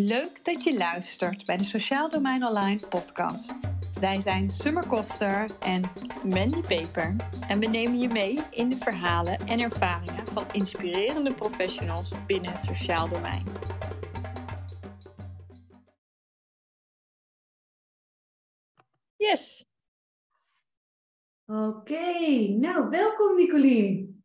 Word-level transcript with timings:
Leuk 0.00 0.44
dat 0.44 0.64
je 0.64 0.76
luistert 0.76 1.46
bij 1.46 1.56
de 1.56 1.64
Sociaal 1.64 2.08
Domein 2.08 2.46
Online 2.46 2.86
podcast. 2.88 3.54
Wij 4.00 4.20
zijn 4.20 4.50
Summer 4.50 4.86
Koster 4.86 5.50
en 5.60 5.82
Mandy 6.24 6.60
Peper 6.60 7.16
en 7.48 7.58
we 7.58 7.66
nemen 7.66 7.98
je 7.98 8.08
mee 8.08 8.38
in 8.50 8.68
de 8.68 8.76
verhalen 8.76 9.38
en 9.46 9.60
ervaringen 9.60 10.26
van 10.26 10.52
inspirerende 10.52 11.34
professionals 11.34 12.12
binnen 12.26 12.52
het 12.52 12.62
sociaal 12.62 13.08
domein. 13.08 13.44
Yes. 19.16 19.66
Oké, 21.46 22.48
nou 22.48 22.88
welkom 22.88 23.36
Nicolien. 23.36 24.22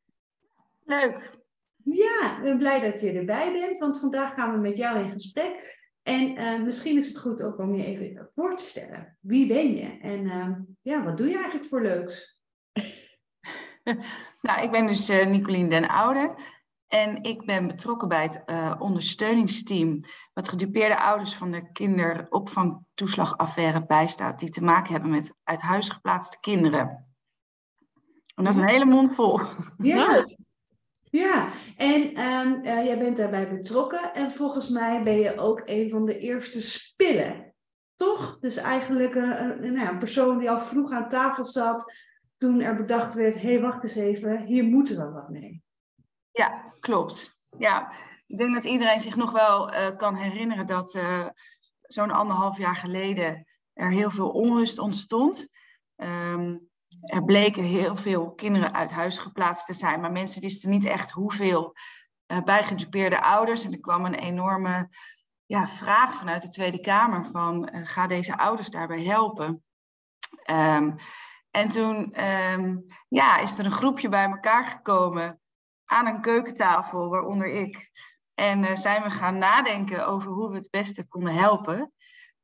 Leuk. 0.83 1.42
Ja, 1.83 2.37
ik 2.37 2.43
ben 2.43 2.57
blij 2.57 2.91
dat 2.91 3.01
je 3.01 3.11
erbij 3.11 3.51
bent, 3.51 3.77
want 3.77 3.99
vandaag 3.99 4.33
gaan 4.33 4.51
we 4.51 4.57
met 4.57 4.77
jou 4.77 4.99
in 4.99 5.11
gesprek. 5.11 5.81
En 6.03 6.39
uh, 6.39 6.63
misschien 6.63 6.97
is 6.97 7.07
het 7.07 7.17
goed 7.17 7.43
ook 7.43 7.59
om 7.59 7.75
je 7.75 7.85
even 7.85 8.29
voor 8.33 8.55
te 8.55 8.63
stellen. 8.63 9.17
Wie 9.19 9.47
ben 9.47 9.75
je 9.75 9.97
en 10.01 10.23
uh, 10.23 10.47
ja, 10.81 11.03
wat 11.03 11.17
doe 11.17 11.27
je 11.27 11.35
eigenlijk 11.35 11.65
voor 11.65 11.81
leuks? 11.81 12.39
nou, 14.41 14.61
ik 14.61 14.71
ben 14.71 14.87
dus 14.87 15.09
uh, 15.09 15.25
Nicolien 15.25 15.69
den 15.69 15.87
Oude 15.87 16.35
en 16.87 17.23
ik 17.23 17.45
ben 17.45 17.67
betrokken 17.67 18.07
bij 18.07 18.23
het 18.23 18.43
ondersteuningsteam 18.79 20.03
wat 20.33 20.49
gedupeerde 20.49 20.99
ouders 20.99 21.35
van 21.35 21.51
de 21.51 21.71
kinderopvangtoeslagaffaire 21.71 23.85
bijstaat 23.85 24.39
die 24.39 24.49
te 24.49 24.63
maken 24.63 24.91
hebben 24.91 25.11
met 25.11 25.33
uit 25.43 25.61
huis 25.61 25.89
geplaatste 25.89 26.39
kinderen. 26.39 27.07
En 28.35 28.43
dat 28.43 28.53
is 28.53 28.59
een 28.59 28.67
hele 28.67 28.85
mond 28.85 29.15
vol. 29.15 29.39
Ja, 29.77 30.25
ja, 31.17 31.49
en 31.77 32.19
um, 32.19 32.65
uh, 32.65 32.85
jij 32.85 32.97
bent 32.97 33.17
daarbij 33.17 33.49
betrokken 33.49 34.13
en 34.13 34.31
volgens 34.31 34.69
mij 34.69 35.03
ben 35.03 35.19
je 35.19 35.37
ook 35.37 35.61
een 35.65 35.89
van 35.89 36.05
de 36.05 36.19
eerste 36.19 36.61
spillen, 36.61 37.53
toch? 37.95 38.37
Dus 38.39 38.55
eigenlijk 38.55 39.15
uh, 39.15 39.39
een, 39.39 39.73
nou, 39.73 39.87
een, 39.87 39.97
persoon 39.97 40.37
die 40.37 40.49
al 40.49 40.61
vroeg 40.61 40.91
aan 40.91 41.09
tafel 41.09 41.45
zat 41.45 41.93
toen 42.37 42.61
er 42.61 42.75
bedacht 42.75 43.13
werd, 43.13 43.35
hé, 43.35 43.51
hey, 43.51 43.61
wacht 43.61 43.83
eens 43.83 43.95
even, 43.95 44.41
hier 44.41 44.63
moeten 44.63 44.97
we 44.97 45.11
wat 45.11 45.29
mee. 45.29 45.63
Ja, 46.31 46.73
klopt. 46.79 47.39
Ja, 47.57 47.93
ik 48.27 48.37
denk 48.37 48.53
dat 48.53 48.65
iedereen 48.65 48.99
zich 48.99 49.15
nog 49.15 49.31
wel 49.31 49.73
uh, 49.73 49.95
kan 49.97 50.15
herinneren 50.15 50.67
dat 50.67 50.99
zo'n 51.81 52.11
anderhalf 52.11 52.57
jaar 52.57 52.75
geleden 52.75 53.47
er 53.73 53.89
heel 53.89 54.11
veel 54.11 54.29
onrust 54.29 54.79
ontstond. 54.79 55.53
Um, 55.95 56.71
er 57.01 57.23
bleken 57.23 57.63
heel 57.63 57.95
veel 57.95 58.33
kinderen 58.33 58.73
uit 58.73 58.91
huis 58.91 59.17
geplaatst 59.17 59.65
te 59.65 59.73
zijn, 59.73 60.01
maar 60.01 60.11
mensen 60.11 60.41
wisten 60.41 60.69
niet 60.69 60.85
echt 60.85 61.11
hoeveel 61.11 61.75
uh, 62.27 62.43
bij 62.43 62.63
gedupeerde 62.63 63.21
ouders. 63.21 63.65
En 63.65 63.71
er 63.71 63.79
kwam 63.79 64.05
een 64.05 64.13
enorme 64.13 64.89
ja, 65.45 65.67
vraag 65.67 66.13
vanuit 66.13 66.41
de 66.41 66.47
Tweede 66.47 66.79
Kamer 66.79 67.25
van 67.25 67.69
uh, 67.73 67.87
ga 67.87 68.07
deze 68.07 68.37
ouders 68.37 68.69
daarbij 68.69 69.03
helpen. 69.03 69.63
Um, 70.49 70.95
en 71.51 71.69
toen 71.69 72.23
um, 72.25 72.85
ja, 73.07 73.37
is 73.37 73.57
er 73.57 73.65
een 73.65 73.71
groepje 73.71 74.09
bij 74.09 74.25
elkaar 74.25 74.65
gekomen 74.65 75.39
aan 75.85 76.05
een 76.05 76.21
keukentafel, 76.21 77.09
waaronder 77.09 77.47
ik. 77.47 77.91
En 78.33 78.63
uh, 78.63 78.75
zijn 78.75 79.03
we 79.03 79.09
gaan 79.09 79.37
nadenken 79.37 80.07
over 80.07 80.31
hoe 80.31 80.49
we 80.49 80.57
het 80.57 80.69
beste 80.69 81.07
konden 81.07 81.33
helpen. 81.33 81.93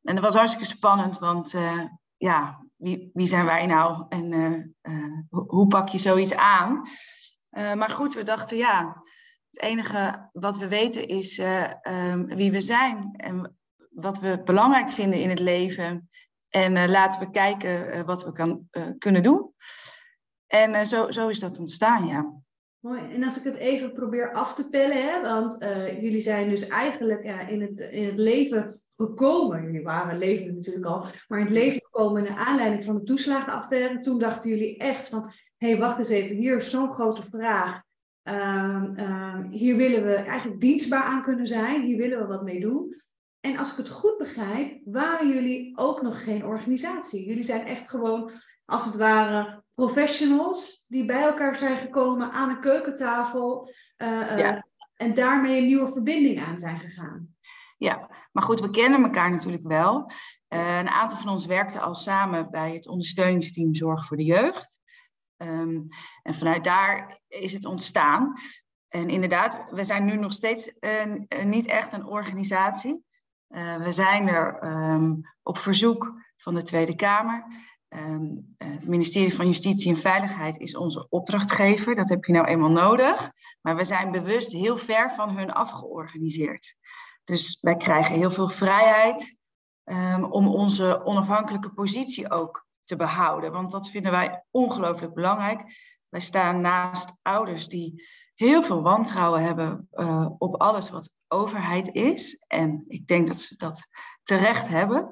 En 0.02 0.16
dat 0.16 0.24
was 0.24 0.36
hartstikke 0.36 0.68
spannend, 0.68 1.20
want 1.20 1.58
ja, 2.18 2.69
wie, 2.80 3.10
wie 3.14 3.28
zijn 3.28 3.46
wij 3.46 3.66
nou 3.66 4.06
en 4.10 4.32
uh, 4.32 4.94
uh, 4.94 5.18
hoe 5.48 5.68
pak 5.68 5.90
je 5.90 5.98
zoiets 5.98 6.36
aan? 6.36 6.88
Uh, 7.52 7.74
maar 7.74 7.90
goed, 7.90 8.14
we 8.14 8.24
dachten 8.24 8.58
ja, 8.58 9.04
het 9.50 9.62
enige 9.62 10.30
wat 10.32 10.58
we 10.58 10.68
weten 10.68 11.08
is 11.08 11.42
um, 11.88 12.26
wie 12.26 12.52
we 12.52 12.62
zijn 12.62 13.14
en 13.18 13.58
wat 13.90 14.20
we 14.20 14.42
belangrijk 14.44 14.90
vinden 14.90 15.22
in 15.22 15.30
het 15.30 15.40
leven. 15.40 16.10
En 16.50 16.90
laten 16.90 17.20
we 17.20 17.30
kijken 17.30 18.06
wat 18.06 18.24
we 18.24 18.32
kan, 18.32 18.68
kunnen 18.98 19.24
doen. 19.24 19.54
En 20.48 20.86
zo, 20.86 21.12
zo 21.12 21.28
is 21.28 21.40
dat 21.40 21.60
ontstaan, 21.60 22.08
ja. 22.08 22.34
Mooi. 22.80 23.14
En 23.14 23.24
als 23.24 23.38
ik 23.38 23.44
het 23.44 23.56
even 23.56 23.94
probeer 23.94 24.34
af 24.34 24.56
te 24.56 24.70
pellen, 24.70 25.04
hè, 25.04 25.22
want 25.22 25.58
jullie 26.02 26.20
zijn 26.20 26.50
dus 26.50 26.68
eigenlijk 26.68 27.24
ja, 27.24 27.40
in, 27.40 27.62
het, 27.62 27.80
in 27.80 28.06
het 28.06 28.18
leven 28.18 28.82
gekomen. 29.00 29.64
Jullie 29.64 29.84
waren 29.84 30.18
leven 30.18 30.56
natuurlijk 30.56 30.86
al, 30.86 31.06
maar 31.28 31.40
in 31.40 31.46
het 31.46 31.54
leven 31.54 31.82
gekomen 31.84 32.24
naar 32.24 32.38
aanleiding 32.38 32.84
van 32.84 32.96
de 32.96 33.04
toeslagenaffaire. 33.04 34.00
Toen 34.00 34.20
dachten 34.20 34.50
jullie 34.50 34.78
echt 34.78 35.08
van, 35.08 35.32
hé, 35.58 35.70
hey, 35.70 35.78
wacht 35.78 36.00
eens 36.00 36.10
even, 36.10 36.36
hier 36.36 36.56
is 36.56 36.70
zo'n 36.70 36.92
grote 36.92 37.24
vraag. 37.24 37.82
Um, 38.24 39.00
um, 39.00 39.50
hier 39.50 39.76
willen 39.76 40.06
we 40.06 40.14
eigenlijk 40.14 40.62
dienstbaar 40.62 41.04
aan 41.04 41.22
kunnen 41.22 41.48
zijn. 41.48 41.82
Hier 41.82 41.98
willen 41.98 42.20
we 42.20 42.26
wat 42.26 42.44
mee 42.44 42.60
doen. 42.60 42.94
En 43.40 43.58
als 43.58 43.72
ik 43.72 43.78
het 43.78 43.90
goed 43.90 44.18
begrijp, 44.18 44.82
waren 44.86 45.28
jullie 45.28 45.78
ook 45.78 46.02
nog 46.02 46.24
geen 46.24 46.46
organisatie. 46.46 47.26
Jullie 47.26 47.44
zijn 47.44 47.66
echt 47.66 47.90
gewoon, 47.90 48.32
als 48.66 48.86
het 48.86 48.96
ware, 48.96 49.64
professionals 49.74 50.86
die 50.88 51.06
bij 51.06 51.22
elkaar 51.22 51.56
zijn 51.56 51.78
gekomen 51.78 52.32
aan 52.32 52.50
een 52.50 52.60
keukentafel. 52.60 53.74
Uh, 53.98 54.38
ja. 54.38 54.56
uh, 54.56 54.62
en 54.96 55.14
daarmee 55.14 55.58
een 55.58 55.66
nieuwe 55.66 55.92
verbinding 55.92 56.40
aan 56.40 56.60
zijn 56.60 56.80
gegaan. 56.80 57.36
Ja, 57.80 58.10
maar 58.32 58.44
goed, 58.44 58.60
we 58.60 58.70
kennen 58.70 59.04
elkaar 59.04 59.32
natuurlijk 59.32 59.68
wel. 59.68 60.12
Uh, 60.50 60.78
een 60.78 60.90
aantal 60.90 61.18
van 61.18 61.32
ons 61.32 61.46
werkte 61.46 61.80
al 61.80 61.96
samen 61.96 62.52
bij 62.52 62.74
het 62.74 62.88
ondersteuningsteam 62.88 63.76
Zorg 63.76 64.06
voor 64.06 64.18
de 64.18 64.24
Jeugd. 64.24 64.80
Um, 65.38 65.88
en 66.22 66.34
vanuit 66.34 66.64
daar 66.64 67.20
is 67.28 67.54
het 67.54 67.66
ontstaan. 67.66 68.34
En 68.88 69.10
inderdaad, 69.10 69.64
we 69.70 69.84
zijn 69.84 70.06
nu 70.06 70.16
nog 70.16 70.34
steeds 70.34 70.72
niet 71.44 71.66
echt 71.66 71.94
een 71.94 72.06
organisatie. 72.06 73.04
Uh, 73.50 73.78
we 73.78 73.92
zijn 73.92 74.28
er 74.28 74.64
um, 74.64 75.22
op 75.44 75.58
verzoek 75.58 76.14
van 76.36 76.54
de 76.54 76.64
Tweede 76.64 76.96
Kamer. 76.96 77.46
Um, 77.90 78.56
het 78.58 78.88
ministerie 78.88 79.36
van 79.36 79.46
Justitie 79.46 79.92
en 79.92 79.98
Veiligheid 79.98 80.58
is 80.58 80.76
onze 80.76 81.10
opdrachtgever. 81.10 81.96
Dat 81.96 82.10
heb 82.10 82.26
je 82.26 82.34
nou 82.34 82.48
eenmaal 82.48 82.72
nodig. 82.72 83.32
Maar 83.62 83.76
we 83.76 83.84
zijn 83.84 84.12
bewust 84.12 84.52
heel 84.52 84.78
ver 84.78 85.12
van 85.12 85.38
hun 85.38 85.52
afgeorganiseerd. 85.52 86.76
Dus 87.30 87.58
wij 87.62 87.76
krijgen 87.78 88.16
heel 88.16 88.32
veel 88.32 88.48
vrijheid 88.48 89.38
um, 89.84 90.24
om 90.24 90.48
onze 90.48 91.06
onafhankelijke 91.06 91.70
positie 91.74 92.32
ook 92.32 92.68
te 92.84 92.96
behouden. 92.96 93.52
Want 93.52 93.72
dat 93.72 93.90
vinden 93.90 94.12
wij 94.12 94.44
ongelooflijk 94.52 95.14
belangrijk. 95.14 95.64
Wij 96.08 96.20
staan 96.20 96.62
naast 96.62 97.20
ouders 97.22 97.68
die 97.68 98.08
heel 98.34 98.64
veel 98.64 98.82
wantrouwen 98.82 99.44
hebben 99.44 99.88
uh, 99.92 100.30
op 100.38 100.62
alles 100.62 100.90
wat 100.90 101.12
overheid 101.28 101.88
is. 101.88 102.44
En 102.48 102.84
ik 102.88 103.08
denk 103.08 103.28
dat 103.28 103.40
ze 103.40 103.58
dat 103.58 103.88
terecht 104.24 104.68
hebben. 104.68 105.12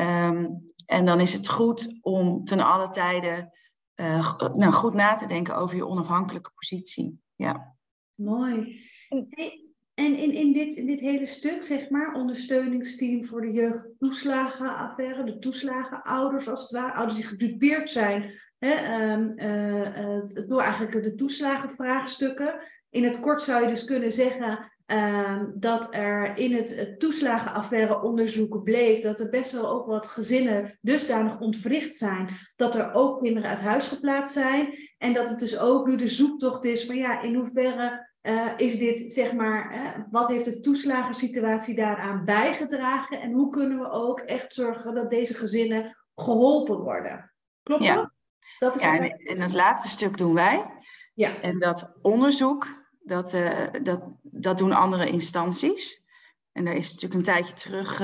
Um, 0.00 0.64
en 0.86 1.06
dan 1.06 1.20
is 1.20 1.32
het 1.32 1.48
goed 1.48 1.98
om 2.00 2.44
ten 2.44 2.60
alle 2.60 2.90
tijde 2.90 3.58
uh, 3.94 4.36
nou, 4.38 4.72
goed 4.72 4.94
na 4.94 5.14
te 5.14 5.26
denken 5.26 5.56
over 5.56 5.76
je 5.76 5.86
onafhankelijke 5.86 6.50
positie. 6.54 7.20
Ja. 7.34 7.76
Mooi. 8.14 8.80
Hey, 9.08 9.65
en 9.96 10.16
in, 10.16 10.32
in, 10.32 10.52
dit, 10.52 10.74
in 10.74 10.86
dit 10.86 11.00
hele 11.00 11.26
stuk, 11.26 11.64
zeg 11.64 11.90
maar, 11.90 12.14
ondersteuningsteam 12.14 13.24
voor 13.24 13.40
de 13.40 13.52
jeugdtoeslagenaffaire, 13.52 15.24
de 15.24 15.38
toeslagenouders 15.38 16.48
als 16.48 16.62
het 16.62 16.70
ware, 16.70 16.94
ouders 16.94 17.14
die 17.14 17.26
gedupeerd 17.26 17.90
zijn 17.90 18.30
hè, 18.58 19.02
um, 19.12 19.32
uh, 19.36 19.80
uh, 19.80 20.48
door 20.48 20.60
eigenlijk 20.60 20.92
de 20.92 21.14
toeslagenvraagstukken. 21.14 22.54
In 22.90 23.04
het 23.04 23.20
kort 23.20 23.42
zou 23.42 23.62
je 23.62 23.68
dus 23.68 23.84
kunnen 23.84 24.12
zeggen 24.12 24.72
uh, 24.86 25.42
dat 25.54 25.94
er 25.94 26.38
in 26.38 26.52
het, 26.52 26.94
toeslagenaffaire 26.98 28.02
onderzoek 28.02 28.64
bleek 28.64 29.02
dat 29.02 29.20
er 29.20 29.28
best 29.28 29.52
wel 29.52 29.68
ook 29.68 29.86
wat 29.86 30.06
gezinnen 30.06 30.78
dusdanig 30.80 31.40
ontwricht 31.40 31.98
zijn 31.98 32.28
dat 32.56 32.74
er 32.74 32.92
ook 32.92 33.22
kinderen 33.22 33.50
uit 33.50 33.60
huis 33.60 33.88
geplaatst 33.88 34.32
zijn. 34.32 34.74
En 34.98 35.12
dat 35.12 35.28
het 35.28 35.38
dus 35.38 35.58
ook 35.58 35.86
nu 35.86 35.96
de 35.96 36.06
zoektocht 36.06 36.64
is 36.64 36.86
van 36.86 36.96
ja, 36.96 37.22
in 37.22 37.34
hoeverre 37.34 38.14
uh, 38.26 38.52
is 38.56 38.78
dit, 38.78 39.12
zeg 39.12 39.32
maar, 39.32 39.74
uh, 39.74 40.04
wat 40.10 40.28
heeft 40.28 40.44
de 40.44 40.60
toeslagensituatie 40.60 41.74
daaraan 41.74 42.24
bijgedragen 42.24 43.20
en 43.20 43.32
hoe 43.32 43.50
kunnen 43.50 43.78
we 43.78 43.90
ook 43.90 44.20
echt 44.20 44.54
zorgen 44.54 44.94
dat 44.94 45.10
deze 45.10 45.34
gezinnen 45.34 45.96
geholpen 46.14 46.78
worden? 46.78 47.32
Klopt 47.62 47.84
ja. 47.84 47.94
dat? 47.94 48.10
dat 48.58 48.76
is 48.76 48.82
ja, 48.82 48.98
en, 48.98 49.10
en 49.10 49.40
het 49.40 49.52
laatste 49.52 49.88
stuk 49.88 50.18
doen 50.18 50.34
wij. 50.34 50.66
Ja. 51.14 51.40
En 51.40 51.58
dat 51.58 51.92
onderzoek, 52.02 52.66
dat, 52.98 53.34
uh, 53.34 53.66
dat, 53.82 54.02
dat 54.22 54.58
doen 54.58 54.72
andere 54.72 55.08
instanties. 55.08 56.04
En 56.52 56.64
daar 56.64 56.76
is 56.76 56.92
natuurlijk 56.92 57.14
een 57.14 57.34
tijdje 57.34 57.54
terug 57.54 58.00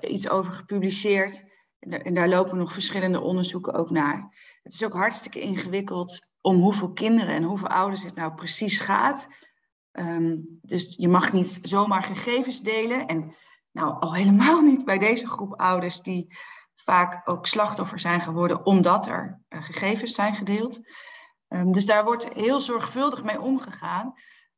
iets 0.00 0.28
over 0.28 0.52
gepubliceerd. 0.52 1.44
En 1.78 1.90
daar, 1.90 2.00
en 2.00 2.14
daar 2.14 2.28
lopen 2.28 2.58
nog 2.58 2.72
verschillende 2.72 3.20
onderzoeken 3.20 3.74
ook 3.74 3.90
naar. 3.90 4.16
Het 4.62 4.72
is 4.72 4.84
ook 4.84 4.92
hartstikke 4.92 5.40
ingewikkeld 5.40 6.34
om 6.46 6.60
hoeveel 6.60 6.92
kinderen 6.92 7.34
en 7.34 7.42
hoeveel 7.42 7.68
ouders 7.68 8.02
het 8.02 8.14
nou 8.14 8.34
precies 8.34 8.78
gaat. 8.78 9.28
Um, 9.92 10.58
dus 10.62 10.94
je 10.98 11.08
mag 11.08 11.32
niet 11.32 11.58
zomaar 11.62 12.02
gegevens 12.02 12.60
delen. 12.60 13.06
En 13.06 13.34
nou, 13.72 14.00
al 14.00 14.14
helemaal 14.14 14.60
niet 14.60 14.84
bij 14.84 14.98
deze 14.98 15.28
groep 15.28 15.60
ouders 15.60 16.02
die 16.02 16.36
vaak 16.74 17.30
ook 17.30 17.46
slachtoffer 17.46 17.98
zijn 17.98 18.20
geworden 18.20 18.66
omdat 18.66 19.06
er 19.06 19.40
uh, 19.48 19.62
gegevens 19.62 20.14
zijn 20.14 20.34
gedeeld. 20.34 20.80
Um, 21.48 21.72
dus 21.72 21.86
daar 21.86 22.04
wordt 22.04 22.34
heel 22.34 22.60
zorgvuldig 22.60 23.24
mee 23.24 23.40
omgegaan. 23.40 24.12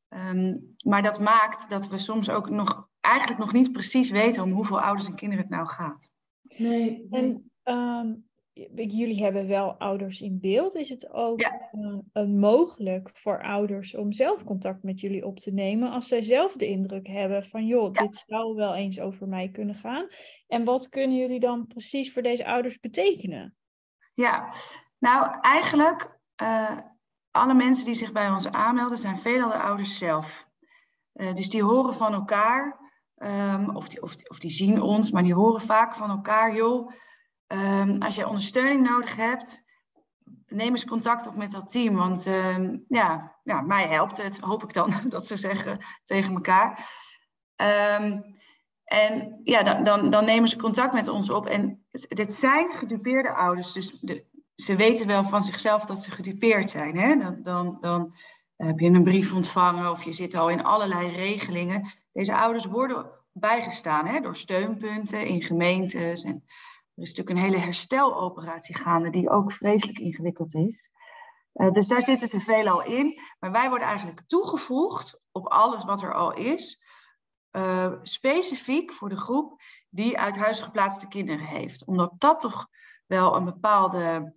Um, 0.08 0.74
maar 0.84 1.02
dat 1.02 1.20
maakt 1.20 1.70
dat 1.70 1.88
we 1.88 1.98
soms 1.98 2.30
ook 2.30 2.50
nog 2.50 2.88
eigenlijk 3.00 3.40
nog 3.40 3.52
niet 3.52 3.72
precies 3.72 4.10
weten 4.10 4.42
om 4.42 4.52
hoeveel 4.52 4.80
ouders 4.80 5.06
en 5.08 5.16
kinderen 5.16 5.44
het 5.44 5.54
nou 5.54 5.66
gaat. 5.66 6.10
Nee. 6.42 7.06
En 7.10 7.50
ehm, 7.62 8.14
jullie 8.74 9.22
hebben 9.22 9.46
wel 9.46 9.72
ouders 9.72 10.20
in 10.20 10.40
beeld. 10.40 10.74
Is 10.74 10.88
het 10.88 11.10
ook 11.10 11.40
uh, 12.12 12.24
mogelijk 12.26 13.10
voor 13.14 13.42
ouders 13.42 13.94
om 13.94 14.12
zelf 14.12 14.44
contact 14.44 14.82
met 14.82 15.00
jullie 15.00 15.26
op 15.26 15.38
te 15.38 15.52
nemen 15.52 15.90
als 15.90 16.08
zij 16.08 16.22
zelf 16.22 16.52
de 16.52 16.66
indruk 16.66 17.06
hebben 17.06 17.44
van 17.44 17.66
joh, 17.66 17.92
dit 17.92 18.24
zou 18.26 18.54
wel 18.54 18.74
eens 18.74 19.00
over 19.00 19.28
mij 19.28 19.48
kunnen 19.48 19.74
gaan? 19.74 20.08
En 20.46 20.64
wat 20.64 20.88
kunnen 20.88 21.16
jullie 21.16 21.40
dan 21.40 21.66
precies 21.66 22.12
voor 22.12 22.22
deze 22.22 22.46
ouders 22.46 22.80
betekenen? 22.80 23.56
Ja, 24.14 24.52
nou 24.98 25.40
eigenlijk 25.40 26.18
uh, 26.42 26.78
alle 27.30 27.54
mensen 27.54 27.84
die 27.84 27.94
zich 27.94 28.12
bij 28.12 28.30
ons 28.30 28.50
aanmelden 28.50 28.98
zijn 28.98 29.18
veelal 29.18 29.50
de 29.50 29.58
ouders 29.58 29.98
zelf. 29.98 30.46
Uh, 31.14 31.34
dus 31.34 31.50
die 31.50 31.62
horen 31.62 31.94
van 31.94 32.12
elkaar, 32.12 32.80
um, 33.16 33.76
of, 33.76 33.88
die, 33.88 34.02
of, 34.02 34.14
of 34.28 34.38
die 34.38 34.50
zien 34.50 34.82
ons, 34.82 35.10
maar 35.10 35.22
die 35.22 35.34
horen 35.34 35.60
vaak 35.60 35.94
van 35.94 36.10
elkaar, 36.10 36.54
joh 36.54 36.90
Um, 37.48 38.02
als 38.02 38.14
je 38.14 38.28
ondersteuning 38.28 38.88
nodig 38.88 39.16
hebt, 39.16 39.64
neem 40.46 40.70
eens 40.70 40.84
contact 40.84 41.26
op 41.26 41.36
met 41.36 41.52
dat 41.52 41.70
team. 41.70 41.94
Want 41.94 42.26
um, 42.26 42.84
ja, 42.88 43.36
ja, 43.42 43.60
mij 43.60 43.86
helpt 43.86 44.16
het, 44.16 44.38
hoop 44.38 44.62
ik 44.62 44.72
dan, 44.72 44.92
dat 45.08 45.26
ze 45.26 45.36
zeggen 45.36 45.78
tegen 46.04 46.34
elkaar. 46.34 46.90
Um, 48.00 48.36
en 48.84 49.40
ja, 49.44 49.62
dan, 49.62 49.84
dan, 49.84 50.10
dan, 50.10 50.24
nemen 50.24 50.48
ze 50.48 50.56
contact 50.56 50.92
met 50.92 51.08
ons 51.08 51.30
op. 51.30 51.46
En 51.46 51.86
dit 52.08 52.34
zijn 52.34 52.72
gedupeerde 52.72 53.34
ouders, 53.34 53.72
dus 53.72 54.04
ze 54.54 54.76
weten 54.76 55.06
wel 55.06 55.24
van 55.24 55.42
zichzelf 55.42 55.84
dat 55.84 55.98
ze 55.98 56.10
gedupeerd 56.10 56.70
zijn. 56.70 56.96
Hè? 56.96 57.16
Dan, 57.16 57.42
dan, 57.42 57.78
dan 57.80 58.14
heb 58.56 58.78
je 58.78 58.90
een 58.90 59.04
brief 59.04 59.34
ontvangen 59.34 59.90
of 59.90 60.04
je 60.04 60.12
zit 60.12 60.34
al 60.34 60.50
in 60.50 60.64
allerlei 60.64 61.10
regelingen. 61.10 61.88
Deze 62.12 62.36
ouders 62.36 62.64
worden 62.64 63.10
bijgestaan 63.32 64.06
hè, 64.06 64.20
door 64.20 64.36
steunpunten 64.36 65.26
in 65.26 65.42
gemeentes 65.42 66.22
en 66.22 66.44
er 66.98 67.04
is 67.04 67.14
natuurlijk 67.14 67.36
een 67.36 67.52
hele 67.52 67.64
hersteloperatie 67.64 68.76
gaande, 68.76 69.10
die 69.10 69.30
ook 69.30 69.52
vreselijk 69.52 69.98
ingewikkeld 69.98 70.54
is. 70.54 70.90
Uh, 71.54 71.70
dus 71.70 71.86
daar 71.86 72.02
zitten 72.02 72.28
ze 72.28 72.40
veelal 72.40 72.82
in. 72.82 73.20
Maar 73.38 73.52
wij 73.52 73.68
worden 73.68 73.88
eigenlijk 73.88 74.22
toegevoegd 74.26 75.24
op 75.32 75.46
alles 75.46 75.84
wat 75.84 76.02
er 76.02 76.14
al 76.14 76.32
is. 76.34 76.84
Uh, 77.52 77.92
specifiek 78.02 78.92
voor 78.92 79.08
de 79.08 79.16
groep 79.16 79.60
die 79.88 80.18
uit 80.18 80.36
huis 80.36 80.60
geplaatste 80.60 81.08
kinderen 81.08 81.44
heeft. 81.44 81.84
Omdat 81.84 82.12
dat 82.16 82.40
toch 82.40 82.68
wel 83.06 83.36
een 83.36 83.44
bepaalde. 83.44 84.34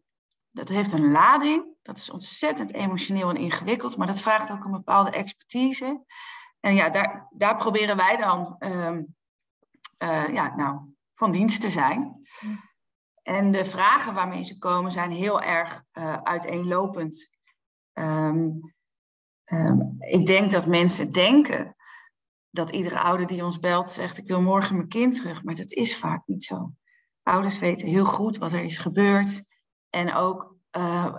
Dat 0.52 0.68
heeft 0.68 0.92
een 0.92 1.12
lading. 1.12 1.66
Dat 1.82 1.98
is 1.98 2.10
ontzettend 2.10 2.74
emotioneel 2.74 3.30
en 3.30 3.38
ingewikkeld. 3.38 3.98
Maar 3.98 4.08
dat 4.08 4.22
vraagt 4.22 4.52
ook 4.52 4.64
een 4.64 4.72
bepaalde 4.72 5.12
expertise. 5.12 6.04
En 6.60 6.76
ja, 6.76 6.90
daar, 6.90 7.28
daar 7.32 7.58
proberen 7.58 7.98
wij 7.98 8.18
dan. 8.18 8.56
Uh, 8.60 10.34
ja, 10.34 10.56
nou, 10.56 10.80
van 11.22 11.32
dienst 11.32 11.62
te 11.62 11.70
zijn. 11.70 12.22
En 13.24 13.52
de 13.52 13.66
vragen 13.66 14.14
waarmee 14.14 14.44
ze 14.44 14.58
komen 14.58 14.92
zijn 14.92 15.12
heel 15.12 15.42
erg 15.42 15.84
uh, 15.94 16.18
uiteenlopend. 16.24 17.30
Um, 17.94 18.74
um, 19.46 19.96
ik 20.00 20.26
denk 20.26 20.52
dat 20.52 20.66
mensen 20.66 21.12
denken 21.12 21.76
dat 22.50 22.70
iedere 22.70 23.00
ouder 23.00 23.28
die 23.28 23.44
ons 23.44 23.60
belt 23.60 23.90
zegt: 23.90 24.18
Ik 24.18 24.28
wil 24.28 24.42
morgen 24.42 24.76
mijn 24.76 24.88
kind 24.88 25.16
terug. 25.16 25.44
Maar 25.44 25.56
dat 25.56 25.72
is 25.72 25.98
vaak 25.98 26.22
niet 26.26 26.44
zo. 26.44 26.72
Ouders 27.24 27.60
weten 27.60 27.88
heel 27.88 28.06
goed 28.06 28.38
wat 28.38 28.54
er 28.54 28.64
is 28.64 28.78
gebeurd 28.78 29.44
en 29.90 30.14
ook 30.14 30.56
uh, 30.78 31.16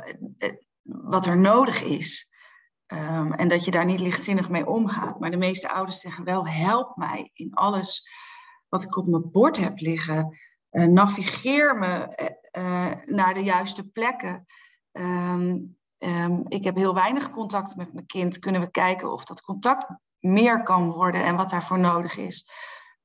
wat 0.83 1.27
er 1.27 1.39
nodig 1.39 1.83
is. 1.83 2.31
Um, 2.87 3.33
en 3.33 3.49
dat 3.49 3.65
je 3.65 3.71
daar 3.71 3.85
niet 3.85 4.01
lichtzinnig 4.01 4.49
mee 4.49 4.67
omgaat. 4.67 5.21
Maar 5.21 5.31
de 5.31 5.37
meeste 5.37 5.73
ouders 5.73 6.01
zeggen 6.01 6.25
wel: 6.25 6.47
help 6.47 6.97
mij 6.97 7.31
in 7.33 7.55
alles 7.55 8.11
wat 8.73 8.83
ik 8.83 8.97
op 8.97 9.07
mijn 9.07 9.31
bord 9.31 9.57
heb 9.57 9.79
liggen. 9.79 10.39
Uh, 10.71 10.85
navigeer 10.85 11.79
me 11.79 12.09
uh, 12.59 13.15
naar 13.17 13.35
de 13.35 13.43
juiste 13.43 13.89
plekken. 13.89 14.45
Um, 14.93 15.77
um, 15.99 16.45
ik 16.49 16.65
heb 16.65 16.77
heel 16.77 16.95
weinig 16.95 17.31
contact 17.31 17.77
met 17.77 17.93
mijn 17.93 18.07
kind. 18.07 18.39
Kunnen 18.39 18.61
we 18.61 18.71
kijken 18.71 19.13
of 19.13 19.25
dat 19.25 19.43
contact 19.43 19.87
meer 20.19 20.63
kan 20.63 20.91
worden 20.91 21.25
en 21.25 21.37
wat 21.37 21.51
daarvoor 21.51 21.79
nodig 21.79 22.17
is? 22.17 22.51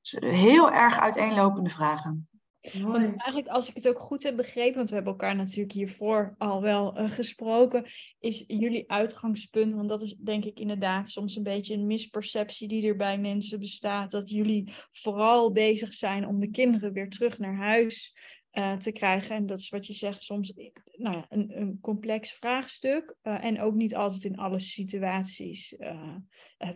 Dus 0.00 0.30
heel 0.30 0.72
erg 0.72 0.98
uiteenlopende 0.98 1.70
vragen. 1.70 2.28
Want 2.72 3.06
eigenlijk, 3.06 3.48
als 3.48 3.68
ik 3.68 3.74
het 3.74 3.88
ook 3.88 3.98
goed 3.98 4.22
heb 4.22 4.36
begrepen, 4.36 4.76
want 4.76 4.88
we 4.88 4.94
hebben 4.94 5.12
elkaar 5.12 5.36
natuurlijk 5.36 5.72
hiervoor 5.72 6.34
al 6.38 6.62
wel 6.62 6.98
uh, 6.98 7.08
gesproken, 7.08 7.84
is 8.18 8.44
jullie 8.46 8.90
uitgangspunt, 8.90 9.74
want 9.74 9.88
dat 9.88 10.02
is 10.02 10.14
denk 10.14 10.44
ik 10.44 10.58
inderdaad 10.58 11.10
soms 11.10 11.36
een 11.36 11.42
beetje 11.42 11.74
een 11.74 11.86
misperceptie 11.86 12.68
die 12.68 12.86
er 12.86 12.96
bij 12.96 13.18
mensen 13.18 13.58
bestaat, 13.58 14.10
dat 14.10 14.30
jullie 14.30 14.72
vooral 14.90 15.52
bezig 15.52 15.94
zijn 15.94 16.26
om 16.26 16.40
de 16.40 16.50
kinderen 16.50 16.92
weer 16.92 17.08
terug 17.08 17.38
naar 17.38 17.56
huis 17.56 18.16
uh, 18.52 18.76
te 18.76 18.92
krijgen. 18.92 19.36
En 19.36 19.46
dat 19.46 19.60
is 19.60 19.68
wat 19.68 19.86
je 19.86 19.92
zegt, 19.92 20.22
soms 20.22 20.52
nou 20.92 21.16
ja, 21.16 21.26
een, 21.28 21.60
een 21.60 21.78
complex 21.80 22.32
vraagstuk 22.32 23.16
uh, 23.22 23.44
en 23.44 23.60
ook 23.60 23.74
niet 23.74 23.94
altijd 23.94 24.24
in 24.24 24.36
alle 24.36 24.60
situaties 24.60 25.76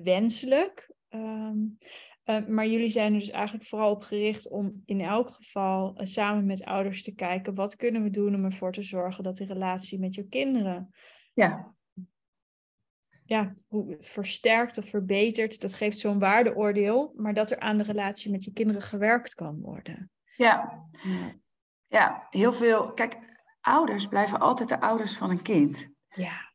wenselijk. 0.02 0.90
Um, 1.14 1.78
uh, 2.24 2.46
maar 2.46 2.66
jullie 2.66 2.88
zijn 2.88 3.12
er 3.12 3.18
dus 3.18 3.30
eigenlijk 3.30 3.64
vooral 3.64 3.90
op 3.90 4.02
gericht 4.02 4.50
om 4.50 4.82
in 4.84 5.00
elk 5.00 5.28
geval 5.28 6.00
uh, 6.00 6.06
samen 6.06 6.46
met 6.46 6.64
ouders 6.64 7.02
te 7.02 7.14
kijken 7.14 7.54
wat 7.54 7.76
kunnen 7.76 8.02
we 8.02 8.10
doen 8.10 8.34
om 8.34 8.44
ervoor 8.44 8.72
te 8.72 8.82
zorgen 8.82 9.24
dat 9.24 9.36
de 9.36 9.44
relatie 9.44 9.98
met 9.98 10.14
je 10.14 10.28
kinderen 10.28 10.90
ja. 11.32 11.74
Ja, 13.24 13.54
versterkt 14.00 14.78
of 14.78 14.88
verbetert. 14.88 15.60
Dat 15.60 15.74
geeft 15.74 15.98
zo'n 15.98 16.18
waardeoordeel, 16.18 17.12
maar 17.16 17.34
dat 17.34 17.50
er 17.50 17.58
aan 17.58 17.78
de 17.78 17.84
relatie 17.84 18.30
met 18.30 18.44
je 18.44 18.52
kinderen 18.52 18.82
gewerkt 18.82 19.34
kan 19.34 19.60
worden. 19.60 20.10
Ja, 20.36 20.84
ja 21.86 22.26
heel 22.30 22.52
veel. 22.52 22.92
Kijk, 22.92 23.18
ouders 23.60 24.06
blijven 24.06 24.40
altijd 24.40 24.68
de 24.68 24.80
ouders 24.80 25.16
van 25.16 25.30
een 25.30 25.42
kind. 25.42 25.88
Ja. 26.08 26.52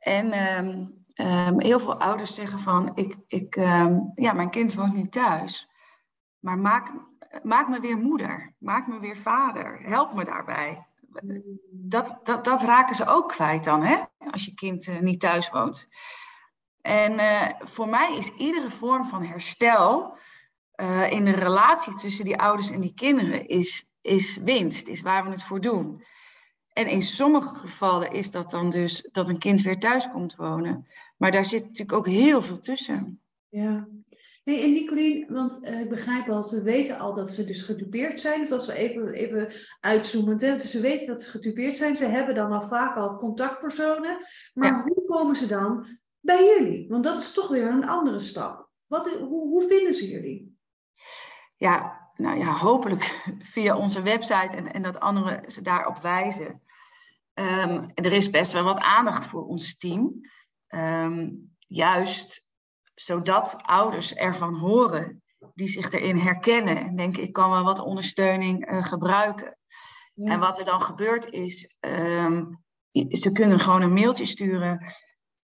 En 0.00 0.56
um, 0.66 0.97
Um, 1.20 1.60
heel 1.60 1.78
veel 1.78 2.00
ouders 2.00 2.34
zeggen 2.34 2.58
van, 2.58 2.92
ik, 2.94 3.16
ik, 3.26 3.56
um, 3.56 4.12
ja, 4.14 4.32
mijn 4.32 4.50
kind 4.50 4.74
woont 4.74 4.94
niet 4.94 5.12
thuis. 5.12 5.68
Maar 6.38 6.58
maak, 6.58 6.92
maak 7.42 7.68
me 7.68 7.80
weer 7.80 7.96
moeder, 7.96 8.54
maak 8.58 8.86
me 8.86 8.98
weer 8.98 9.16
vader, 9.16 9.80
help 9.82 10.14
me 10.14 10.24
daarbij. 10.24 10.86
Dat, 11.70 12.20
dat, 12.22 12.44
dat 12.44 12.62
raken 12.62 12.94
ze 12.94 13.06
ook 13.06 13.28
kwijt 13.28 13.64
dan, 13.64 13.82
hè? 13.82 13.96
als 14.30 14.44
je 14.44 14.54
kind 14.54 14.86
uh, 14.86 14.98
niet 14.98 15.20
thuis 15.20 15.50
woont. 15.50 15.88
En 16.80 17.12
uh, 17.12 17.48
voor 17.58 17.88
mij 17.88 18.16
is 18.16 18.30
iedere 18.30 18.70
vorm 18.70 19.04
van 19.04 19.24
herstel 19.24 20.16
uh, 20.76 21.12
in 21.12 21.24
de 21.24 21.34
relatie 21.34 21.94
tussen 21.94 22.24
die 22.24 22.38
ouders 22.38 22.70
en 22.70 22.80
die 22.80 22.94
kinderen 22.94 23.48
is, 23.48 23.90
is 24.00 24.36
winst, 24.36 24.86
is 24.86 25.02
waar 25.02 25.24
we 25.24 25.30
het 25.30 25.44
voor 25.44 25.60
doen. 25.60 26.04
En 26.72 26.86
in 26.86 27.02
sommige 27.02 27.54
gevallen 27.54 28.12
is 28.12 28.30
dat 28.30 28.50
dan 28.50 28.70
dus 28.70 29.08
dat 29.12 29.28
een 29.28 29.38
kind 29.38 29.62
weer 29.62 29.78
thuis 29.78 30.08
komt 30.10 30.36
wonen. 30.36 30.86
Maar 31.18 31.30
daar 31.30 31.44
zit 31.44 31.62
natuurlijk 31.62 31.98
ook 31.98 32.06
heel 32.06 32.42
veel 32.42 32.58
tussen. 32.58 33.20
Ja. 33.48 33.88
Hey, 34.44 34.62
en 34.62 34.72
Nicolien, 34.72 35.26
want 35.28 35.58
uh, 35.62 35.80
ik 35.80 35.88
begrijp 35.88 36.28
al, 36.28 36.42
ze 36.42 36.62
weten 36.62 36.98
al 36.98 37.14
dat 37.14 37.32
ze 37.32 37.44
dus 37.44 37.62
gedupeerd 37.62 38.20
zijn. 38.20 38.40
Dus 38.40 38.52
als 38.52 38.66
we 38.66 38.74
even, 38.74 39.08
even 39.12 39.52
uitzoomen, 39.80 40.36
dus 40.36 40.70
ze 40.70 40.80
weten 40.80 41.06
dat 41.06 41.22
ze 41.22 41.30
gedupeerd 41.30 41.76
zijn. 41.76 41.96
Ze 41.96 42.06
hebben 42.06 42.34
dan 42.34 42.52
al 42.52 42.68
vaak 42.68 42.96
al 42.96 43.16
contactpersonen. 43.16 44.16
Maar 44.54 44.68
ja. 44.68 44.82
hoe 44.82 45.04
komen 45.04 45.36
ze 45.36 45.46
dan 45.46 45.86
bij 46.20 46.44
jullie? 46.44 46.88
Want 46.88 47.04
dat 47.04 47.16
is 47.16 47.32
toch 47.32 47.48
weer 47.48 47.66
een 47.66 47.88
andere 47.88 48.18
stap. 48.18 48.68
Wat, 48.86 49.10
hoe, 49.10 49.48
hoe 49.48 49.68
vinden 49.68 49.94
ze 49.94 50.08
jullie? 50.08 50.56
Ja, 51.56 52.08
nou 52.16 52.38
ja, 52.38 52.56
hopelijk 52.56 53.20
via 53.52 53.76
onze 53.76 54.02
website 54.02 54.56
en, 54.56 54.72
en 54.72 54.82
dat 54.82 55.00
anderen 55.00 55.50
ze 55.50 55.62
daarop 55.62 55.98
wijzen. 55.98 56.62
Um, 57.34 57.90
er 57.94 58.12
is 58.12 58.30
best 58.30 58.52
wel 58.52 58.64
wat 58.64 58.78
aandacht 58.78 59.26
voor 59.26 59.46
ons 59.46 59.76
team. 59.76 60.20
Um, 60.68 61.50
juist 61.58 62.46
zodat 62.94 63.58
ouders 63.62 64.14
ervan 64.14 64.54
horen 64.54 65.22
die 65.54 65.68
zich 65.68 65.90
erin 65.90 66.16
herkennen 66.16 66.76
en 66.76 66.96
denken 66.96 67.22
ik 67.22 67.32
kan 67.32 67.50
wel 67.50 67.62
wat 67.62 67.80
ondersteuning 67.80 68.70
uh, 68.70 68.84
gebruiken. 68.84 69.58
Ja. 70.14 70.32
En 70.32 70.40
wat 70.40 70.58
er 70.58 70.64
dan 70.64 70.82
gebeurt 70.82 71.26
is, 71.30 71.74
um, 71.80 72.64
ze 73.10 73.32
kunnen 73.32 73.60
gewoon 73.60 73.82
een 73.82 73.92
mailtje 73.92 74.26
sturen. 74.26 74.86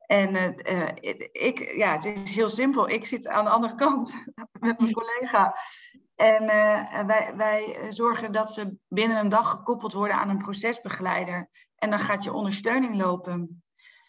En 0.06 0.34
uh, 0.34 0.78
uh, 0.78 0.88
ik, 1.32 1.74
ja, 1.76 1.92
het 1.92 2.04
is 2.04 2.34
heel 2.34 2.48
simpel. 2.48 2.88
Ik 2.88 3.06
zit 3.06 3.28
aan 3.28 3.44
de 3.44 3.50
andere 3.50 3.74
kant 3.74 4.14
met 4.60 4.80
mijn 4.80 4.92
collega. 4.92 5.56
En 6.14 6.46
wij, 7.06 7.32
wij 7.36 7.86
zorgen 7.88 8.32
dat 8.32 8.52
ze 8.52 8.76
binnen 8.88 9.18
een 9.18 9.28
dag 9.28 9.50
gekoppeld 9.50 9.92
worden 9.92 10.16
aan 10.16 10.28
een 10.28 10.38
procesbegeleider. 10.38 11.50
En 11.74 11.90
dan 11.90 11.98
gaat 11.98 12.24
je 12.24 12.32
ondersteuning 12.32 12.96
lopen. 12.96 13.63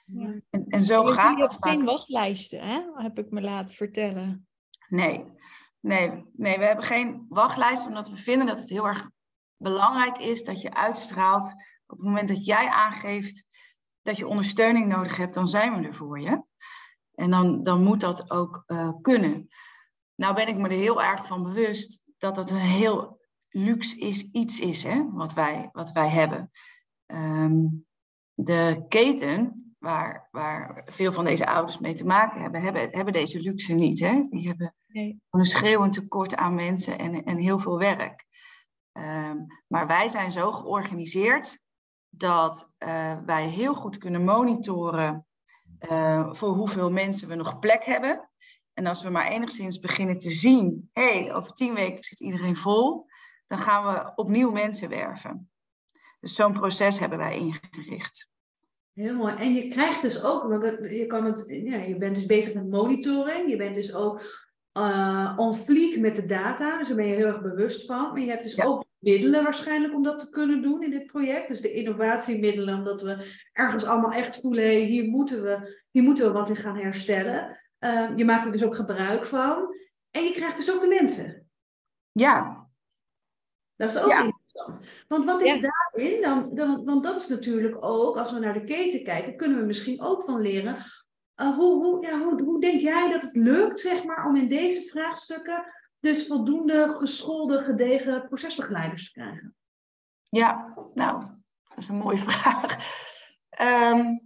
Ja. 0.06 0.40
En, 0.50 0.66
en, 0.68 0.82
zo 0.82 1.04
gaat 1.04 1.40
het 1.40 1.52
vaak. 1.52 1.72
geen 1.72 1.84
wachtlijsten, 1.84 2.60
hè? 2.60 2.82
heb 2.94 3.20
ik 3.20 3.30
me 3.30 3.42
laten 3.42 3.76
vertellen. 3.76 4.48
Nee. 4.88 5.26
nee, 5.80 6.26
nee, 6.34 6.58
we 6.58 6.66
hebben 6.66 6.86
geen 6.86 7.26
wachtlijst, 7.30 7.88
omdat 7.88 8.10
we 8.10 8.18
vinden 8.18 8.48
dat 8.48 8.60
het 8.60 8.70
heel 8.70 8.88
erg 8.88 9.10
belangrijk 9.58 10.18
is 10.18 10.44
dat 10.44 10.62
je 10.62 10.74
uitstraalt. 10.74 11.52
Op 11.88 11.98
het 11.98 12.08
moment 12.08 12.28
dat 12.28 12.46
jij 12.46 12.68
aangeeft 12.70 13.44
dat 14.02 14.18
je 14.18 14.28
ondersteuning 14.28 14.88
nodig 14.88 15.18
hebt, 15.18 15.34
dan 15.34 15.48
zijn 15.48 15.82
we 15.82 15.88
er 15.88 15.96
voor 15.96 16.20
je. 16.20 16.44
En 17.16 17.32
dan, 17.32 17.64
dan 17.64 17.84
moet 17.84 18.02
dat 18.02 18.32
ook 18.32 18.64
uh, 18.68 18.92
kunnen. 19.02 19.48
Nou 20.16 20.36
ben 20.36 20.48
ik 20.48 20.58
me 20.58 20.64
er 20.64 20.76
heel 20.76 21.04
erg 21.04 21.28
van 21.28 21.44
bewust 21.44 22.02
dat 22.18 22.36
het 22.36 22.50
een 22.50 22.56
heel 22.56 23.20
luxe 23.50 23.98
is, 23.98 24.30
iets 24.32 24.60
is 24.60 24.84
hè, 24.84 25.12
wat, 25.12 25.34
wij, 25.34 25.70
wat 25.72 25.92
wij 25.92 26.10
hebben. 26.10 26.52
Ehm, 27.06 27.68
de 28.34 28.86
keten, 28.88 29.65
waar, 29.86 30.28
waar 30.32 30.84
veel 30.86 31.12
van 31.12 31.26
deze 31.26 31.48
ouders 31.48 31.80
mee 31.80 31.94
te 31.94 32.06
maken 32.06 32.42
hebben, 32.42 32.62
hebben, 32.62 32.90
hebben 32.92 33.14
deze 33.14 33.42
luxe 33.42 33.74
niet. 33.74 34.00
Hè? 34.00 34.22
Die 34.30 34.48
hebben 34.48 34.76
nee. 34.88 35.22
een 35.30 35.46
schreeuwend 35.46 35.94
tekort 35.94 36.36
aan 36.36 36.56
mensen 36.56 37.00
en, 37.00 37.24
en 37.24 37.38
heel 37.38 37.60
veel 37.60 37.78
werk. 37.78 38.26
Ehm, 38.92 39.38
maar 39.68 39.88
wij 39.88 40.08
zijn 40.08 40.32
zo 40.32 40.52
georganiseerd 40.52 41.64
dat 42.10 42.72
uh, 42.80 43.18
wij 43.26 43.48
heel 43.48 43.74
goed 43.74 43.98
kunnen 43.98 44.24
monitoren 44.24 45.28
uh, 45.92 46.34
voor 46.34 46.50
hoeveel 46.50 46.92
mensen 46.92 47.28
we 47.28 47.36
nog 47.36 47.60
plek 47.60 47.84
hebben. 47.84 48.30
En 48.74 48.86
als 48.86 49.04
we 49.04 49.10
maar 49.10 49.28
enigszins 49.28 49.80
beginnen 49.80 50.18
te 50.18 50.30
zien, 50.30 50.90
hé, 50.94 51.24
hey, 51.24 51.34
over 51.34 51.54
tien 51.54 51.74
weken 51.74 52.04
zit 52.04 52.20
iedereen 52.20 52.56
vol, 52.56 53.06
dan 53.48 53.58
gaan 53.58 53.94
we 53.94 54.12
opnieuw 54.16 54.52
mensen 54.52 54.90
werven. 54.90 55.52
Dus 56.20 56.36
zo'n 56.36 56.54
proces 56.54 57.00
hebben 57.00 57.18
wij 57.18 57.38
ingericht. 57.38 58.34
Heel 58.96 59.14
mooi. 59.14 59.34
En 59.36 59.54
je 59.54 59.68
krijgt 59.68 60.02
dus 60.02 60.24
ook, 60.24 60.44
want 60.44 60.64
je, 60.90 61.06
kan 61.08 61.26
het, 61.26 61.44
ja, 61.48 61.78
je 61.78 61.98
bent 61.98 62.16
dus 62.16 62.26
bezig 62.26 62.54
met 62.54 62.70
monitoring, 62.70 63.50
je 63.50 63.58
bent 63.58 63.76
dus 63.76 63.94
ook 63.94 64.22
uh, 64.78 65.34
on 65.36 65.56
fleek 65.56 66.00
met 66.00 66.16
de 66.16 66.26
data, 66.26 66.78
dus 66.78 66.88
daar 66.88 66.98
ben 66.98 67.06
je 67.06 67.16
heel 67.16 67.26
erg 67.26 67.42
bewust 67.42 67.86
van. 67.86 68.12
Maar 68.12 68.22
je 68.22 68.30
hebt 68.30 68.44
dus 68.44 68.62
ook 68.62 68.86
middelen 69.00 69.44
waarschijnlijk 69.44 69.94
om 69.94 70.04
dat 70.04 70.20
te 70.20 70.30
kunnen 70.30 70.62
doen 70.62 70.84
in 70.84 70.90
dit 70.90 71.06
project. 71.06 71.48
Dus 71.48 71.62
de 71.62 71.72
innovatiemiddelen, 71.72 72.78
omdat 72.78 73.02
we 73.02 73.44
ergens 73.52 73.86
allemaal 73.86 74.12
echt 74.12 74.40
voelen, 74.40 74.64
hey, 74.64 74.80
hier, 74.80 75.06
moeten 75.06 75.42
we, 75.42 75.84
hier 75.92 76.04
moeten 76.04 76.26
we 76.26 76.32
wat 76.32 76.50
in 76.50 76.56
gaan 76.56 76.78
herstellen. 76.78 77.60
Uh, 77.80 78.12
je 78.16 78.26
maakt 78.26 78.46
er 78.46 78.52
dus 78.52 78.64
ook 78.64 78.76
gebruik 78.76 79.26
van. 79.26 79.76
En 80.12 80.24
je 80.24 80.32
krijgt 80.32 80.58
dus 80.58 80.74
ook 80.74 80.82
de 80.82 80.88
mensen. 80.88 81.50
Ja. 82.12 82.68
Dat 83.76 83.90
is 83.90 84.02
ook. 84.02 84.35
Want 85.08 85.26
wat 85.26 85.42
is 85.42 85.62
daarin? 85.62 86.22
Dan, 86.22 86.50
dan, 86.54 86.86
want 86.86 87.04
dat 87.04 87.16
is 87.16 87.28
natuurlijk 87.28 87.84
ook, 87.84 88.18
als 88.18 88.32
we 88.32 88.40
naar 88.40 88.54
de 88.54 88.64
keten 88.64 89.04
kijken, 89.04 89.38
kunnen 89.38 89.60
we 89.60 89.66
misschien 89.66 90.02
ook 90.02 90.24
van 90.24 90.42
leren. 90.42 90.76
Uh, 91.36 91.56
hoe, 91.56 91.84
hoe, 91.84 92.06
ja, 92.06 92.20
hoe, 92.20 92.44
hoe 92.44 92.62
denk 92.62 92.80
jij 92.80 93.10
dat 93.12 93.22
het 93.22 93.36
lukt, 93.36 93.80
zeg 93.80 94.04
maar, 94.04 94.26
om 94.26 94.36
in 94.36 94.48
deze 94.48 94.82
vraagstukken 94.82 95.66
dus 96.00 96.28
voldoende 96.28 96.94
geschoolde, 96.98 97.60
gedegen 97.60 98.26
procesbegeleiders 98.28 99.12
te 99.12 99.20
krijgen? 99.20 99.56
Ja, 100.30 100.74
nou, 100.94 101.26
dat 101.68 101.78
is 101.78 101.88
een 101.88 101.96
mooie 101.96 102.18
vraag. 102.18 102.78
Um, 103.62 104.22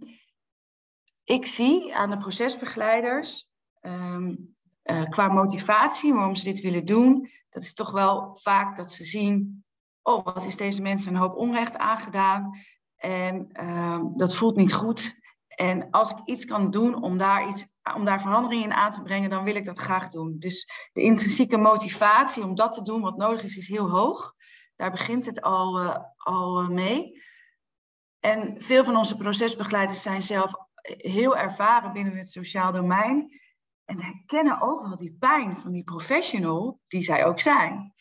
ik 1.24 1.46
zie 1.46 1.94
aan 1.94 2.10
de 2.10 2.18
procesbegeleiders 2.18 3.50
um, 3.80 4.54
uh, 4.84 5.04
qua 5.04 5.28
motivatie, 5.28 6.14
waarom 6.14 6.34
ze 6.34 6.44
dit 6.44 6.60
willen 6.60 6.84
doen, 6.84 7.28
dat 7.50 7.62
is 7.62 7.74
toch 7.74 7.90
wel 7.90 8.36
vaak 8.40 8.76
dat 8.76 8.92
ze 8.92 9.04
zien, 9.04 9.64
oh, 10.02 10.24
wat 10.24 10.44
is 10.44 10.56
deze 10.56 10.82
mensen 10.82 11.14
een 11.14 11.20
hoop 11.20 11.36
onrecht 11.36 11.78
aangedaan 11.78 12.58
en 12.96 13.48
uh, 13.52 14.00
dat 14.16 14.34
voelt 14.34 14.56
niet 14.56 14.72
goed. 14.72 15.18
En 15.48 15.90
als 15.90 16.10
ik 16.10 16.16
iets 16.24 16.44
kan 16.44 16.70
doen 16.70 17.02
om 17.02 17.18
daar, 17.18 17.48
iets, 17.48 17.66
om 17.94 18.04
daar 18.04 18.20
verandering 18.20 18.64
in 18.64 18.72
aan 18.72 18.92
te 18.92 19.02
brengen, 19.02 19.30
dan 19.30 19.44
wil 19.44 19.54
ik 19.54 19.64
dat 19.64 19.78
graag 19.78 20.08
doen. 20.08 20.38
Dus 20.38 20.88
de 20.92 21.02
intrinsieke 21.02 21.56
motivatie 21.56 22.42
om 22.42 22.54
dat 22.54 22.72
te 22.72 22.82
doen 22.82 23.00
wat 23.00 23.16
nodig 23.16 23.42
is, 23.42 23.56
is 23.56 23.68
heel 23.68 23.90
hoog. 23.90 24.34
Daar 24.76 24.90
begint 24.90 25.26
het 25.26 25.40
al, 25.40 25.82
uh, 25.82 25.96
al 26.16 26.70
mee. 26.70 27.22
En 28.18 28.62
veel 28.62 28.84
van 28.84 28.96
onze 28.96 29.16
procesbegeleiders 29.16 30.02
zijn 30.02 30.22
zelf 30.22 30.52
heel 30.96 31.36
ervaren 31.36 31.92
binnen 31.92 32.16
het 32.16 32.30
sociaal 32.30 32.72
domein. 32.72 33.28
En 33.84 34.02
herkennen 34.02 34.60
ook 34.60 34.86
wel 34.86 34.96
die 34.96 35.16
pijn 35.18 35.56
van 35.56 35.72
die 35.72 35.84
professional, 35.84 36.80
die 36.88 37.02
zij 37.02 37.24
ook 37.24 37.40
zijn. 37.40 37.94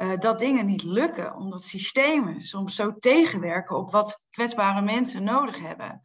Uh, 0.00 0.16
dat 0.18 0.38
dingen 0.38 0.66
niet 0.66 0.82
lukken, 0.82 1.34
omdat 1.34 1.62
systemen 1.62 2.42
soms 2.42 2.74
zo 2.74 2.96
tegenwerken 2.98 3.76
op 3.76 3.90
wat 3.90 4.24
kwetsbare 4.30 4.80
mensen 4.80 5.22
nodig 5.22 5.60
hebben. 5.60 6.00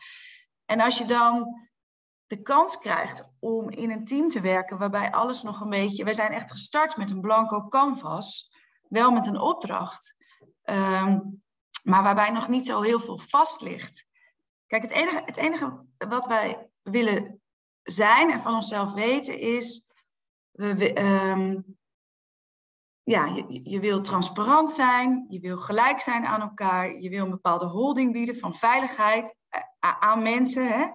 En 0.65 0.79
als 0.79 0.97
je 0.97 1.05
dan 1.05 1.65
de 2.27 2.41
kans 2.41 2.77
krijgt 2.77 3.23
om 3.39 3.69
in 3.69 3.91
een 3.91 4.05
team 4.05 4.29
te 4.29 4.41
werken 4.41 4.77
waarbij 4.77 5.11
alles 5.11 5.41
nog 5.41 5.61
een 5.61 5.69
beetje. 5.69 6.03
Wij 6.03 6.13
zijn 6.13 6.31
echt 6.31 6.51
gestart 6.51 6.97
met 6.97 7.09
een 7.09 7.21
blanco 7.21 7.67
canvas, 7.67 8.51
wel 8.89 9.11
met 9.11 9.27
een 9.27 9.39
opdracht, 9.39 10.15
um, 10.63 11.43
maar 11.83 12.03
waarbij 12.03 12.29
nog 12.29 12.47
niet 12.47 12.65
zo 12.65 12.81
heel 12.81 12.99
veel 12.99 13.17
vast 13.17 13.61
ligt. 13.61 14.05
Kijk, 14.67 14.81
het 14.81 14.91
enige, 14.91 15.21
het 15.25 15.37
enige 15.37 15.85
wat 15.97 16.27
wij 16.27 16.69
willen 16.81 17.41
zijn 17.81 18.31
en 18.31 18.41
van 18.41 18.53
onszelf 18.53 18.93
weten 18.93 19.39
is, 19.39 19.89
we, 20.51 21.01
um, 21.01 21.77
ja, 23.05 23.25
je, 23.25 23.59
je 23.63 23.79
wil 23.79 24.01
transparant 24.01 24.71
zijn, 24.71 25.25
je 25.29 25.39
wil 25.39 25.57
gelijk 25.57 26.01
zijn 26.01 26.25
aan 26.25 26.41
elkaar, 26.41 26.99
je 26.99 27.09
wil 27.09 27.23
een 27.23 27.29
bepaalde 27.29 27.65
holding 27.65 28.11
bieden 28.11 28.37
van 28.37 28.53
veiligheid 28.53 29.35
eh, 29.49 29.61
aan 29.99 30.21
mensen 30.21 30.67
hè, 30.67 30.85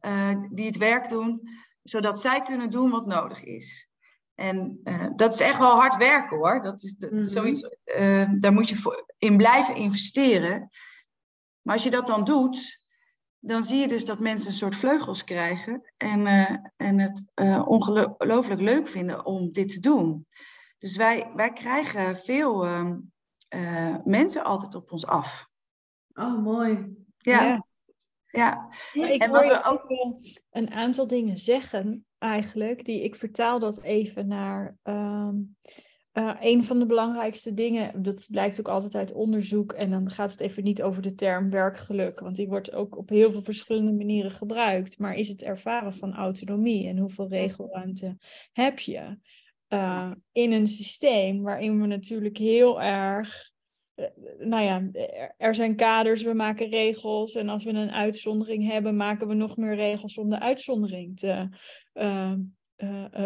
uh, 0.00 0.42
die 0.50 0.66
het 0.66 0.76
werk 0.76 1.08
doen, 1.08 1.48
zodat 1.82 2.20
zij 2.20 2.42
kunnen 2.42 2.70
doen 2.70 2.90
wat 2.90 3.06
nodig 3.06 3.42
is. 3.42 3.88
En 4.34 4.80
uh, 4.84 5.06
dat 5.16 5.32
is 5.32 5.40
echt 5.40 5.58
wel 5.58 5.74
hard 5.74 5.96
werken 5.96 6.36
hoor. 6.36 6.62
Dat 6.62 6.82
is 6.82 6.94
dat, 6.96 7.10
mm 7.10 7.16
-hmm. 7.16 7.30
zoiets, 7.30 7.68
daar 8.40 8.52
moet 8.52 8.68
je 8.68 8.76
voor, 8.76 9.14
in 9.18 9.36
blijven 9.36 9.76
investeren. 9.76 10.70
Maar 11.62 11.74
als 11.74 11.82
je 11.82 11.90
dat 11.90 12.06
dan 12.06 12.24
doet, 12.24 12.84
dan 13.38 13.62
zie 13.62 13.78
je 13.78 13.88
dus 13.88 14.04
dat 14.04 14.18
mensen 14.18 14.48
een 14.48 14.54
soort 14.54 14.76
vleugels 14.76 15.24
krijgen 15.24 15.92
en, 15.96 16.26
en 16.76 16.98
het 16.98 17.24
ongelooflijk 17.66 18.60
leuk 18.60 18.88
vinden 18.88 19.26
om 19.26 19.52
dit 19.52 19.68
te 19.68 19.80
doen. 19.80 20.26
Dus 20.78 20.96
wij, 20.96 21.30
wij 21.34 21.52
krijgen 21.52 22.16
veel 22.16 22.66
uh, 22.66 23.96
mensen 24.04 24.44
altijd 24.44 24.74
op 24.74 24.92
ons 24.92 25.06
af. 25.06 25.48
Oh, 26.12 26.42
mooi. 26.42 26.96
Ja. 27.18 27.42
ja. 27.42 27.66
ja. 28.30 28.68
ja 28.92 29.08
ik 29.08 29.22
en 29.22 29.30
wat 29.30 29.46
we 29.46 29.64
ook 29.64 29.84
een 30.50 30.70
aantal 30.70 31.06
dingen 31.06 31.36
zeggen 31.36 32.06
eigenlijk, 32.18 32.84
die 32.84 33.02
ik 33.02 33.14
vertaal 33.14 33.58
dat 33.58 33.82
even 33.82 34.26
naar. 34.26 34.76
Um, 34.82 35.56
uh, 36.14 36.36
een 36.40 36.64
van 36.64 36.78
de 36.78 36.86
belangrijkste 36.86 37.54
dingen, 37.54 38.02
dat 38.02 38.26
blijkt 38.30 38.60
ook 38.60 38.68
altijd 38.68 38.94
uit 38.94 39.12
onderzoek, 39.12 39.72
en 39.72 39.90
dan 39.90 40.10
gaat 40.10 40.30
het 40.30 40.40
even 40.40 40.64
niet 40.64 40.82
over 40.82 41.02
de 41.02 41.14
term 41.14 41.50
werkgeluk, 41.50 42.20
want 42.20 42.36
die 42.36 42.48
wordt 42.48 42.72
ook 42.72 42.96
op 42.96 43.08
heel 43.08 43.32
veel 43.32 43.42
verschillende 43.42 43.92
manieren 43.92 44.30
gebruikt, 44.30 44.98
maar 44.98 45.14
is 45.14 45.28
het 45.28 45.42
ervaren 45.42 45.94
van 45.94 46.14
autonomie 46.14 46.88
en 46.88 46.98
hoeveel 46.98 47.28
regelruimte 47.28 48.16
heb 48.52 48.78
je 48.78 49.18
uh, 49.74 50.10
in 50.32 50.52
een 50.52 50.66
systeem 50.66 51.42
waarin 51.42 51.80
we 51.80 51.86
natuurlijk 51.86 52.36
heel 52.36 52.82
erg, 52.82 53.50
uh, 53.94 54.06
nou 54.38 54.62
ja, 54.62 54.88
er 55.36 55.54
zijn 55.54 55.76
kaders, 55.76 56.22
we 56.22 56.34
maken 56.34 56.68
regels 56.68 57.34
en 57.34 57.48
als 57.48 57.64
we 57.64 57.70
een 57.70 57.92
uitzondering 57.92 58.66
hebben, 58.70 58.96
maken 58.96 59.28
we 59.28 59.34
nog 59.34 59.56
meer 59.56 59.74
regels 59.74 60.18
om 60.18 60.30
de 60.30 60.40
uitzondering 60.40 61.18
te, 61.18 61.48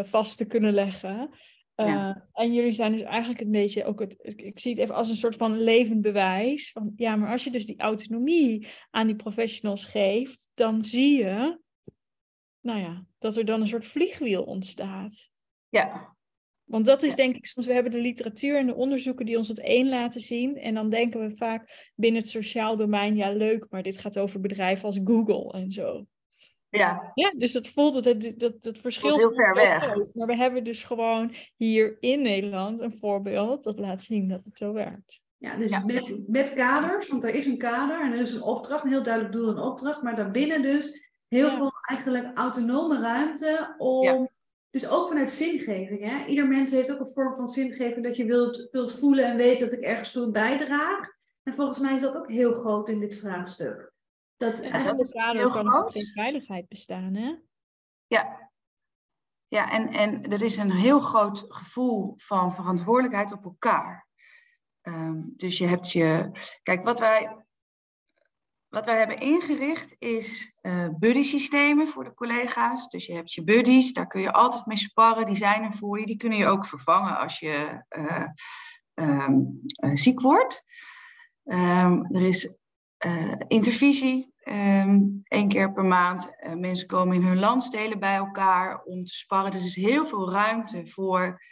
vast 0.02 0.36
te 0.36 0.46
kunnen 0.46 0.72
leggen. 0.72 1.30
Ja. 1.74 2.28
En 2.32 2.52
jullie 2.52 2.72
zijn 2.72 2.92
dus 2.92 3.02
eigenlijk 3.02 3.40
een 3.40 3.50
beetje 3.50 3.84
ook 3.84 4.00
het, 4.00 4.16
ik 4.36 4.58
zie 4.58 4.70
het 4.70 4.80
even 4.80 4.94
als 4.94 5.08
een 5.08 5.16
soort 5.16 5.36
van 5.36 5.60
levend 5.60 6.00
bewijs. 6.00 6.72
Van, 6.72 6.92
ja, 6.96 7.16
maar 7.16 7.30
als 7.30 7.44
je 7.44 7.50
dus 7.50 7.66
die 7.66 7.78
autonomie 7.80 8.68
aan 8.90 9.06
die 9.06 9.16
professionals 9.16 9.84
geeft, 9.84 10.50
dan 10.54 10.84
zie 10.84 11.18
je, 11.18 11.60
nou 12.60 12.80
ja, 12.80 13.04
dat 13.18 13.36
er 13.36 13.44
dan 13.44 13.60
een 13.60 13.68
soort 13.68 13.86
vliegwiel 13.86 14.42
ontstaat. 14.42 15.30
Ja. 15.68 16.16
Want 16.68 16.86
dat 16.86 17.02
is 17.02 17.14
denk 17.14 17.36
ik 17.36 17.46
soms, 17.46 17.66
we 17.66 17.72
hebben 17.72 17.92
de 17.92 18.00
literatuur 18.00 18.58
en 18.58 18.66
de 18.66 18.74
onderzoeken 18.74 19.26
die 19.26 19.36
ons 19.36 19.48
het 19.48 19.60
één 19.60 19.88
laten 19.88 20.20
zien. 20.20 20.56
En 20.56 20.74
dan 20.74 20.90
denken 20.90 21.20
we 21.20 21.36
vaak 21.36 21.90
binnen 21.94 22.20
het 22.20 22.30
sociaal 22.30 22.76
domein, 22.76 23.16
ja 23.16 23.32
leuk, 23.32 23.66
maar 23.70 23.82
dit 23.82 23.98
gaat 23.98 24.18
over 24.18 24.40
bedrijven 24.40 24.84
als 24.84 25.00
Google 25.04 25.52
en 25.52 25.70
zo. 25.70 26.06
Ja. 26.70 27.10
ja, 27.14 27.32
dus 27.36 27.52
dat 27.52 27.68
voelt 27.68 27.94
het, 27.94 28.04
dat, 28.04 28.38
dat, 28.38 28.62
dat 28.62 28.78
verschil. 28.78 29.16
heel 29.16 29.32
ver 29.32 29.54
weg. 29.54 29.94
Maar 30.14 30.26
we 30.26 30.36
hebben 30.36 30.64
dus 30.64 30.82
gewoon 30.82 31.34
hier 31.56 31.96
in 32.00 32.22
Nederland 32.22 32.80
een 32.80 32.94
voorbeeld 32.94 33.64
dat 33.64 33.78
laat 33.78 34.02
zien 34.02 34.28
dat 34.28 34.44
het 34.44 34.58
zo 34.58 34.72
werkt. 34.72 35.20
Ja, 35.36 35.56
dus 35.56 35.70
ja. 35.70 35.84
Met, 35.84 36.28
met 36.28 36.54
kaders, 36.54 37.08
want 37.08 37.24
er 37.24 37.34
is 37.34 37.46
een 37.46 37.58
kader 37.58 38.00
en 38.00 38.12
er 38.12 38.20
is 38.20 38.32
een 38.32 38.42
opdracht, 38.42 38.84
een 38.84 38.90
heel 38.90 39.02
duidelijk 39.02 39.34
doel 39.34 39.50
en 39.50 39.62
opdracht, 39.62 40.02
maar 40.02 40.16
daarbinnen 40.16 40.62
dus 40.62 41.12
heel 41.28 41.46
ja. 41.46 41.56
veel 41.56 41.72
eigenlijk 41.88 42.36
autonome 42.36 43.00
ruimte 43.00 43.74
om. 43.78 44.28
Dus 44.70 44.88
ook 44.88 45.08
vanuit 45.08 45.30
zingeving. 45.30 46.04
Hè? 46.04 46.24
Ieder 46.26 46.48
mens 46.48 46.70
heeft 46.70 46.92
ook 46.92 47.00
een 47.00 47.12
vorm 47.12 47.36
van 47.36 47.48
zingeving 47.48 48.04
dat 48.04 48.16
je 48.16 48.24
wilt, 48.24 48.68
wilt 48.70 48.98
voelen 48.98 49.24
en 49.24 49.36
weet 49.36 49.58
dat 49.58 49.72
ik 49.72 49.80
ergens 49.80 50.12
toe 50.12 50.30
bijdraag. 50.30 51.08
En 51.42 51.54
volgens 51.54 51.78
mij 51.78 51.94
is 51.94 52.00
dat 52.00 52.16
ook 52.16 52.30
heel 52.30 52.52
groot 52.52 52.88
in 52.88 53.00
dit 53.00 53.16
vraagstuk. 53.16 53.92
Dat, 54.36 54.56
ja, 54.56 54.98
is 54.98 55.12
heel 55.12 55.50
kan 55.50 55.68
groot. 55.68 55.92
geen 55.92 56.12
veiligheid 56.14 56.68
bestaan, 56.68 57.14
hè? 57.14 57.36
Ja. 58.06 58.50
Ja, 59.48 59.70
en, 59.70 59.88
en 59.88 60.22
er 60.22 60.42
is 60.42 60.56
een 60.56 60.72
heel 60.72 61.00
groot 61.00 61.44
gevoel 61.48 62.14
van 62.16 62.54
verantwoordelijkheid 62.54 63.32
op 63.32 63.44
elkaar. 63.44 64.06
Um, 64.82 65.32
dus 65.36 65.58
je 65.58 65.66
hebt 65.66 65.92
je... 65.92 66.30
Kijk, 66.62 66.84
wat 66.84 66.98
wij... 66.98 67.46
wat 68.68 68.86
wij 68.86 68.98
hebben 68.98 69.18
ingericht 69.18 69.96
is 69.98 70.58
uh, 70.62 70.88
buddy 70.98 71.22
systemen 71.22 71.88
voor 71.88 72.04
de 72.04 72.14
collega's. 72.14 72.88
Dus 72.88 73.06
je 73.06 73.14
hebt 73.14 73.32
je 73.32 73.44
buddies, 73.44 73.92
daar 73.92 74.06
kun 74.06 74.20
je 74.20 74.32
altijd 74.32 74.66
mee 74.66 74.76
sparren, 74.76 75.26
die 75.26 75.36
zijn 75.36 75.62
er 75.62 75.72
voor 75.72 76.00
je. 76.00 76.06
Die 76.06 76.16
kunnen 76.16 76.38
je 76.38 76.46
ook 76.46 76.66
vervangen 76.66 77.18
als 77.18 77.38
je 77.38 77.84
uh, 77.98 78.26
um, 78.94 79.60
ziek 79.92 80.20
wordt. 80.20 80.64
Um, 81.44 82.14
er 82.14 82.22
is 82.22 82.56
intervisie, 83.48 84.34
um, 84.44 85.20
één 85.24 85.48
keer 85.48 85.72
per 85.72 85.84
maand. 85.84 86.30
mensen 86.54 86.86
komen 86.86 87.16
in 87.16 87.22
hun 87.22 87.38
landsdelen 87.38 87.98
bij 87.98 88.16
elkaar 88.16 88.82
om 88.82 89.04
te 89.04 89.14
sparren. 89.14 89.50
Dus 89.50 89.60
er 89.60 89.66
is 89.66 89.76
heel 89.76 90.06
veel 90.06 90.30
ruimte 90.30 90.86
voor 90.86 91.42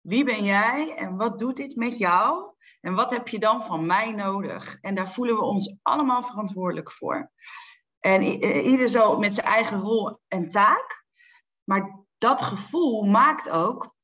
wie 0.00 0.24
ben 0.24 0.44
jij 0.44 0.94
en 0.96 1.16
wat 1.16 1.38
doet 1.38 1.56
dit 1.56 1.76
met 1.76 1.98
jou? 1.98 2.53
En 2.80 2.94
wat 2.94 3.10
heb 3.10 3.28
je 3.28 3.38
dan 3.38 3.62
van 3.62 3.86
mij 3.86 4.12
nodig? 4.12 4.78
En 4.80 4.94
daar 4.94 5.10
voelen 5.10 5.34
we 5.34 5.42
ons 5.42 5.76
allemaal 5.82 6.22
verantwoordelijk 6.22 6.90
voor. 6.90 7.30
En 8.00 8.22
ieder 8.66 8.88
zo 8.88 9.18
met 9.18 9.34
zijn 9.34 9.46
eigen 9.46 9.80
rol 9.80 10.18
en 10.28 10.48
taak. 10.48 11.04
Maar 11.64 12.04
dat 12.18 12.42
gevoel 12.42 13.04
maakt 13.04 13.50
ook 13.50 13.94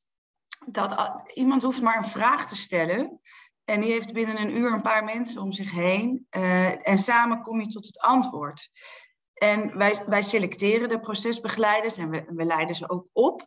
dat 0.67 1.13
iemand 1.35 1.63
hoeft 1.63 1.83
maar 1.83 1.97
een 1.97 2.05
vraag 2.05 2.49
te 2.49 2.57
stellen. 2.57 3.21
En 3.65 3.81
die 3.81 3.91
heeft 3.91 4.13
binnen 4.13 4.41
een 4.41 4.57
uur 4.57 4.73
een 4.73 4.83
paar 4.83 5.05
mensen 5.05 5.43
om 5.43 5.53
zich 5.53 5.71
heen. 5.71 6.27
Uh, 6.37 6.89
en 6.89 6.99
samen 6.99 7.43
kom 7.43 7.61
je 7.61 7.67
tot 7.67 7.87
het 7.87 8.01
antwoord. 8.01 8.71
En 9.35 9.77
wij, 9.79 10.03
wij 10.07 10.23
selecteren 10.23 10.89
de 10.89 11.01
procesbegeleiders 11.01 11.97
en 11.97 12.11
we, 12.11 12.45
leiden 12.45 12.77
ze 12.77 12.91
ook 12.91 13.07
op. 13.13 13.47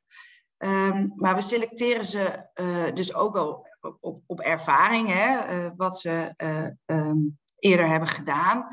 Um, 0.57 1.13
maar 1.15 1.35
we 1.35 1.41
selecteren 1.41 2.05
ze 2.05 2.49
uh, 2.55 2.93
dus 2.93 3.13
ook 3.13 3.33
wel 3.33 3.67
op, 3.99 4.21
op 4.25 4.39
ervaring, 4.39 5.07
hè, 5.07 5.55
uh, 5.65 5.71
wat 5.75 5.99
ze 5.99 6.33
uh, 6.37 6.97
um, 6.99 7.39
eerder 7.59 7.87
hebben 7.87 8.09
gedaan, 8.09 8.67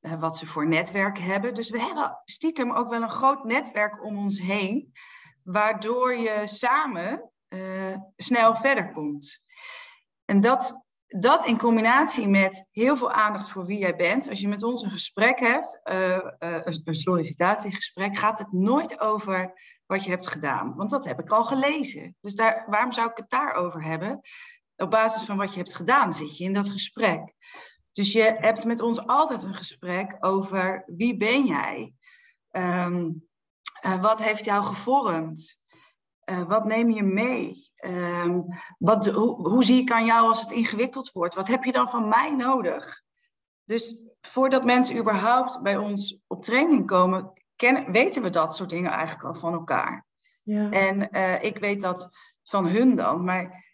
uh, 0.00 0.20
wat 0.20 0.36
ze 0.36 0.46
voor 0.46 0.68
netwerk 0.68 1.18
hebben. 1.18 1.54
Dus 1.54 1.70
we 1.70 1.80
hebben 1.80 2.20
stiekem 2.24 2.72
ook 2.72 2.90
wel 2.90 3.02
een 3.02 3.10
groot 3.10 3.44
netwerk 3.44 4.04
om 4.04 4.18
ons 4.18 4.40
heen, 4.40 4.92
waardoor 5.42 6.14
je 6.16 6.42
samen 6.44 7.30
snel 8.16 8.56
verder 8.56 8.92
komt. 8.92 9.44
En 10.24 10.40
dat, 10.40 10.84
dat 11.06 11.44
in 11.44 11.58
combinatie 11.58 12.28
met 12.28 12.68
heel 12.70 12.96
veel 12.96 13.12
aandacht 13.12 13.50
voor 13.50 13.66
wie 13.66 13.78
jij 13.78 13.96
bent. 13.96 14.28
Als 14.28 14.40
je 14.40 14.48
met 14.48 14.62
ons 14.62 14.82
een 14.82 14.90
gesprek 14.90 15.38
hebt, 15.38 15.80
een 16.84 16.94
sollicitatiegesprek, 16.94 18.16
gaat 18.16 18.38
het 18.38 18.52
nooit 18.52 19.00
over 19.00 19.52
wat 19.86 20.04
je 20.04 20.10
hebt 20.10 20.28
gedaan. 20.28 20.74
Want 20.74 20.90
dat 20.90 21.04
heb 21.04 21.20
ik 21.20 21.30
al 21.30 21.44
gelezen. 21.44 22.16
Dus 22.20 22.34
daar, 22.34 22.64
waarom 22.66 22.92
zou 22.92 23.10
ik 23.10 23.16
het 23.16 23.30
daarover 23.30 23.82
hebben? 23.82 24.20
Op 24.76 24.90
basis 24.90 25.22
van 25.22 25.36
wat 25.36 25.52
je 25.52 25.58
hebt 25.58 25.74
gedaan 25.74 26.12
zit 26.12 26.36
je 26.36 26.44
in 26.44 26.52
dat 26.52 26.68
gesprek. 26.68 27.34
Dus 27.92 28.12
je 28.12 28.36
hebt 28.38 28.64
met 28.64 28.80
ons 28.80 29.06
altijd 29.06 29.42
een 29.42 29.54
gesprek 29.54 30.16
over 30.20 30.84
wie 30.86 31.16
ben 31.16 31.46
jij? 31.46 31.94
Um, 32.50 33.28
uh, 33.82 34.02
wat 34.02 34.22
heeft 34.22 34.44
jou 34.44 34.64
gevormd? 34.64 35.60
Uh, 36.24 36.48
wat 36.48 36.64
neem 36.64 36.90
je 36.90 37.02
mee? 37.02 37.70
Um, 37.84 38.46
wat, 38.78 39.06
hoe, 39.06 39.48
hoe 39.48 39.64
zie 39.64 39.80
ik 39.80 39.90
aan 39.90 40.04
jou 40.04 40.28
als 40.28 40.40
het 40.40 40.50
ingewikkeld 40.50 41.12
wordt? 41.12 41.34
Wat 41.34 41.48
heb 41.48 41.64
je 41.64 41.72
dan 41.72 41.88
van 41.88 42.08
mij 42.08 42.30
nodig? 42.30 43.02
Dus 43.64 43.94
voordat 44.20 44.64
mensen 44.64 44.96
überhaupt 44.96 45.62
bij 45.62 45.76
ons 45.76 46.18
op 46.26 46.42
training 46.42 46.86
komen, 46.86 47.32
kennen, 47.62 47.92
weten 47.92 48.22
we 48.22 48.30
dat 48.30 48.56
soort 48.56 48.70
dingen 48.70 48.90
eigenlijk 48.90 49.24
al 49.24 49.34
van 49.34 49.52
elkaar. 49.52 50.06
Ja. 50.42 50.70
En 50.70 51.08
uh, 51.10 51.42
ik 51.42 51.58
weet 51.58 51.80
dat 51.80 52.10
van 52.42 52.66
hun 52.66 52.94
dan, 52.94 53.24
maar 53.24 53.64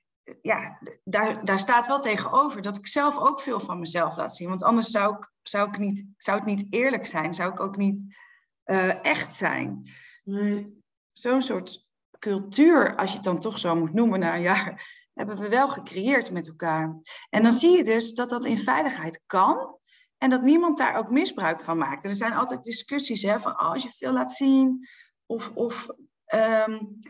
ja, 0.43 0.79
daar, 1.05 1.45
daar 1.45 1.59
staat 1.59 1.87
wel 1.87 2.01
tegenover 2.01 2.63
dat 2.63 2.77
ik 2.77 2.87
zelf 2.87 3.19
ook 3.19 3.41
veel 3.41 3.61
van 3.61 3.79
mezelf 3.79 4.17
laat 4.17 4.37
zien. 4.37 4.49
Want 4.49 4.63
anders 4.63 4.91
zou, 4.91 5.17
ik, 5.17 5.31
zou, 5.43 5.69
ik 5.69 5.79
niet, 5.79 6.05
zou 6.17 6.37
het 6.39 6.47
niet 6.47 6.67
eerlijk 6.71 7.07
zijn, 7.07 7.35
zou 7.35 7.53
ik 7.53 7.61
ook 7.61 7.77
niet 7.77 8.17
uh, 8.65 9.05
echt 9.05 9.35
zijn. 9.35 9.91
Nee. 10.25 10.75
Zo'n 11.13 11.41
soort 11.41 11.87
cultuur, 12.19 12.97
als 12.97 13.11
je 13.11 13.17
het 13.17 13.25
dan 13.25 13.39
toch 13.41 13.59
zo 13.59 13.77
moet 13.77 13.95
noemen 13.95 14.21
na 14.21 14.35
een 14.35 14.41
jaar, 14.41 14.97
hebben 15.15 15.37
we 15.37 15.49
wel 15.49 15.69
gecreëerd 15.69 16.31
met 16.31 16.49
elkaar. 16.49 16.97
En 17.31 17.43
dan 17.43 17.53
zie 17.53 17.77
je 17.77 17.85
dus 17.85 18.15
dat 18.15 18.29
dat 18.29 18.45
in 18.45 18.59
veiligheid 18.59 19.23
kan. 19.27 19.78
En 20.19 20.31
dat 20.31 20.43
niemand 20.43 20.79
daar 20.79 20.97
ook 20.97 21.11
misbruik 21.11 21.61
van 21.61 21.79
maakt. 21.79 22.05
En 22.05 22.11
er 22.11 22.17
zijn 22.17 22.33
altijd 22.33 22.63
discussies 22.63 23.23
hè, 23.23 23.41
van 23.41 23.53
oh, 23.53 23.71
als 23.71 23.83
je 23.83 23.89
veel 23.89 24.13
laat 24.13 24.33
zien. 24.33 24.89
Of, 25.27 25.51
of 25.55 25.89
um, 26.35 27.01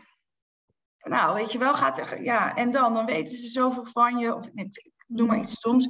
nou, 0.98 1.34
weet 1.34 1.52
je 1.52 1.58
wel, 1.58 1.74
gaat 1.74 1.98
er, 1.98 2.22
ja, 2.22 2.54
en 2.54 2.70
dan, 2.70 2.94
dan 2.94 3.06
weten 3.06 3.36
ze 3.36 3.48
zoveel 3.48 3.84
van 3.84 4.18
je. 4.18 4.34
Of 4.34 4.48
ik 4.54 4.92
doe 5.06 5.26
maar 5.26 5.38
iets 5.38 5.52
stoms. 5.52 5.88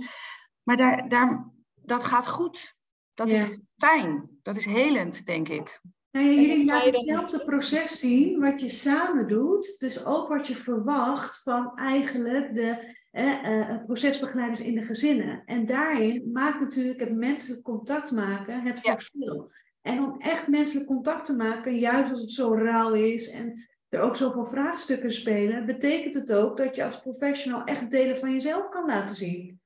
Maar 0.62 0.76
daar, 0.76 1.08
daar, 1.08 1.50
dat 1.74 2.04
gaat 2.04 2.28
goed. 2.28 2.76
Dat 3.14 3.30
ja. 3.30 3.36
is 3.36 3.58
fijn. 3.76 4.38
Dat 4.42 4.56
is 4.56 4.64
helend, 4.64 5.26
denk 5.26 5.48
ik. 5.48 5.80
Nou 6.10 6.26
ja, 6.26 6.32
jullie 6.32 6.64
laten 6.64 6.94
hetzelfde 6.94 7.44
proces 7.44 7.98
zien 7.98 8.40
wat 8.40 8.60
je 8.60 8.68
samen 8.68 9.28
doet. 9.28 9.76
Dus 9.78 10.04
ook 10.04 10.28
wat 10.28 10.46
je 10.46 10.56
verwacht 10.56 11.42
van 11.42 11.76
eigenlijk 11.76 12.54
de 12.54 12.96
eh, 13.10 13.84
procesbegeleiders 13.84 14.60
in 14.60 14.74
de 14.74 14.82
gezinnen. 14.82 15.42
En 15.44 15.66
daarin 15.66 16.30
maakt 16.32 16.60
natuurlijk 16.60 17.00
het 17.00 17.14
menselijk 17.14 17.62
contact 17.62 18.10
maken 18.10 18.66
het 18.66 18.80
verschil. 18.80 19.50
En 19.82 20.02
om 20.02 20.18
echt 20.18 20.48
menselijk 20.48 20.86
contact 20.86 21.24
te 21.24 21.36
maken, 21.36 21.78
juist 21.78 22.10
als 22.10 22.20
het 22.20 22.32
zo 22.32 22.54
rauw 22.54 22.92
is 22.92 23.30
en 23.30 23.54
er 23.88 24.00
ook 24.00 24.16
zoveel 24.16 24.46
vraagstukken 24.46 25.12
spelen, 25.12 25.66
betekent 25.66 26.14
het 26.14 26.32
ook 26.32 26.56
dat 26.56 26.76
je 26.76 26.84
als 26.84 27.00
professional 27.00 27.64
echt 27.64 27.90
delen 27.90 28.16
van 28.16 28.32
jezelf 28.32 28.68
kan 28.68 28.86
laten 28.86 29.16
zien. 29.16 29.60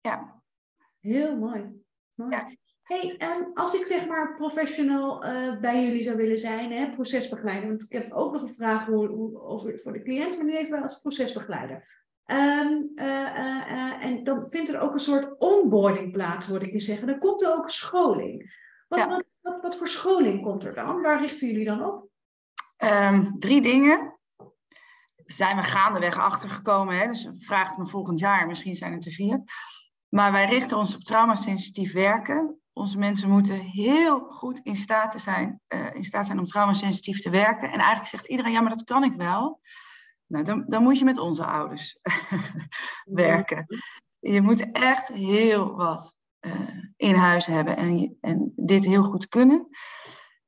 Ja. 0.00 0.42
Heel 1.00 1.36
mooi. 1.36 1.82
mooi. 2.14 2.30
Ja. 2.30 2.56
Hey, 2.82 3.16
als 3.54 3.74
ik 3.74 3.86
zeg 3.86 4.06
maar 4.06 4.36
professional 4.36 5.26
uh, 5.26 5.60
bij 5.60 5.84
jullie 5.84 6.02
zou 6.02 6.16
willen 6.16 6.38
zijn, 6.38 6.72
hè, 6.72 6.90
procesbegeleider, 6.90 7.68
want 7.68 7.82
ik 7.82 7.92
heb 7.92 8.12
ook 8.12 8.32
nog 8.32 8.42
een 8.42 8.54
vraag 8.54 8.86
hoe, 8.86 9.06
hoe, 9.06 9.40
over, 9.40 9.78
voor 9.78 9.92
de 9.92 10.02
cliënt, 10.02 10.36
maar 10.36 10.44
nu 10.44 10.56
even 10.56 10.82
als 10.82 11.00
procesbegeleider. 11.00 12.03
Um, 12.26 12.92
uh, 12.94 13.04
uh, 13.04 14.04
en 14.04 14.24
dan 14.24 14.50
vindt 14.50 14.68
er 14.68 14.80
ook 14.80 14.92
een 14.92 14.98
soort 14.98 15.38
onboarding 15.38 16.12
plaats, 16.12 16.46
hoor 16.46 16.62
ik 16.62 16.72
je 16.72 16.80
zeggen. 16.80 17.06
Dan 17.06 17.18
komt 17.18 17.42
er 17.42 17.52
ook 17.56 17.70
scholing. 17.70 18.62
Wat, 18.88 18.98
ja. 18.98 19.08
wat, 19.08 19.24
wat, 19.40 19.62
wat, 19.62 19.76
voor 19.76 19.88
scholing 19.88 20.42
komt 20.42 20.64
er 20.64 20.74
dan? 20.74 21.00
Waar 21.02 21.20
richten 21.20 21.46
jullie 21.48 21.64
dan 21.64 21.84
op? 21.84 22.08
Um, 22.78 23.38
drie 23.38 23.60
dingen. 23.60 24.18
Zijn 25.24 25.56
we 25.56 25.62
gaandeweg 25.62 26.18
achtergekomen, 26.18 26.98
hè? 26.98 27.06
dus 27.06 27.28
vraag 27.38 27.68
het 27.68 27.78
me 27.78 27.86
volgend 27.86 28.18
jaar, 28.18 28.46
misschien 28.46 28.74
zijn 28.74 28.92
het 28.92 29.06
er 29.06 29.12
vier. 29.12 29.42
Maar 30.08 30.32
wij 30.32 30.44
richten 30.44 30.76
ons 30.76 30.94
op 30.94 31.02
traumasensitief 31.02 31.92
werken. 31.92 32.60
Onze 32.72 32.98
mensen 32.98 33.30
moeten 33.30 33.54
heel 33.54 34.18
goed 34.18 34.60
in 34.62 34.76
staat, 34.76 35.20
zijn, 35.20 35.60
in 35.92 36.04
staat 36.04 36.26
zijn 36.26 36.38
om 36.38 36.44
traumasensitief 36.44 37.20
te 37.20 37.30
werken. 37.30 37.68
En 37.68 37.78
eigenlijk 37.78 38.08
zegt 38.08 38.26
iedereen, 38.26 38.52
ja, 38.52 38.60
maar 38.60 38.70
dat 38.70 38.84
kan 38.84 39.04
ik 39.04 39.14
wel. 39.14 39.60
Nou, 40.34 40.46
dan, 40.46 40.64
dan 40.66 40.82
moet 40.82 40.98
je 40.98 41.04
met 41.04 41.18
onze 41.18 41.44
ouders 41.44 41.98
werken. 43.04 43.66
Je 44.18 44.40
moet 44.40 44.70
echt 44.72 45.08
heel 45.08 45.74
wat 45.74 46.14
uh, 46.40 46.68
in 46.96 47.14
huis 47.14 47.46
hebben 47.46 47.76
en, 47.76 48.18
en 48.20 48.52
dit 48.56 48.84
heel 48.84 49.02
goed 49.02 49.28
kunnen. 49.28 49.68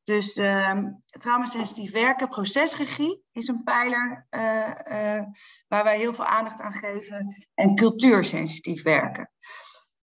Dus 0.02 0.36
uh, 0.36 0.78
traumasensitief 1.06 1.92
werken, 1.92 2.28
procesregie 2.28 3.24
is 3.32 3.48
een 3.48 3.62
pijler 3.62 4.26
uh, 4.30 4.40
uh, 4.40 5.22
waar 5.68 5.84
wij 5.84 5.98
heel 5.98 6.14
veel 6.14 6.24
aandacht 6.24 6.60
aan 6.60 6.72
geven. 6.72 7.46
En 7.54 7.74
cultuursensitief 7.74 8.82
werken. 8.82 9.30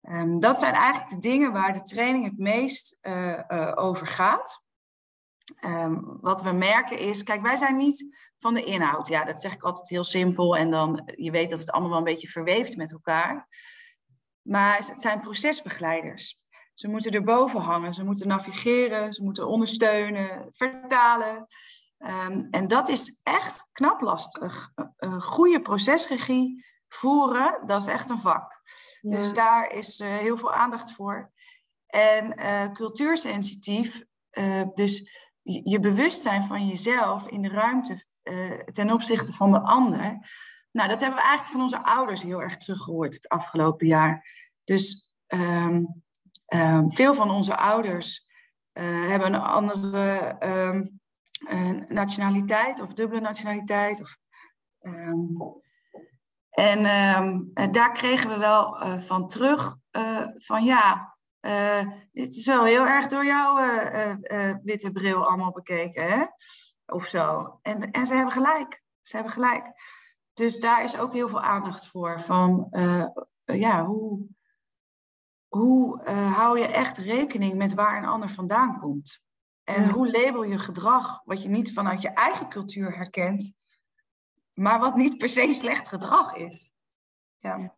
Um, 0.02 0.40
dat 0.40 0.60
zijn 0.60 0.74
eigenlijk 0.74 1.12
de 1.12 1.20
dingen 1.20 1.52
waar 1.52 1.74
de 1.74 1.82
training 1.82 2.26
het 2.26 2.38
meest 2.38 2.98
over 3.76 4.08
gaat. 4.08 4.64
Um, 5.66 6.18
wat 6.22 6.42
we 6.42 6.52
merken 6.52 7.00
is, 7.00 7.24
kijk, 7.24 7.42
wij 7.42 7.56
zijn 7.56 7.78
niet 7.78 8.19
van 8.40 8.54
de 8.54 8.64
inhoud. 8.64 9.08
Ja, 9.08 9.24
dat 9.24 9.42
zeg 9.42 9.54
ik 9.54 9.64
altijd 9.64 9.90
heel 9.90 10.04
simpel 10.04 10.58
en 10.58 10.72
dan, 10.72 11.12
je 11.16 11.32
weet 11.32 11.50
dat 11.50 11.60
het 11.60 11.72
allemaal 11.72 11.90
wel 11.90 12.00
een 12.00 12.04
beetje 12.04 12.28
verweeft 12.28 12.78
met 12.78 12.92
elkaar. 12.92 13.48
Maar 14.42 14.78
het 14.78 15.02
zijn 15.02 15.20
procesbegeleiders. 15.20 16.38
Ze 16.74 16.88
moeten 16.88 17.12
erboven 17.12 17.60
hangen, 17.60 17.94
ze 17.94 18.04
moeten 18.04 18.28
navigeren, 18.28 19.14
ze 19.14 19.24
moeten 19.24 19.48
ondersteunen, 19.48 20.46
vertalen. 20.50 21.48
Um, 21.98 22.48
en 22.52 22.68
dat 22.68 22.88
is 22.88 23.20
echt 23.24 23.68
knap 23.72 24.02
lastig. 24.02 24.72
Een 24.98 25.22
goede 25.22 25.62
procesregie 25.62 26.66
voeren, 26.88 27.62
dat 27.66 27.82
is 27.82 27.88
echt 27.88 28.10
een 28.10 28.20
vak. 28.20 28.62
Ja. 29.02 29.16
Dus 29.16 29.34
daar 29.34 29.72
is 29.72 30.00
uh, 30.00 30.18
heel 30.18 30.38
veel 30.38 30.54
aandacht 30.54 30.92
voor. 30.92 31.32
En 31.86 32.40
uh, 32.40 32.72
cultuursensitief, 32.72 34.04
uh, 34.32 34.64
dus 34.74 35.12
je 35.42 35.80
bewustzijn 35.80 36.44
van 36.46 36.68
jezelf 36.68 37.28
in 37.28 37.42
de 37.42 37.50
ruimte 37.50 38.08
ten 38.72 38.92
opzichte 38.92 39.34
van 39.34 39.52
de 39.52 39.60
ander. 39.60 40.28
Nou, 40.72 40.90
dat 40.90 41.00
hebben 41.00 41.20
we 41.20 41.26
eigenlijk 41.26 41.52
van 41.52 41.62
onze 41.62 41.84
ouders 41.84 42.22
heel 42.22 42.42
erg 42.42 42.58
teruggehoord 42.58 43.14
het 43.14 43.30
afgelopen 43.30 43.88
jaar. 43.88 44.26
Dus 44.64 45.12
um, 45.28 46.04
um, 46.54 46.92
veel 46.92 47.14
van 47.14 47.32
onze 47.32 47.58
ouders 47.58 48.28
uh, 48.74 49.08
hebben 49.08 49.34
een 49.34 49.42
andere 49.42 50.36
um, 50.44 51.00
uh, 51.52 51.88
nationaliteit 51.88 52.80
of 52.80 52.94
dubbele 52.94 53.22
nationaliteit. 53.22 54.02
Of, 54.02 54.18
en 56.50 56.84
daar 57.72 57.92
kregen 57.92 58.30
we 58.30 58.38
wel 58.38 58.78
van 59.02 59.28
terug 59.28 59.76
van 60.38 60.64
ja, 60.64 61.18
dit 62.12 62.36
is 62.36 62.46
wel 62.46 62.64
heel 62.64 62.86
erg 62.86 63.08
door 63.08 63.26
jouw 63.26 63.56
witte 64.64 64.92
bril 64.92 65.28
allemaal 65.28 65.52
bekeken, 65.52 66.04
hè? 66.04 66.26
Of 66.92 67.06
zo. 67.06 67.60
En, 67.62 67.92
en 67.92 68.06
ze 68.06 68.14
hebben 68.14 68.34
gelijk. 68.34 68.84
Ze 69.02 69.16
hebben 69.16 69.34
gelijk. 69.34 69.66
Dus 70.34 70.60
daar 70.60 70.84
is 70.84 70.98
ook 70.98 71.14
heel 71.14 71.30
veel 71.30 71.42
aandacht 71.42 71.88
voor. 71.88 72.22
Van, 72.22 72.68
ja, 73.44 73.86
hoe, 73.86 74.26
hoe 75.48 76.10
hou 76.12 76.60
je 76.60 76.68
echt 76.68 76.98
rekening 76.98 77.54
met 77.54 77.74
waar 77.74 77.98
een 77.98 78.10
ander 78.10 78.30
vandaan 78.30 78.80
komt? 78.80 79.22
En 79.64 79.90
hoe 79.90 80.12
label 80.12 80.44
je 80.44 80.60
gedrag 80.60 81.22
wat 81.26 81.44
je 81.44 81.50
niet 81.50 81.74
vanuit 81.74 82.02
je 82.02 82.10
eigen 82.10 82.50
cultuur 82.50 82.96
herkent, 82.96 83.52
maar 84.54 84.80
wat 84.80 84.96
niet 84.96 85.18
per 85.18 85.30
se 85.30 85.52
slecht 85.52 85.88
gedrag 85.88 86.36
is? 86.36 86.72
Ja. 87.38 87.78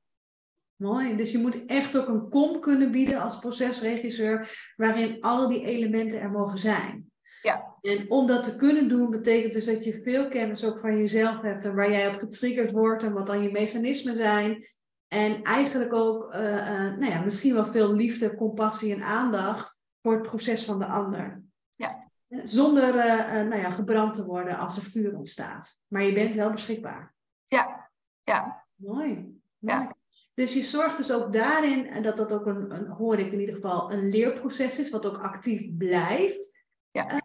Mooi. 0.75 1.15
Dus 1.15 1.31
je 1.31 1.37
moet 1.37 1.65
echt 1.65 1.97
ook 1.97 2.07
een 2.07 2.29
kom 2.29 2.59
kunnen 2.59 2.91
bieden 2.91 3.21
als 3.21 3.39
procesregisseur, 3.39 4.71
waarin 4.75 5.21
alle 5.21 5.47
die 5.47 5.65
elementen 5.65 6.21
er 6.21 6.31
mogen 6.31 6.57
zijn. 6.57 7.10
Ja. 7.41 7.75
En 7.81 8.11
om 8.11 8.27
dat 8.27 8.43
te 8.43 8.55
kunnen 8.55 8.87
doen, 8.87 9.09
betekent 9.09 9.53
dus 9.53 9.65
dat 9.65 9.83
je 9.83 10.01
veel 10.01 10.27
kennis 10.27 10.65
ook 10.65 10.79
van 10.79 10.97
jezelf 10.97 11.41
hebt 11.41 11.65
en 11.65 11.75
waar 11.75 11.91
jij 11.91 12.07
op 12.07 12.19
getriggerd 12.19 12.71
wordt 12.71 13.03
en 13.03 13.13
wat 13.13 13.27
dan 13.27 13.43
je 13.43 13.51
mechanismen 13.51 14.15
zijn. 14.15 14.65
En 15.07 15.41
eigenlijk 15.41 15.93
ook, 15.93 16.33
uh, 16.33 16.39
uh, 16.39 16.97
nou 16.97 17.05
ja, 17.05 17.21
misschien 17.21 17.53
wel 17.53 17.65
veel 17.65 17.93
liefde, 17.93 18.35
compassie 18.35 18.93
en 18.93 19.01
aandacht 19.01 19.77
voor 20.01 20.13
het 20.13 20.21
proces 20.21 20.65
van 20.65 20.79
de 20.79 20.85
ander. 20.85 21.41
Ja. 21.75 22.09
Zonder 22.43 22.95
uh, 22.95 23.47
nou 23.47 23.55
ja, 23.55 23.69
gebrand 23.69 24.13
te 24.13 24.25
worden 24.25 24.57
als 24.57 24.77
er 24.77 24.83
vuur 24.83 25.17
ontstaat. 25.17 25.77
Maar 25.87 26.03
je 26.03 26.13
bent 26.13 26.35
wel 26.35 26.51
beschikbaar. 26.51 27.13
Ja, 27.47 27.89
ja. 28.23 28.65
Mooi. 28.75 29.13
Mooi. 29.13 29.41
Ja. 29.57 29.95
Dus 30.33 30.53
je 30.53 30.63
zorgt 30.63 30.97
dus 30.97 31.11
ook 31.11 31.33
daarin, 31.33 31.87
en 31.87 32.01
dat 32.01 32.17
dat 32.17 32.33
ook 32.33 32.45
een, 32.45 32.75
een, 32.75 32.87
hoor 32.87 33.19
ik 33.19 33.31
in 33.31 33.39
ieder 33.39 33.55
geval, 33.55 33.91
een 33.91 34.09
leerproces 34.09 34.79
is, 34.79 34.89
wat 34.89 35.05
ook 35.05 35.17
actief 35.17 35.77
blijft. 35.77 36.59
Ja. 36.91 37.20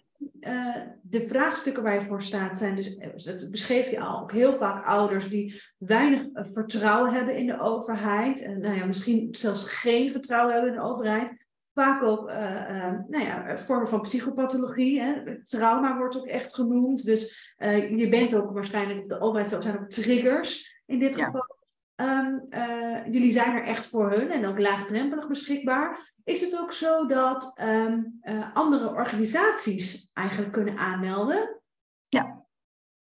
Uh, 0.47 0.53
uh, 0.53 0.77
de 1.03 1.27
vraagstukken 1.27 1.83
waar 1.83 1.95
je 1.95 2.07
voor 2.07 2.23
staat 2.23 2.57
zijn, 2.57 2.75
dus 2.75 2.97
dat 3.25 3.51
beschreef 3.51 3.91
je 3.91 4.01
al, 4.01 4.21
ook 4.21 4.33
heel 4.33 4.55
vaak 4.55 4.85
ouders 4.85 5.29
die 5.29 5.63
weinig 5.79 6.23
vertrouwen 6.33 7.13
hebben 7.13 7.37
in 7.37 7.47
de 7.47 7.61
overheid. 7.61 8.43
En 8.43 8.61
nou 8.61 8.77
ja, 8.77 8.85
misschien 8.85 9.29
zelfs 9.31 9.69
geen 9.69 10.11
vertrouwen 10.11 10.53
hebben 10.53 10.73
in 10.73 10.79
de 10.79 10.85
overheid. 10.85 11.45
Vaak 11.75 12.03
ook 12.03 12.31
uh, 12.31 12.93
nou 13.09 13.25
ja, 13.25 13.59
vormen 13.59 13.89
van 13.89 14.01
psychopathologie. 14.01 15.01
Hè. 15.01 15.43
Trauma 15.45 15.97
wordt 15.97 16.17
ook 16.17 16.27
echt 16.27 16.55
genoemd. 16.55 17.05
Dus 17.05 17.55
je 17.97 18.07
bent 18.11 18.35
ook 18.35 18.51
waarschijnlijk, 18.51 19.01
of 19.01 19.07
de 19.07 19.21
overheid 19.21 19.51
zijn 19.51 19.79
ook 19.79 19.89
triggers 19.91 20.81
in 20.87 20.99
dit 20.99 21.17
Ja. 21.17 21.25
geval. 21.25 21.56
Um, 22.01 22.47
uh, 22.51 23.05
jullie 23.05 23.31
zijn 23.31 23.55
er 23.55 23.65
echt 23.65 23.87
voor 23.87 24.11
hun 24.11 24.31
en 24.31 24.47
ook 24.47 24.59
laagdrempelig 24.59 25.29
beschikbaar. 25.29 26.15
Is 26.25 26.41
het 26.41 26.61
ook 26.61 26.73
zo 26.73 27.07
dat 27.07 27.59
um, 27.61 28.19
uh, 28.23 28.55
andere 28.55 28.89
organisaties 28.89 30.11
eigenlijk 30.13 30.53
kunnen 30.53 30.77
aanmelden? 30.77 31.63
Ja. 32.09 32.47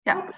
Ja. 0.03 0.33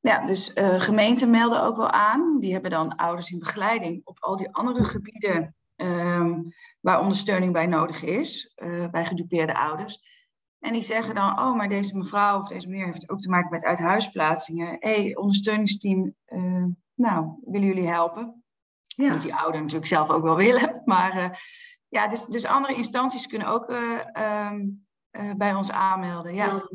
Ja, 0.00 0.26
dus 0.26 0.56
uh, 0.56 0.80
gemeenten 0.80 1.30
melden 1.30 1.62
ook 1.62 1.76
wel 1.76 1.90
aan. 1.90 2.40
Die 2.40 2.52
hebben 2.52 2.70
dan 2.70 2.96
ouders 2.96 3.30
in 3.30 3.38
begeleiding 3.38 4.00
op 4.04 4.16
al 4.20 4.36
die 4.36 4.54
andere 4.54 4.84
gebieden 4.84 5.54
um, 5.76 6.52
waar 6.80 7.00
ondersteuning 7.00 7.52
bij 7.52 7.66
nodig 7.66 8.02
is, 8.02 8.54
bij 8.90 9.04
gedupeerde 9.04 9.58
ouders. 9.58 10.20
En 10.58 10.72
die 10.72 10.82
zeggen 10.82 11.14
dan, 11.14 11.38
oh, 11.38 11.56
maar 11.56 11.68
deze 11.68 11.96
mevrouw 11.96 12.40
of 12.40 12.48
deze 12.48 12.68
meneer 12.68 12.84
heeft 12.84 13.10
ook 13.10 13.18
te 13.18 13.30
maken 13.30 13.50
met 13.50 13.64
uithuisplaatsingen. 13.64 14.76
Hé, 14.78 14.94
hey, 14.94 15.16
ondersteuningsteam, 15.16 16.14
nou, 16.94 17.38
willen 17.44 17.66
jullie 17.66 17.88
helpen? 17.88 18.44
Ja. 18.82 19.10
Moet 19.10 19.22
die 19.22 19.34
ouder 19.34 19.60
natuurlijk 19.60 19.86
zelf 19.86 20.10
ook 20.10 20.22
wel 20.22 20.36
willen. 20.36 20.82
Maar 20.84 21.16
uh, 21.16 21.30
ja, 21.88 22.08
dus, 22.08 22.24
dus 22.24 22.44
andere 22.44 22.74
instanties 22.74 23.26
kunnen 23.26 23.48
ook 23.48 23.70
uh, 23.70 24.48
um, 24.50 24.86
bij 25.36 25.54
ons 25.54 25.70
aanmelden. 25.70 26.34
Ja. 26.34 26.54
Oké, 26.54 26.68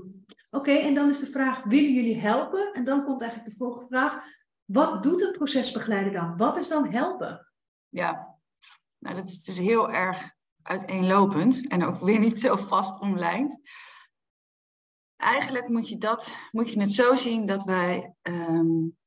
okay, 0.49 0.81
en 0.81 0.93
dan 0.93 1.09
is 1.09 1.19
de 1.19 1.25
vraag, 1.25 1.63
willen 1.63 1.93
jullie 1.93 2.19
helpen? 2.19 2.73
En 2.73 2.83
dan 2.83 3.03
komt 3.03 3.21
eigenlijk 3.21 3.51
de 3.51 3.57
volgende 3.57 3.87
vraag, 3.87 4.23
wat 4.65 5.03
doet 5.03 5.21
een 5.21 5.31
procesbegeleider 5.31 6.13
dan? 6.13 6.37
Wat 6.37 6.57
is 6.57 6.67
dan 6.67 6.87
helpen? 6.87 7.51
Ja, 7.89 8.37
nou, 8.97 9.15
dat 9.15 9.25
is 9.25 9.43
dus 9.43 9.57
heel 9.57 9.91
erg 9.91 10.31
uiteenlopend 10.61 11.67
en 11.67 11.85
ook 11.85 11.99
weer 11.99 12.19
niet 12.19 12.41
zo 12.41 12.55
vast 12.55 12.99
omlijnd. 12.99 13.59
Eigenlijk 15.15 15.67
moet 15.67 15.89
je, 15.89 15.97
dat, 15.97 16.37
moet 16.51 16.69
je 16.69 16.79
het 16.79 16.93
zo 16.93 17.15
zien 17.15 17.45
dat 17.45 17.63
wij. 17.63 18.13
Um, 18.21 18.97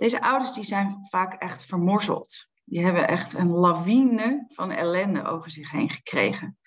deze 0.00 0.22
ouders 0.22 0.52
die 0.52 0.64
zijn 0.64 1.06
vaak 1.08 1.34
echt 1.34 1.64
vermorzeld. 1.64 2.46
Die 2.64 2.84
hebben 2.84 3.08
echt 3.08 3.32
een 3.32 3.50
lawine 3.50 4.44
van 4.48 4.70
ellende 4.70 5.24
over 5.24 5.50
zich 5.50 5.70
heen 5.70 5.90
gekregen. 5.90 6.58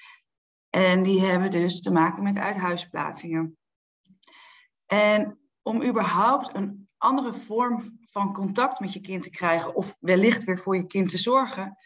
En 0.69 1.03
die 1.03 1.21
hebben 1.21 1.51
dus 1.51 1.81
te 1.81 1.91
maken 1.91 2.23
met 2.23 2.37
uithuisplaatsingen. 2.37 3.57
En 4.85 5.39
om 5.61 5.83
überhaupt 5.83 6.55
een 6.55 6.89
andere 6.97 7.33
vorm 7.33 7.99
van 8.09 8.33
contact 8.33 8.79
met 8.79 8.93
je 8.93 9.01
kind 9.01 9.23
te 9.23 9.29
krijgen, 9.29 9.75
of 9.75 9.97
wellicht 9.99 10.43
weer 10.43 10.57
voor 10.57 10.75
je 10.75 10.87
kind 10.87 11.09
te 11.09 11.17
zorgen, 11.17 11.77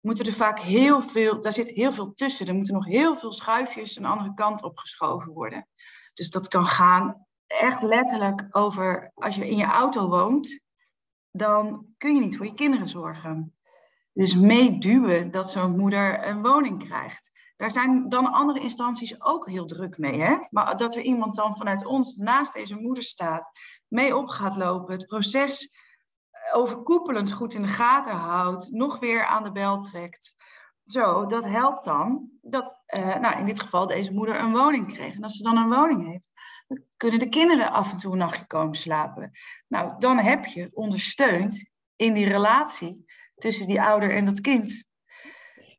moeten 0.00 0.26
er 0.26 0.32
vaak 0.32 0.58
heel 0.60 1.02
veel, 1.02 1.40
daar 1.40 1.52
zit 1.52 1.70
heel 1.70 1.92
veel 1.92 2.12
tussen. 2.12 2.46
Er 2.46 2.54
moeten 2.54 2.74
nog 2.74 2.86
heel 2.86 3.16
veel 3.16 3.32
schuifjes 3.32 3.96
een 3.96 4.04
andere 4.04 4.34
kant 4.34 4.62
op 4.62 4.78
geschoven 4.78 5.32
worden. 5.32 5.68
Dus 6.14 6.30
dat 6.30 6.48
kan 6.48 6.64
gaan 6.64 7.26
echt 7.46 7.82
letterlijk 7.82 8.46
over, 8.50 9.10
als 9.14 9.36
je 9.36 9.48
in 9.48 9.56
je 9.56 9.64
auto 9.64 10.08
woont, 10.08 10.66
dan 11.30 11.86
kun 11.98 12.14
je 12.14 12.20
niet 12.20 12.36
voor 12.36 12.46
je 12.46 12.54
kinderen 12.54 12.88
zorgen. 12.88 13.56
Dus 14.12 14.34
meeduwen 14.34 15.30
dat 15.30 15.50
zo'n 15.50 15.78
moeder 15.78 16.26
een 16.26 16.42
woning 16.42 16.84
krijgt. 16.84 17.30
Daar 17.56 17.70
zijn 17.70 18.08
dan 18.08 18.32
andere 18.32 18.60
instanties 18.60 19.22
ook 19.22 19.48
heel 19.48 19.66
druk 19.66 19.98
mee. 19.98 20.20
Hè? 20.20 20.36
Maar 20.50 20.76
dat 20.76 20.96
er 20.96 21.02
iemand 21.02 21.34
dan 21.34 21.56
vanuit 21.56 21.86
ons 21.86 22.16
naast 22.16 22.52
deze 22.52 22.76
moeder 22.76 23.02
staat, 23.02 23.50
mee 23.88 24.16
op 24.16 24.28
gaat 24.28 24.56
lopen, 24.56 24.94
het 24.94 25.06
proces 25.06 25.76
overkoepelend 26.52 27.32
goed 27.32 27.54
in 27.54 27.62
de 27.62 27.68
gaten 27.68 28.12
houdt, 28.12 28.70
nog 28.70 28.98
weer 28.98 29.24
aan 29.24 29.42
de 29.42 29.52
bel 29.52 29.80
trekt. 29.80 30.34
Zo, 30.84 31.26
dat 31.26 31.44
helpt 31.44 31.84
dan 31.84 32.30
dat, 32.40 32.82
uh, 32.86 33.16
nou 33.16 33.38
in 33.38 33.44
dit 33.44 33.60
geval 33.60 33.86
deze 33.86 34.12
moeder 34.12 34.40
een 34.40 34.52
woning 34.52 34.86
kreeg. 34.92 35.14
En 35.14 35.22
als 35.22 35.36
ze 35.36 35.42
dan 35.42 35.56
een 35.56 35.68
woning 35.68 36.06
heeft, 36.06 36.37
dan 36.68 36.82
kunnen 36.96 37.18
de 37.18 37.28
kinderen 37.28 37.72
af 37.72 37.92
en 37.92 37.98
toe 37.98 38.12
een 38.12 38.18
nachtje 38.18 38.46
komen 38.46 38.74
slapen. 38.76 39.30
Nou, 39.68 39.98
dan 39.98 40.18
heb 40.18 40.44
je 40.44 40.70
ondersteund 40.72 41.70
in 41.96 42.12
die 42.14 42.28
relatie 42.28 43.04
tussen 43.34 43.66
die 43.66 43.80
ouder 43.80 44.14
en 44.14 44.24
dat 44.24 44.40
kind. 44.40 44.84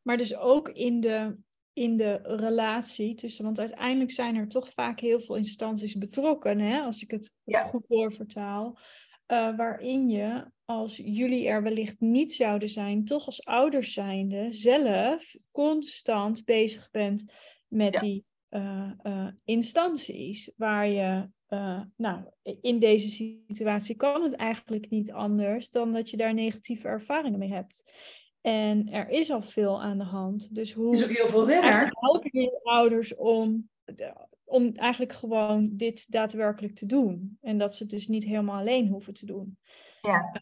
Maar 0.02 0.18
dus 0.18 0.36
ook 0.36 0.70
in 0.70 1.00
de, 1.00 1.38
in 1.74 1.98
de 1.98 2.20
relatie 2.24 3.16
tussen, 3.16 3.44
want 3.44 3.60
uiteindelijk 3.60 4.12
zijn 4.12 4.36
er 4.36 4.48
toch 4.48 4.70
vaak 4.70 5.00
heel 5.00 5.20
veel 5.20 5.36
instanties 5.36 5.96
betrokken, 5.98 6.60
hè, 6.60 6.80
als 6.82 7.02
ik 7.02 7.12
het 7.12 7.34
Ja. 7.44 7.64
goed 7.64 7.84
doorvertaal. 7.88 8.78
Uh, 9.28 9.58
waarin 9.58 10.10
je, 10.10 10.52
als 10.66 10.98
jullie 10.98 11.48
er 11.48 11.64
wellicht 11.64 12.00
niet 12.00 12.34
zouden 12.34 12.70
zijn, 12.70 13.06
toch 13.06 13.26
als 13.26 13.46
ouders 13.46 13.94
zijnde 13.94 14.48
zelf 14.50 15.36
constant 15.52 16.46
bezig 16.46 16.90
bent 16.92 17.32
met 17.68 17.94
Ja. 17.94 18.00
die 18.00 18.26
uh, 18.50 18.92
uh, 19.04 19.28
instanties. 19.44 20.54
Waar 20.58 20.88
je, 20.88 21.30
nou, 21.96 22.24
in 22.62 22.80
deze 22.80 23.10
situatie 23.48 23.96
kan 23.96 24.24
het 24.24 24.34
eigenlijk 24.34 24.90
niet 24.90 25.12
anders 25.12 25.70
dan 25.70 25.94
dat 25.94 26.10
je 26.10 26.18
daar 26.18 26.34
negatieve 26.34 26.88
ervaringen 26.88 27.40
mee 27.40 27.52
hebt. 27.52 27.84
En 28.42 28.90
er 28.92 29.10
is 29.10 29.32
al 29.32 29.42
veel 29.42 29.82
aan 29.82 29.98
de 29.98 30.04
hand. 30.04 30.56
Dus 30.56 30.74
hoe 30.74 30.94
is 30.94 31.04
ook 31.04 31.10
heel 31.10 31.28
veel 31.28 31.46
werk. 31.46 31.90
helpen 32.00 32.30
jullie 32.32 32.60
ouders 32.64 33.16
om 33.16 33.70
om 34.50 34.72
eigenlijk 34.76 35.14
gewoon 35.14 35.70
dit 35.72 36.12
daadwerkelijk 36.12 36.76
te 36.76 36.86
doen. 36.86 37.38
En 37.42 37.58
dat 37.58 37.76
ze 37.76 37.84
het 37.84 37.92
dus 37.92 38.08
niet 38.08 38.24
helemaal 38.24 38.60
alleen 38.60 38.88
hoeven 38.88 39.14
te 39.14 39.26
doen. 39.26 39.58
Ja. 40.02 40.42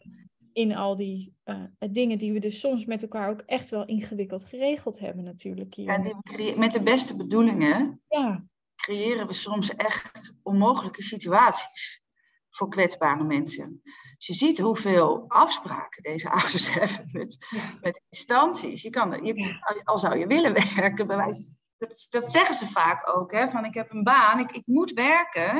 In 0.58 0.76
al 0.76 0.96
die 0.96 1.36
uh, 1.44 1.62
dingen 1.90 2.18
die 2.18 2.32
we 2.32 2.38
dus 2.38 2.60
soms 2.60 2.84
met 2.84 3.02
elkaar 3.02 3.30
ook 3.30 3.40
echt 3.46 3.70
wel 3.70 3.86
ingewikkeld 3.86 4.44
geregeld 4.44 4.98
hebben 4.98 5.24
natuurlijk 5.24 5.74
hier. 5.74 5.86
Ja, 5.86 6.14
die 6.36 6.56
met 6.56 6.72
de 6.72 6.82
beste 6.82 7.16
bedoelingen 7.16 8.02
Ja, 8.08 8.44
creëren 8.76 9.26
we 9.26 9.32
soms 9.32 9.76
echt 9.76 10.38
onmogelijke 10.42 11.02
situaties 11.02 12.02
voor 12.50 12.68
kwetsbare 12.68 13.24
mensen. 13.24 13.80
Dus 14.16 14.26
je 14.26 14.34
ziet 14.34 14.58
hoeveel 14.58 15.24
afspraken 15.28 16.02
deze 16.02 16.30
ouders 16.40 16.72
hebben 16.72 17.08
met, 17.12 17.46
Ja. 17.50 17.78
met 17.80 18.02
instanties. 18.08 18.82
Je 18.82 18.90
kan, 18.90 19.24
je, 19.24 19.58
al 19.84 19.98
zou 19.98 20.18
je 20.18 20.26
willen 20.26 20.52
werken, 20.74 21.06
bij 21.06 21.16
wijze 21.16 21.46
dat, 21.78 22.06
dat 22.10 22.30
zeggen 22.30 22.54
ze 22.54 22.66
vaak 22.66 23.16
ook, 23.16 23.32
hè, 23.32 23.48
van 23.48 23.64
ik 23.64 23.74
heb 23.74 23.90
een 23.90 24.02
baan, 24.02 24.38
ik, 24.38 24.52
ik 24.52 24.66
moet 24.66 24.92
werken, 24.92 25.56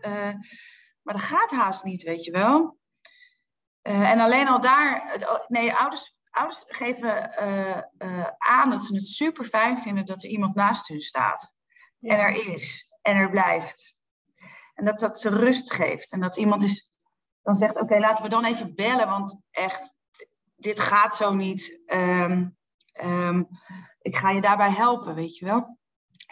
uh, 0.00 0.32
maar 1.02 1.14
dat 1.14 1.22
gaat 1.22 1.50
haast 1.50 1.84
niet, 1.84 2.02
weet 2.02 2.24
je 2.24 2.30
wel. 2.30 2.80
Uh, 3.82 4.10
en 4.10 4.20
alleen 4.20 4.48
al 4.48 4.60
daar, 4.60 5.02
het, 5.04 5.44
nee, 5.48 5.74
ouders, 5.74 6.16
ouders 6.30 6.64
geven 6.66 7.32
uh, 7.98 8.26
aan 8.38 8.70
dat 8.70 8.84
ze 8.84 8.94
het 8.94 9.06
super 9.06 9.44
fijn 9.44 9.80
vinden 9.80 10.06
dat 10.06 10.22
er 10.22 10.28
iemand 10.30 10.54
naast 10.54 10.88
hun 10.88 11.00
staat. 11.00 11.54
Ja. 11.98 12.12
En 12.12 12.18
er 12.18 12.52
is, 12.52 12.92
en 13.02 13.16
er 13.16 13.30
blijft. 13.30 13.94
En 14.74 14.84
dat 14.84 14.98
dat 14.98 15.20
ze 15.20 15.28
rust 15.28 15.72
geeft. 15.72 16.12
En 16.12 16.20
dat 16.20 16.36
iemand 16.36 16.62
is, 16.62 16.90
dan 17.42 17.54
zegt, 17.54 17.74
oké, 17.74 17.82
okay, 17.82 18.00
laten 18.00 18.24
we 18.24 18.30
dan 18.30 18.44
even 18.44 18.74
bellen, 18.74 19.08
want 19.08 19.42
echt, 19.50 19.96
dit 20.56 20.80
gaat 20.80 21.16
zo 21.16 21.34
niet. 21.34 21.80
Um, 21.86 22.56
um, 23.02 23.48
ik 24.00 24.16
ga 24.16 24.30
je 24.30 24.40
daarbij 24.40 24.70
helpen, 24.70 25.14
weet 25.14 25.36
je 25.36 25.44
wel. 25.44 25.78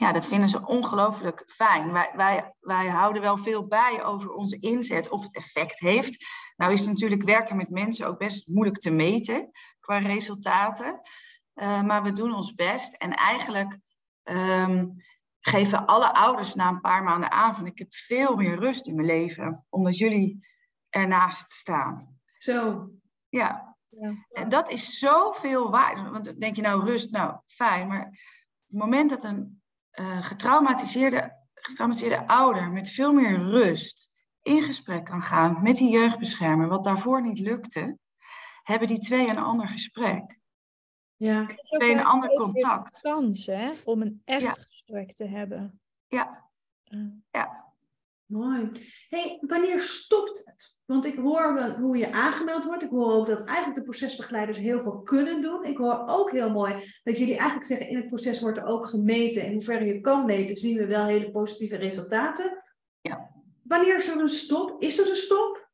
Ja, 0.00 0.12
dat 0.12 0.28
vinden 0.28 0.48
ze 0.48 0.66
ongelooflijk 0.66 1.42
fijn. 1.46 1.92
Wij, 1.92 2.10
wij, 2.14 2.54
wij 2.60 2.88
houden 2.88 3.22
wel 3.22 3.36
veel 3.36 3.66
bij 3.66 4.04
over 4.04 4.30
onze 4.32 4.58
inzet 4.58 5.08
of 5.08 5.22
het 5.22 5.36
effect 5.36 5.78
heeft. 5.78 6.26
Nou 6.56 6.72
is 6.72 6.86
natuurlijk 6.86 7.22
werken 7.22 7.56
met 7.56 7.70
mensen 7.70 8.06
ook 8.06 8.18
best 8.18 8.48
moeilijk 8.48 8.78
te 8.78 8.90
meten 8.90 9.50
qua 9.80 9.98
resultaten. 9.98 11.00
Uh, 11.54 11.82
maar 11.82 12.02
we 12.02 12.12
doen 12.12 12.34
ons 12.34 12.54
best. 12.54 12.94
En 12.94 13.14
eigenlijk 13.14 13.78
um, 14.22 14.94
geven 15.40 15.86
alle 15.86 16.14
ouders 16.14 16.54
na 16.54 16.68
een 16.68 16.80
paar 16.80 17.02
maanden 17.02 17.30
aan 17.30 17.54
van 17.54 17.66
ik 17.66 17.78
heb 17.78 17.94
veel 17.94 18.36
meer 18.36 18.58
rust 18.58 18.86
in 18.86 18.94
mijn 18.94 19.06
leven. 19.06 19.66
Omdat 19.68 19.98
jullie 19.98 20.46
ernaast 20.88 21.50
staan. 21.50 22.18
Zo. 22.38 22.90
Ja. 23.28 23.76
ja. 23.88 24.26
En 24.32 24.48
dat 24.48 24.70
is 24.70 24.98
zoveel 24.98 25.70
waard. 25.70 26.10
Want 26.10 26.24
dan 26.24 26.38
denk 26.38 26.56
je 26.56 26.62
nou 26.62 26.84
rust, 26.84 27.10
nou 27.10 27.36
fijn. 27.46 27.88
Maar 27.88 28.04
het 28.66 28.78
moment 28.78 29.10
dat 29.10 29.24
een 29.24 29.59
uh, 30.00 30.22
getraumatiseerde, 30.22 31.36
getraumatiseerde 31.54 32.26
ouder 32.26 32.70
met 32.70 32.90
veel 32.90 33.12
meer 33.12 33.38
rust 33.38 34.10
in 34.42 34.62
gesprek 34.62 35.04
kan 35.04 35.22
gaan 35.22 35.62
met 35.62 35.76
die 35.76 35.90
jeugdbeschermer, 35.90 36.68
wat 36.68 36.84
daarvoor 36.84 37.22
niet 37.22 37.38
lukte, 37.38 37.98
hebben 38.62 38.88
die 38.88 38.98
twee 38.98 39.28
een 39.28 39.38
ander 39.38 39.68
gesprek. 39.68 40.38
Ja. 41.16 41.46
Twee 41.68 41.92
een 41.92 42.04
ander 42.04 42.28
contact. 42.28 43.00
kans 43.00 43.46
hè, 43.46 43.70
om 43.84 44.02
een 44.02 44.22
echt 44.24 44.58
gesprek 44.58 45.12
te 45.12 45.24
hebben. 45.24 45.80
Ja. 46.06 46.50
ja. 47.30 47.69
Mooi. 48.30 48.70
Hey, 49.08 49.38
wanneer 49.40 49.78
stopt 49.78 50.42
het? 50.44 50.76
Want 50.84 51.04
ik 51.04 51.16
hoor 51.18 51.54
wel 51.54 51.70
hoe 51.70 51.96
je 51.96 52.12
aangemeld 52.12 52.64
wordt. 52.64 52.82
Ik 52.82 52.90
hoor 52.90 53.12
ook 53.12 53.26
dat 53.26 53.44
eigenlijk 53.44 53.78
de 53.78 53.82
procesbegeleiders 53.82 54.58
heel 54.58 54.80
veel 54.80 55.00
kunnen 55.00 55.42
doen. 55.42 55.64
Ik 55.64 55.76
hoor 55.76 56.02
ook 56.06 56.30
heel 56.30 56.50
mooi 56.50 56.72
dat 57.02 57.18
jullie 57.18 57.36
eigenlijk 57.36 57.66
zeggen 57.66 57.88
in 57.88 57.96
het 57.96 58.06
proces 58.06 58.40
wordt 58.40 58.58
er 58.58 58.64
ook 58.64 58.86
gemeten. 58.86 59.42
En 59.42 59.52
hoe 59.52 59.62
ver 59.62 59.84
je 59.84 60.00
kan 60.00 60.24
meten, 60.24 60.56
zien 60.56 60.76
we 60.76 60.86
wel 60.86 61.06
hele 61.06 61.30
positieve 61.30 61.76
resultaten. 61.76 62.64
Ja. 63.00 63.30
Wanneer 63.62 63.96
is 63.96 64.08
er 64.08 64.20
een 64.20 64.28
stop? 64.28 64.82
Is 64.82 64.98
er 64.98 65.08
een 65.08 65.14
stop? 65.16 65.68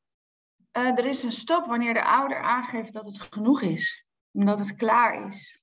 Uh, 0.79 0.99
er 0.99 1.07
is 1.07 1.23
een 1.23 1.33
stop 1.33 1.67
wanneer 1.67 1.95
de 1.95 2.05
ouder 2.05 2.43
aangeeft 2.43 2.93
dat 2.93 3.07
het 3.07 3.21
genoeg 3.31 3.63
is. 3.63 4.09
Omdat 4.33 4.59
het 4.59 4.77
klaar 4.77 5.27
is. 5.27 5.63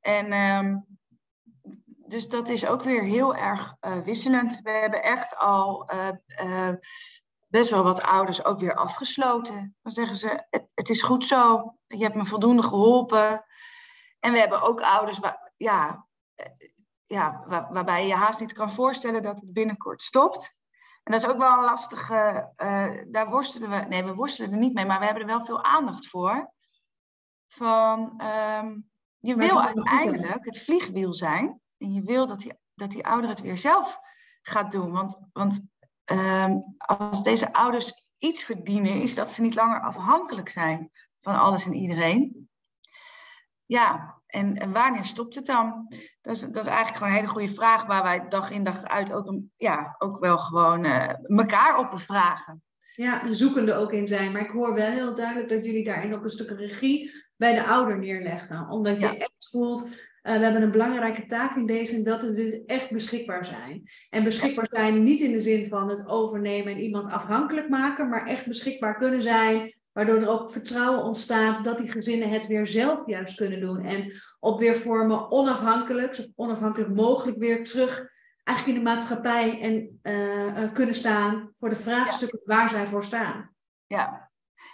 En 0.00 0.32
um, 0.32 0.84
dus 2.08 2.28
dat 2.28 2.48
is 2.48 2.66
ook 2.66 2.82
weer 2.82 3.02
heel 3.02 3.34
erg 3.34 3.74
uh, 3.80 3.98
wisselend. 3.98 4.60
We 4.62 4.70
hebben 4.70 5.02
echt 5.02 5.36
al 5.36 5.90
uh, 5.92 6.08
uh, 6.42 6.74
best 7.48 7.70
wel 7.70 7.82
wat 7.82 8.02
ouders 8.02 8.44
ook 8.44 8.58
weer 8.58 8.74
afgesloten. 8.74 9.76
Dan 9.82 9.92
zeggen 9.92 10.16
ze, 10.16 10.46
het, 10.50 10.66
het, 10.74 10.88
is 10.88 11.02
goed 11.02 11.24
zo, 11.24 11.74
je 11.86 12.02
hebt 12.02 12.14
me 12.14 12.24
voldoende 12.24 12.62
geholpen. 12.62 13.44
En 14.20 14.32
we 14.32 14.38
hebben 14.38 14.62
ook 14.62 14.80
ouders 14.80 15.18
waar, 15.18 15.52
ja, 15.56 16.06
ja, 17.06 17.42
waar, 17.46 17.72
waarbij 17.72 18.00
je 18.00 18.08
je 18.08 18.14
haast 18.14 18.40
niet 18.40 18.52
kan 18.52 18.70
voorstellen 18.70 19.22
dat 19.22 19.40
het 19.40 19.52
binnenkort 19.52 20.02
stopt. 20.02 20.56
En 21.02 21.12
dat 21.12 21.22
is 21.22 21.28
ook 21.28 21.38
wel 21.38 21.52
een 21.52 21.64
lastige, 21.64 22.52
daar 23.08 23.28
worstelen 23.30 23.70
we, 23.70 23.76
nee 23.76 24.04
we 24.04 24.14
worstelen 24.14 24.52
er 24.52 24.58
niet 24.58 24.74
mee, 24.74 24.86
maar 24.86 24.98
we 24.98 25.04
hebben 25.04 25.22
er 25.22 25.28
wel 25.28 25.44
veel 25.44 25.64
aandacht 25.64 26.08
voor. 26.08 26.52
Van, 27.46 28.22
um, 28.22 28.90
je 29.18 29.34
wil 29.34 29.62
uiteindelijk 29.62 30.44
het 30.44 30.62
vliegwiel 30.62 31.14
zijn 31.14 31.60
en 31.78 31.92
je 31.92 32.02
wil 32.02 32.26
dat 32.26 32.40
die, 32.40 32.52
dat 32.74 32.90
die 32.90 33.06
ouder 33.06 33.30
het 33.30 33.40
weer 33.40 33.58
zelf 33.58 33.98
gaat 34.42 34.70
doen. 34.70 34.92
Want, 34.92 35.18
want 35.32 35.60
um, 36.12 36.74
als 36.76 37.22
deze 37.22 37.52
ouders 37.52 38.06
iets 38.18 38.42
verdienen, 38.42 39.02
is 39.02 39.14
dat 39.14 39.32
ze 39.32 39.42
niet 39.42 39.54
langer 39.54 39.80
afhankelijk 39.80 40.48
zijn 40.48 40.90
van 41.20 41.38
alles 41.38 41.66
en 41.66 41.74
iedereen. 41.74 42.48
Ja, 43.64 44.16
en, 44.26 44.56
en 44.56 44.72
wanneer 44.72 45.04
stopt 45.04 45.34
het 45.34 45.46
dan? 45.46 45.92
Dat 46.20 46.36
is, 46.36 46.40
dat 46.40 46.56
is 46.56 46.66
eigenlijk 46.66 46.96
gewoon 46.96 47.12
een 47.12 47.18
hele 47.18 47.32
goede 47.32 47.54
vraag 47.54 47.86
waar 47.86 48.02
wij 48.02 48.28
dag 48.28 48.50
in 48.50 48.64
dag 48.64 48.82
uit 48.82 49.12
ook, 49.12 49.26
een, 49.26 49.52
ja, 49.56 49.94
ook 49.98 50.18
wel 50.18 50.38
gewoon 50.38 50.84
uh, 50.84 51.38
elkaar 51.38 51.78
op 51.78 51.90
bevragen. 51.90 52.62
Ja, 52.94 53.22
en 53.22 53.34
zoekende 53.34 53.74
ook 53.74 53.92
in 53.92 54.08
zijn. 54.08 54.32
Maar 54.32 54.40
ik 54.40 54.50
hoor 54.50 54.74
wel 54.74 54.90
heel 54.90 55.14
duidelijk 55.14 55.48
dat 55.48 55.64
jullie 55.64 55.84
daarin 55.84 56.14
ook 56.14 56.24
een 56.24 56.30
stuk 56.30 56.50
regie 56.50 57.10
bij 57.36 57.54
de 57.54 57.66
ouder 57.66 57.98
neerleggen. 57.98 58.68
Omdat 58.68 59.00
je 59.00 59.16
echt 59.16 59.48
voelt, 59.50 60.07
uh, 60.28 60.34
we 60.34 60.44
hebben 60.44 60.62
een 60.62 60.70
belangrijke 60.70 61.26
taak 61.26 61.56
in 61.56 61.66
deze 61.66 61.96
en 61.96 62.04
dat 62.04 62.22
we 62.22 62.62
echt 62.66 62.90
beschikbaar 62.90 63.44
zijn. 63.44 63.82
En 64.10 64.24
beschikbaar 64.24 64.66
zijn 64.70 65.02
niet 65.02 65.20
in 65.20 65.32
de 65.32 65.40
zin 65.40 65.68
van 65.68 65.88
het 65.88 66.08
overnemen 66.08 66.72
en 66.72 66.80
iemand 66.80 67.12
afhankelijk 67.12 67.68
maken, 67.68 68.08
maar 68.08 68.26
echt 68.26 68.46
beschikbaar 68.46 68.96
kunnen 68.96 69.22
zijn, 69.22 69.72
waardoor 69.92 70.16
er 70.16 70.28
ook 70.28 70.50
vertrouwen 70.50 71.02
ontstaat 71.02 71.64
dat 71.64 71.78
die 71.78 71.90
gezinnen 71.90 72.30
het 72.30 72.46
weer 72.46 72.66
zelf 72.66 73.06
juist 73.06 73.36
kunnen 73.36 73.60
doen. 73.60 73.80
En 73.80 74.12
op 74.40 74.58
weer 74.58 74.74
vormen 74.74 75.30
onafhankelijk, 75.30 76.18
of 76.18 76.26
onafhankelijk 76.34 76.94
mogelijk 76.94 77.38
weer 77.38 77.64
terug 77.64 78.16
eigenlijk 78.44 78.78
in 78.78 78.84
de 78.84 78.90
maatschappij 78.90 79.60
en 79.60 80.00
uh, 80.02 80.72
kunnen 80.72 80.94
staan 80.94 81.50
voor 81.56 81.68
de 81.68 81.76
vraagstukken 81.76 82.40
waar 82.44 82.70
zij 82.70 82.86
voor 82.86 83.04
staan. 83.04 83.54
Ja, 83.86 84.30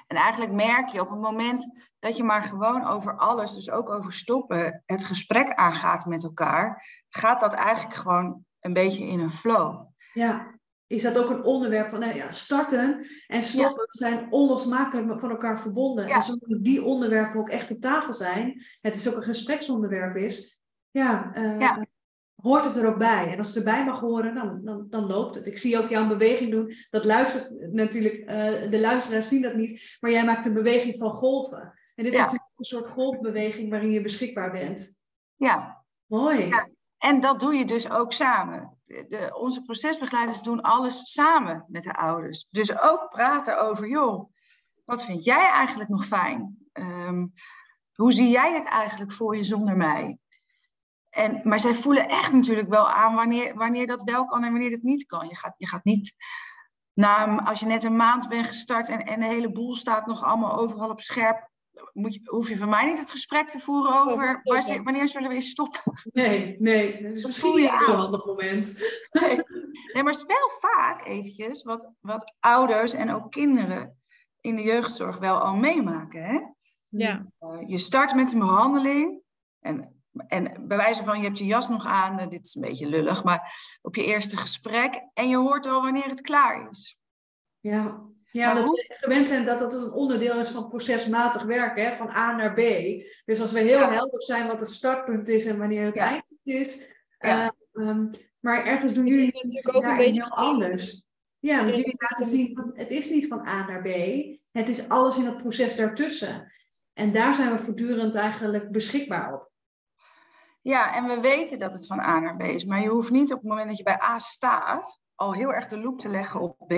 en 0.07 0.17
eigenlijk 0.17 0.53
merk 0.53 0.89
je 0.89 1.01
op 1.01 1.11
het 1.11 1.21
moment 1.21 1.73
dat 2.05 2.17
je 2.17 2.25
maar 2.25 2.45
gewoon 2.45 2.87
over 2.87 3.17
alles, 3.17 3.55
dus 3.55 3.71
ook 3.71 3.91
over 3.91 4.13
stoppen, 4.13 4.83
het 4.87 5.05
gesprek 5.05 5.55
aangaat 5.55 6.07
met 6.07 6.23
elkaar, 6.23 6.87
gaat 7.09 7.41
dat 7.41 7.53
eigenlijk 7.53 7.95
gewoon 7.95 8.45
een 8.61 8.73
beetje 8.73 9.07
in 9.07 9.21
een 9.21 9.31
flow. 9.31 9.87
Ja, 10.13 10.59
is 10.87 11.03
dat 11.03 11.19
ook 11.19 11.31
een 11.31 11.45
onderwerp 11.45 11.89
van 11.89 11.99
nou 11.99 12.15
ja, 12.15 12.33
starten 12.33 13.07
en 13.27 13.43
stoppen 13.43 13.87
zijn 13.89 14.27
onlosmakelijk 14.33 15.21
van 15.21 15.31
elkaar 15.31 15.61
verbonden. 15.61 16.07
Ja. 16.07 16.15
En 16.15 16.23
zodat 16.23 16.65
die 16.65 16.85
onderwerpen 16.85 17.41
ook 17.41 17.51
echt 17.51 17.71
op 17.71 17.81
tafel 17.81 18.13
zijn, 18.13 18.63
het 18.81 18.97
is 18.97 19.09
ook 19.09 19.17
een 19.17 19.23
gespreksonderwerp 19.23 20.17
is, 20.17 20.63
ja, 20.91 21.37
uh, 21.37 21.61
ja 21.61 21.87
hoort 22.45 22.65
het 22.65 22.77
er 22.77 22.87
ook 22.87 22.99
bij. 22.99 23.33
En 23.33 23.39
als 23.39 23.47
het 23.47 23.57
erbij 23.57 23.85
mag 23.85 24.01
horen, 24.01 24.35
dan, 24.35 24.61
dan, 24.65 24.87
dan 24.91 25.07
loopt 25.07 25.35
het. 25.35 25.47
Ik 25.47 25.59
zie 25.59 25.79
ook 25.79 25.89
jou 25.89 26.03
een 26.03 26.19
beweging 26.19 26.51
doen. 26.51 26.73
Dat 26.91 27.05
luistert 27.05 27.73
natuurlijk, 27.73 28.31
uh, 28.31 28.71
de 28.71 28.81
luisteraars 28.81 29.29
zien 29.29 29.43
dat 29.43 29.55
niet. 29.55 29.97
Maar 30.01 30.11
jij 30.11 30.25
maakt 30.25 30.47
een 30.47 30.55
beweging 30.55 30.99
van 30.99 31.15
golven. 31.15 31.73
En 31.95 32.05
dit 32.05 32.13
is 32.13 32.19
natuurlijk 32.19 32.51
een 32.57 32.65
soort 32.65 32.91
golfbeweging 32.91 33.71
waarin 33.71 33.91
je 33.91 34.01
beschikbaar 34.01 34.51
bent. 34.51 34.99
Ja. 35.35 35.85
Mooi. 36.07 36.47
Ja. 36.47 36.69
En 36.99 37.21
dat 37.21 37.41
doe 37.41 37.55
je 37.55 37.65
dus 37.65 37.91
ook 37.91 38.13
samen. 38.13 38.79
De, 38.83 39.31
onze 39.39 39.63
procesbegeleiders 39.63 40.43
doen 40.43 40.61
alles 40.61 41.13
samen 41.13 41.65
met 41.69 41.83
de 41.83 41.95
ouders. 41.95 42.47
Dus 42.51 42.81
ook 42.81 43.09
praten 43.11 43.61
over, 43.61 43.89
joh, 43.89 44.33
wat 44.85 45.05
vind 45.05 45.25
jij 45.25 45.51
eigenlijk 45.51 45.91
nog 45.91 46.07
fijn? 46.07 46.69
Um, 46.73 47.33
hoe 47.95 48.13
zie 48.13 48.29
jij 48.29 48.55
het 48.55 48.67
eigenlijk 48.67 49.13
voor 49.13 49.37
je 49.37 49.45
zonder 49.45 49.77
mij? 49.77 50.19
En, 51.11 51.41
maar 51.45 51.61
zij 51.61 51.75
voelen 51.75 52.09
echt 52.09 52.33
natuurlijk 52.33 52.69
wel 52.69 52.91
aan 52.91 53.15
wanneer, 53.15 53.55
wanneer 53.55 53.87
dat 53.87 54.03
wel 54.03 54.25
kan 54.25 54.45
en 54.45 54.51
wanneer 54.51 54.71
dat 54.71 54.83
niet 54.83 55.07
kan. 55.07 55.29
Je 55.29 55.37
gaat, 55.37 55.55
je 55.57 55.67
gaat 55.67 55.85
niet, 55.85 56.15
na, 56.93 57.45
als 57.45 57.61
je 57.61 57.67
net 57.67 57.85
een 57.85 57.97
maand 57.97 58.29
bent 58.29 58.47
gestart 58.47 58.89
en, 58.89 59.05
en 59.05 59.21
de 59.21 59.27
hele 59.27 59.53
boel 59.53 59.75
staat 59.75 60.07
nog 60.07 60.25
allemaal 60.25 60.57
overal 60.57 60.91
op 60.91 61.01
scherp, 61.01 61.51
moet 61.93 62.15
je, 62.15 62.21
hoef 62.25 62.49
je 62.49 62.57
van 62.57 62.69
mij 62.69 62.87
niet 62.87 62.99
het 62.99 63.11
gesprek 63.11 63.49
te 63.49 63.59
voeren 63.59 64.01
over 64.01 64.41
wanneer, 64.43 64.83
wanneer 64.83 65.09
zullen 65.09 65.29
we 65.29 65.35
eens 65.35 65.51
stoppen. 65.51 65.81
Nee, 66.13 66.57
nee. 66.59 67.03
Dat 67.03 67.13
is 67.13 67.25
misschien 67.25 67.57
niet 67.57 67.71
een 67.71 67.95
handig 67.95 68.27
moment. 68.27 68.75
Nee. 69.11 69.37
nee, 69.93 70.03
maar 70.03 70.13
het 70.13 70.17
is 70.17 70.27
wel 70.27 70.71
vaak 70.71 71.07
eventjes 71.07 71.63
wat, 71.63 71.91
wat 72.01 72.35
ouders 72.41 72.93
en 72.93 73.15
ook 73.15 73.31
kinderen 73.31 73.99
in 74.41 74.57
de 74.57 74.63
jeugdzorg 74.63 75.19
wel 75.19 75.39
al 75.39 75.55
meemaken. 75.55 76.23
Hè? 76.25 76.41
Ja. 76.89 77.27
Uh, 77.41 77.59
je 77.67 77.79
start 77.79 78.15
met 78.15 78.33
een 78.33 78.39
behandeling 78.39 79.21
en 79.61 79.95
en 80.27 80.67
bij 80.69 80.77
wijze 80.77 81.05
van, 81.05 81.19
je 81.19 81.25
hebt 81.25 81.39
je 81.39 81.45
jas 81.45 81.69
nog 81.69 81.87
aan, 81.87 82.21
uh, 82.21 82.29
dit 82.29 82.47
is 82.47 82.55
een 82.55 82.63
beetje 82.63 82.89
lullig, 82.89 83.25
maar 83.25 83.55
op 83.83 83.95
je 83.95 84.05
eerste 84.05 84.37
gesprek 84.37 85.03
en 85.15 85.29
je 85.29 85.37
hoort 85.37 85.67
al 85.67 85.83
wanneer 85.83 86.09
het 86.09 86.21
klaar 86.21 86.71
is. 86.71 86.99
Ja, 87.61 88.03
ja 88.41 88.55
dat 88.55 88.69
we 88.69 88.95
gewend 89.01 89.27
zijn 89.27 89.45
dat 89.45 89.59
dat 89.59 89.73
een 89.73 89.93
onderdeel 89.93 90.39
is 90.39 90.49
van 90.49 90.69
procesmatig 90.69 91.43
werken, 91.43 91.85
hè, 91.85 91.93
van 91.93 92.09
A 92.09 92.37
naar 92.37 92.53
B. 92.53 92.61
Dus 93.25 93.41
als 93.41 93.53
we 93.53 93.61
heel 93.61 93.91
helder 93.91 94.23
zijn 94.23 94.47
wat 94.47 94.61
het 94.61 94.71
startpunt 94.71 95.29
is 95.29 95.45
en 95.45 95.59
wanneer 95.59 95.85
het 95.85 95.95
ja. 95.95 96.09
eindpunt 96.09 96.41
is. 96.43 96.89
Ja. 97.19 97.55
Uh, 97.73 97.89
um, 97.89 98.11
maar 98.41 98.65
ergens 98.65 98.95
doen 98.95 99.07
jullie 99.07 99.27
het 99.27 99.43
natuurlijk 99.43 99.77
ook 99.77 99.85
een 99.85 99.97
beetje 99.97 100.23
heel 100.23 100.37
anders. 100.37 101.03
Ja, 101.39 101.65
want 101.65 101.77
jullie 101.77 101.95
laten 101.97 102.27
zien, 102.27 102.73
het 102.75 102.91
is 102.91 103.11
niet 103.11 103.27
van 103.27 103.47
A 103.47 103.67
naar 103.67 103.83
B. 103.83 103.89
Het 104.53 104.69
is 104.69 104.89
alles 104.89 105.19
in 105.19 105.25
het 105.25 105.37
proces 105.37 105.77
daartussen. 105.77 106.53
En 106.93 107.13
daar 107.13 107.35
zijn 107.35 107.53
we 107.53 107.59
voortdurend 107.59 108.15
eigenlijk 108.15 108.71
beschikbaar 108.71 109.35
op. 109.35 109.51
Ja, 110.63 110.95
en 110.95 111.05
we 111.05 111.21
weten 111.21 111.59
dat 111.59 111.73
het 111.73 111.87
van 111.87 112.01
A 112.01 112.19
naar 112.19 112.37
B 112.37 112.43
is. 112.43 112.65
Maar 112.65 112.81
je 112.81 112.89
hoeft 112.89 113.11
niet 113.11 113.33
op 113.33 113.39
het 113.39 113.49
moment 113.49 113.69
dat 113.69 113.79
je 113.79 113.85
bij 113.85 114.03
A 114.03 114.19
staat, 114.19 115.01
al 115.15 115.35
heel 115.35 115.53
erg 115.53 115.67
de 115.67 115.79
loop 115.79 115.99
te 115.99 116.09
leggen 116.09 116.41
op 116.41 116.57
B. 116.67 116.73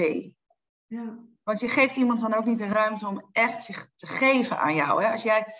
Ja. 0.86 1.18
Want 1.46 1.60
je 1.60 1.68
geeft 1.68 1.96
iemand 1.96 2.20
dan 2.20 2.34
ook 2.34 2.44
niet 2.44 2.58
de 2.58 2.68
ruimte 2.68 3.06
om 3.06 3.28
echt 3.32 3.62
zich 3.62 3.88
te 3.94 4.06
geven 4.06 4.58
aan 4.58 4.74
jou. 4.74 5.02
Hè? 5.02 5.10
Als 5.10 5.22
jij 5.22 5.54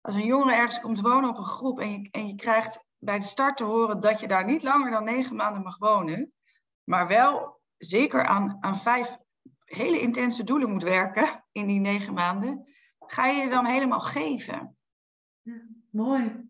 als 0.00 0.14
een 0.14 0.26
jongere 0.26 0.54
ergens 0.54 0.80
komt 0.80 1.00
wonen 1.00 1.30
op 1.30 1.36
een 1.36 1.44
groep 1.44 1.80
en 1.80 1.90
je, 1.90 2.08
en 2.10 2.26
je 2.26 2.34
krijgt 2.34 2.86
bij 2.98 3.18
de 3.18 3.24
start 3.24 3.56
te 3.56 3.64
horen 3.64 4.00
dat 4.00 4.20
je 4.20 4.28
daar 4.28 4.44
niet 4.44 4.62
langer 4.62 4.90
dan 4.90 5.04
negen 5.04 5.36
maanden 5.36 5.62
mag 5.62 5.78
wonen, 5.78 6.32
maar 6.84 7.06
wel 7.06 7.60
zeker 7.76 8.26
aan, 8.26 8.56
aan 8.60 8.76
vijf 8.76 9.16
hele 9.64 10.00
intense 10.00 10.44
doelen 10.44 10.70
moet 10.70 10.82
werken 10.82 11.44
in 11.52 11.66
die 11.66 11.80
negen 11.80 12.14
maanden, 12.14 12.68
ga 12.98 13.26
je 13.26 13.42
je 13.42 13.48
dan 13.48 13.66
helemaal 13.66 14.00
geven. 14.00 14.76
Ja, 15.42 15.66
mooi. 15.90 16.48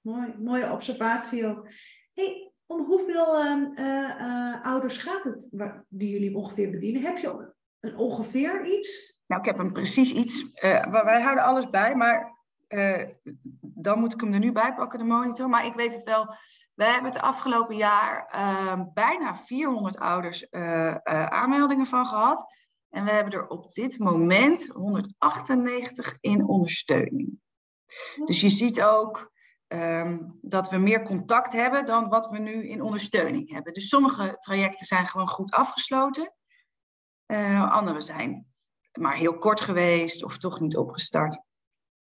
mooi. 0.00 0.34
Mooie 0.38 0.72
observatie 0.72 1.46
ook. 1.46 1.68
Hey, 2.12 2.52
om 2.66 2.84
hoeveel 2.84 3.36
ehm, 3.36 3.64
eh, 3.74 4.20
eh, 4.20 4.62
ouders 4.62 4.98
gaat 4.98 5.24
het 5.24 5.50
die 5.88 6.10
jullie 6.10 6.36
ongeveer 6.36 6.70
bedienen? 6.70 7.02
Heb 7.02 7.18
je 7.18 7.54
ongeveer 7.94 8.64
iets? 8.64 9.20
Nou, 9.26 9.40
ik 9.40 9.46
heb 9.46 9.58
een 9.58 9.72
precies 9.72 10.12
iets. 10.12 10.42
Uh, 10.42 11.02
wij 11.04 11.22
houden 11.22 11.44
alles 11.44 11.70
bij, 11.70 11.94
maar 11.94 12.34
dan 13.60 13.98
moet 13.98 14.14
ik 14.14 14.20
hem 14.20 14.32
er 14.32 14.38
nu 14.38 14.52
bij 14.52 14.74
pakken, 14.74 14.98
de 14.98 15.04
monitor. 15.04 15.48
Maar 15.48 15.66
ik 15.66 15.74
weet 15.74 15.92
het 15.92 16.02
wel. 16.02 16.34
We 16.74 16.84
hebben 16.84 17.10
het 17.10 17.20
afgelopen 17.20 17.76
jaar 17.76 18.26
ehm, 18.30 18.84
bijna 18.94 19.36
400 19.36 19.98
ouders 19.98 20.50
aanmeldingen 20.50 21.86
van 21.86 22.06
gehad. 22.06 22.54
En 22.90 23.04
we 23.04 23.10
hebben 23.10 23.32
er 23.32 23.48
op 23.48 23.72
dit 23.72 23.98
moment 23.98 24.66
198 24.66 26.16
in 26.20 26.46
ondersteuning. 26.46 27.40
Dus 28.24 28.40
je 28.40 28.48
ziet 28.48 28.82
ook 28.82 29.30
Ehm, 29.68 30.18
dat 30.40 30.70
we 30.70 30.76
meer 30.76 31.02
contact 31.02 31.52
hebben 31.52 31.86
dan 31.86 32.08
wat 32.08 32.30
we 32.30 32.38
nu 32.38 32.68
in 32.68 32.82
ondersteuning 32.82 33.50
hebben. 33.50 33.72
Dus 33.72 33.88
sommige 33.88 34.36
trajecten 34.38 34.86
zijn 34.86 35.06
gewoon 35.06 35.28
goed 35.28 35.50
afgesloten. 35.50 36.34
Uh, 37.26 37.72
andere 37.72 38.00
zijn 38.00 38.46
maar 38.92 39.16
heel 39.16 39.38
kort 39.38 39.60
geweest 39.60 40.24
of 40.24 40.38
toch 40.38 40.60
niet 40.60 40.76
opgestart. 40.76 41.38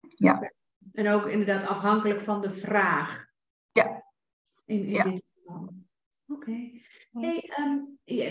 Ja. 0.08 0.52
En 0.92 1.08
ook 1.08 1.26
inderdaad 1.26 1.68
afhankelijk 1.68 2.20
van 2.20 2.40
de 2.40 2.54
vraag. 2.54 3.24
Ja. 3.72 4.04
In, 4.64 4.84
in 4.84 5.10
dit 5.10 5.24
geval. 5.34 5.74
Oké. 6.26 6.70
Hey, 7.12 7.50
um, 7.58 7.98
ja, 8.04 8.24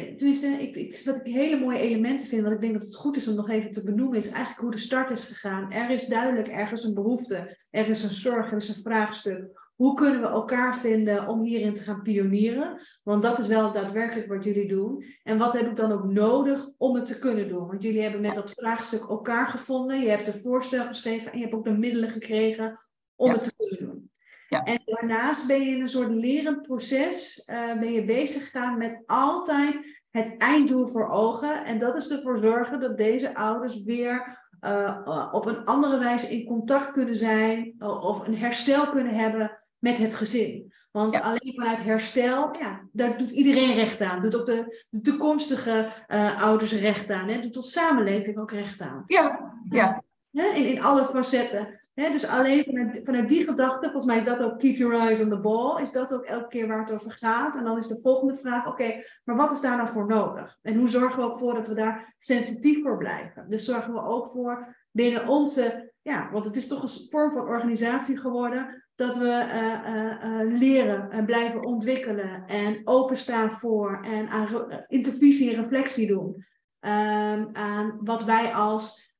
ik, 0.58 0.76
ik, 0.76 1.02
wat 1.06 1.17
ik 1.17 1.34
hele 1.34 1.60
mooie 1.60 1.80
elementen 1.80 2.28
vind, 2.28 2.43
wat 2.43 2.52
ik 2.52 2.62
denk 2.62 2.74
dat 2.74 2.82
het 2.82 2.96
goed 2.96 3.17
is 3.17 3.28
om 3.28 3.36
nog 3.36 3.50
even 3.50 3.72
te 3.72 3.84
benoemen, 3.84 4.17
is 4.17 4.30
eigenlijk 4.30 4.60
hoe 4.60 4.72
de 4.72 4.78
start 4.78 5.12
is 5.12 5.26
gegaan. 5.26 5.72
Er 5.72 5.89
is 5.89 6.06
duidelijk 6.06 6.48
ergens 6.48 6.84
een 6.84 6.93
behoefte, 6.93 7.58
er 7.69 7.89
is 7.89 8.04
een 8.04 8.10
zorg, 8.10 8.52
er 8.52 8.58
is 8.58 8.69
een 8.69 8.84
vraagstuk. 8.84 9.62
Hoe 9.75 9.93
kunnen 9.93 10.21
we 10.21 10.27
elkaar 10.27 10.77
vinden 10.77 11.27
om 11.27 11.41
hierin 11.41 11.73
te 11.73 11.81
gaan 11.81 12.01
pionieren? 12.01 12.81
Want 13.03 13.23
dat 13.23 13.39
is 13.39 13.47
wel 13.47 13.71
daadwerkelijk 13.71 14.27
wat 14.27 14.43
jullie 14.43 14.67
doen. 14.67 15.03
En 15.23 15.38
wat 15.38 15.53
heb 15.53 15.67
ik 15.67 15.75
dan 15.75 15.91
ook 15.91 16.03
nodig 16.03 16.69
om 16.77 16.95
het 16.95 17.05
te 17.05 17.19
kunnen 17.19 17.47
doen? 17.47 17.67
Want 17.67 17.83
jullie 17.83 18.01
hebben 18.01 18.21
met 18.21 18.36
dat 18.36 18.51
vraagstuk 18.51 19.01
elkaar 19.09 19.47
gevonden. 19.47 19.99
Je 19.99 20.09
hebt 20.09 20.27
een 20.27 20.41
voorstel 20.41 20.86
geschreven 20.86 21.31
en 21.31 21.38
je 21.38 21.43
hebt 21.43 21.55
ook 21.55 21.63
de 21.63 21.77
middelen 21.77 22.09
gekregen 22.09 22.79
om 23.15 23.31
het 23.31 23.43
te 23.43 23.53
kunnen 23.55 23.88
doen. 23.88 24.12
Ja. 24.47 24.63
En 24.63 24.81
daarnaast 24.86 25.47
ben 25.47 25.62
je 25.62 25.75
in 25.75 25.81
een 25.81 25.89
soort 25.89 26.09
lerend 26.09 26.62
proces 26.62 27.47
uh, 27.51 27.79
ben 27.79 27.91
je 27.91 28.05
bezig 28.05 28.43
gegaan 28.43 28.77
met 28.77 29.03
altijd 29.05 30.01
het 30.09 30.38
einddoel 30.38 30.88
voor 30.88 31.07
ogen. 31.07 31.65
En 31.65 31.79
dat 31.79 31.95
is 31.95 32.09
ervoor 32.09 32.38
zorgen 32.38 32.79
dat 32.79 32.97
deze 32.97 33.36
ouders 33.36 33.83
weer 33.83 34.41
uh, 34.62 35.27
op 35.31 35.45
een 35.45 35.65
andere 35.65 35.97
wijze 35.97 36.27
in 36.27 36.45
contact 36.45 36.91
kunnen 36.91 37.15
zijn 37.15 37.75
of 37.79 38.27
een 38.27 38.38
herstel 38.38 38.89
kunnen 38.89 39.13
hebben 39.13 39.62
met 39.84 39.98
het 39.98 40.15
gezin. 40.15 40.74
Want 40.91 41.22
alleen 41.22 41.54
vanuit 41.56 41.84
herstel, 41.84 42.58
ja, 42.60 42.88
daar 42.91 43.17
doet 43.17 43.30
iedereen 43.30 43.76
recht 43.76 44.02
aan. 44.02 44.22
Doet 44.22 44.39
ook 44.39 44.46
de, 44.46 44.86
de 44.89 45.02
toekomstige 45.02 45.93
uh, 46.08 46.43
ouders 46.43 46.74
recht 46.74 47.10
aan. 47.10 47.28
Hè? 47.28 47.39
Doet 47.39 47.58
ons 47.58 47.72
samenleving 47.72 48.38
ook 48.38 48.52
recht 48.52 48.82
aan. 48.82 49.04
Ja, 49.08 49.54
ja. 49.69 50.04
In, 50.32 50.65
in 50.65 50.84
alle 50.84 51.06
facetten. 51.06 51.80
dus 51.93 52.28
alleen 52.28 52.63
vanuit, 52.63 53.02
vanuit 53.04 53.30
die 53.30 53.46
gedachte, 53.46 53.86
volgens 53.86 54.06
mij 54.06 54.17
is 54.17 54.24
dat 54.24 54.39
ook 54.39 54.60
keep 54.60 54.76
your 54.76 55.00
eyes 55.00 55.22
on 55.22 55.30
the 55.30 55.39
ball, 55.39 55.82
is 55.82 55.91
dat 55.91 56.13
ook 56.13 56.26
elke 56.26 56.48
keer 56.48 56.67
waar 56.67 56.80
het 56.80 56.91
over 56.91 57.12
gaat. 57.12 57.56
En 57.56 57.63
dan 57.63 57.78
is 57.78 57.88
de 57.88 58.00
volgende 58.02 58.36
vraag, 58.36 58.67
oké, 58.67 59.04
maar 59.24 59.36
wat 59.36 59.52
is 59.52 59.62
daar 59.62 59.78
nou 59.78 59.89
voor 59.89 60.08
nodig? 60.08 60.58
En 60.62 60.76
hoe 60.76 60.89
zorgen 60.89 61.19
we 61.19 61.26
ook 61.26 61.39
voor 61.39 61.54
dat 61.54 61.67
we 61.67 61.74
daar 61.74 62.13
sensitief 62.17 62.84
voor 62.84 62.98
blijven? 62.98 63.46
Dus 63.50 63.65
zorgen 63.65 63.93
we 63.93 64.02
ook 64.02 64.32
voor 64.32 64.76
binnen 64.91 65.28
onze, 65.28 65.93
ja, 66.02 66.30
want 66.32 66.46
het 66.46 66.56
is 66.56 66.67
toch 66.67 66.82
een 66.82 67.10
vorm 67.10 67.32
van 67.32 67.48
organisatie 67.48 68.17
geworden, 68.17 68.83
dat 68.95 69.17
we 69.17 69.45
uh, 69.49 70.32
uh, 70.32 70.60
leren 70.60 71.12
en 71.12 71.25
blijven 71.25 71.63
ontwikkelen 71.63 72.45
en 72.45 72.82
openstaan 72.84 73.51
voor 73.51 73.99
en 74.01 74.27
aan 74.27 74.67
intervisie 74.88 75.53
en 75.53 75.62
reflectie 75.62 76.08
doen. 76.08 76.45
Ehm, 76.79 77.45
aan 77.53 77.99
wat 78.01 78.23
wij 78.23 78.53
als 78.53 79.12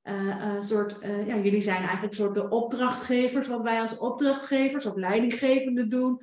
soort, 0.60 0.98
ja, 1.02 1.38
jullie 1.38 1.62
zijn 1.62 1.82
eigenlijk 1.82 2.14
soort 2.14 2.34
de 2.34 2.50
opdrachtgevers, 2.50 3.48
wat 3.48 3.62
wij 3.62 3.82
als 3.82 3.98
opdrachtgevers 3.98 4.86
of 4.86 4.96
leidinggevenden 4.96 5.90
doen 5.90 6.20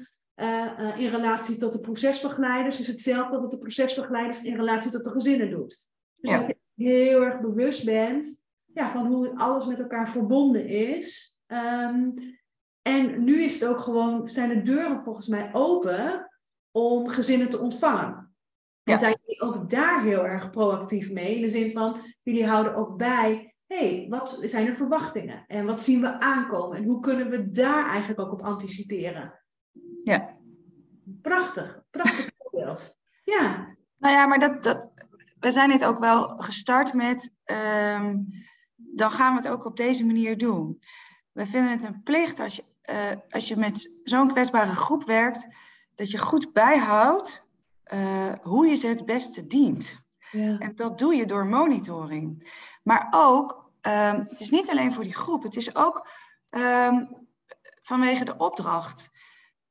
in 0.97 1.11
relatie 1.11 1.57
tot 1.57 1.73
de 1.73 1.81
procesbegeleiders, 1.81 2.81
is 2.81 2.87
hetzelfde 2.87 3.41
wat 3.41 3.51
de 3.51 3.59
procesbegeleiders 3.59 4.43
in 4.43 4.57
relatie 4.57 4.91
tot 4.91 5.05
de 5.05 5.11
gezinnen 5.11 5.51
doet. 5.51 5.89
Dus 6.17 6.31
dat 6.31 6.47
je 6.47 6.57
heel 6.89 7.23
erg 7.23 7.41
bewust 7.41 7.85
bent 7.85 8.43
ja, 8.75 8.91
van 8.91 9.07
hoe 9.07 9.37
alles 9.37 9.67
met 9.67 9.81
elkaar 9.81 10.11
verbonden 10.11 10.67
is. 10.67 11.39
Um, 11.47 12.15
en 12.91 13.25
nu 13.25 13.43
is 13.43 13.61
het 13.61 13.69
ook 13.69 13.79
gewoon, 13.79 14.29
zijn 14.29 14.49
de 14.49 14.63
deuren 14.63 15.05
volgens 15.05 15.27
mij 15.27 15.49
open 15.53 16.31
om 16.71 17.09
gezinnen 17.09 17.49
te 17.49 17.59
ontvangen. 17.59 18.35
En 18.83 18.99
zijn 18.99 19.17
jullie 19.25 19.43
ook 19.43 19.71
daar 19.71 20.03
heel 20.03 20.27
erg 20.27 20.51
proactief 20.51 21.11
mee? 21.13 21.35
In 21.35 21.43
de 21.43 21.49
zin 21.49 21.71
van, 21.71 22.01
jullie 22.23 22.47
houden 22.47 22.75
ook 22.75 22.97
bij 22.97 23.51
hey, 23.75 24.07
wat 24.09 24.39
zijn 24.41 24.67
de 24.67 24.75
verwachtingen? 24.75 25.45
En 25.47 25.67
wat 25.67 25.81
zien 25.81 26.01
we 26.01 26.21
aankomen? 26.21 26.77
En 26.77 26.85
hoe 26.85 27.01
kunnen 27.01 27.31
we 27.31 27.51
daar 27.51 27.87
eigenlijk 27.87 28.21
ook 28.21 28.33
op 28.33 28.43
anticiperen? 28.43 29.41
Ja. 30.03 30.37
Prachtig, 31.23 31.83
prachtig 31.91 32.31
voorbeeld. 32.39 33.01
Ja. 33.25 33.77
Nou 33.97 34.15
ja, 34.15 34.27
maar 34.27 34.39
dat, 34.39 34.63
dat, 34.63 34.91
we 35.41 35.51
zijn 35.51 35.71
dit 35.71 35.85
ook 35.85 35.99
wel 35.99 36.29
gestart 36.29 36.95
met, 36.95 37.35
ehm, 37.45 38.17
dan 38.77 39.11
gaan 39.11 39.35
we 39.35 39.43
het 39.43 39.51
ook 39.51 39.65
op 39.65 39.77
deze 39.77 40.07
manier 40.07 40.39
doen. 40.39 40.83
We 41.33 41.47
vinden 41.47 41.71
het 41.71 41.85
een 41.85 42.03
plicht 42.03 42.41
als 42.41 42.57
je, 42.57 42.65
uh, 42.91 43.11
als 43.31 43.49
je 43.49 43.57
met 43.57 44.01
zo'n 44.05 44.29
kwetsbare 44.29 44.75
groep 44.75 45.05
werkt, 45.05 45.47
dat 45.95 46.11
je 46.11 46.19
goed 46.19 46.53
bijhoudt 46.53 47.45
uh, 47.93 48.33
hoe 48.43 48.67
je 48.67 48.75
ze 48.75 48.87
het 48.87 49.07
beste 49.07 49.47
dient. 49.47 50.05
Ja. 50.31 50.59
En 50.59 50.75
dat 50.75 50.99
doe 50.99 51.15
je 51.15 51.27
door 51.27 51.47
monitoring. 51.47 52.53
Maar 52.83 53.09
ook, 53.11 53.71
um, 53.83 54.27
het 54.29 54.41
is 54.41 54.51
niet 54.51 54.71
alleen 54.71 54.93
voor 54.93 55.05
die 55.05 55.15
groep, 55.15 55.43
het 55.43 55.57
is 55.57 55.75
ook 55.75 56.09
um, 56.51 57.29
vanwege 57.83 58.25
de 58.25 58.37
opdracht. 58.37 59.11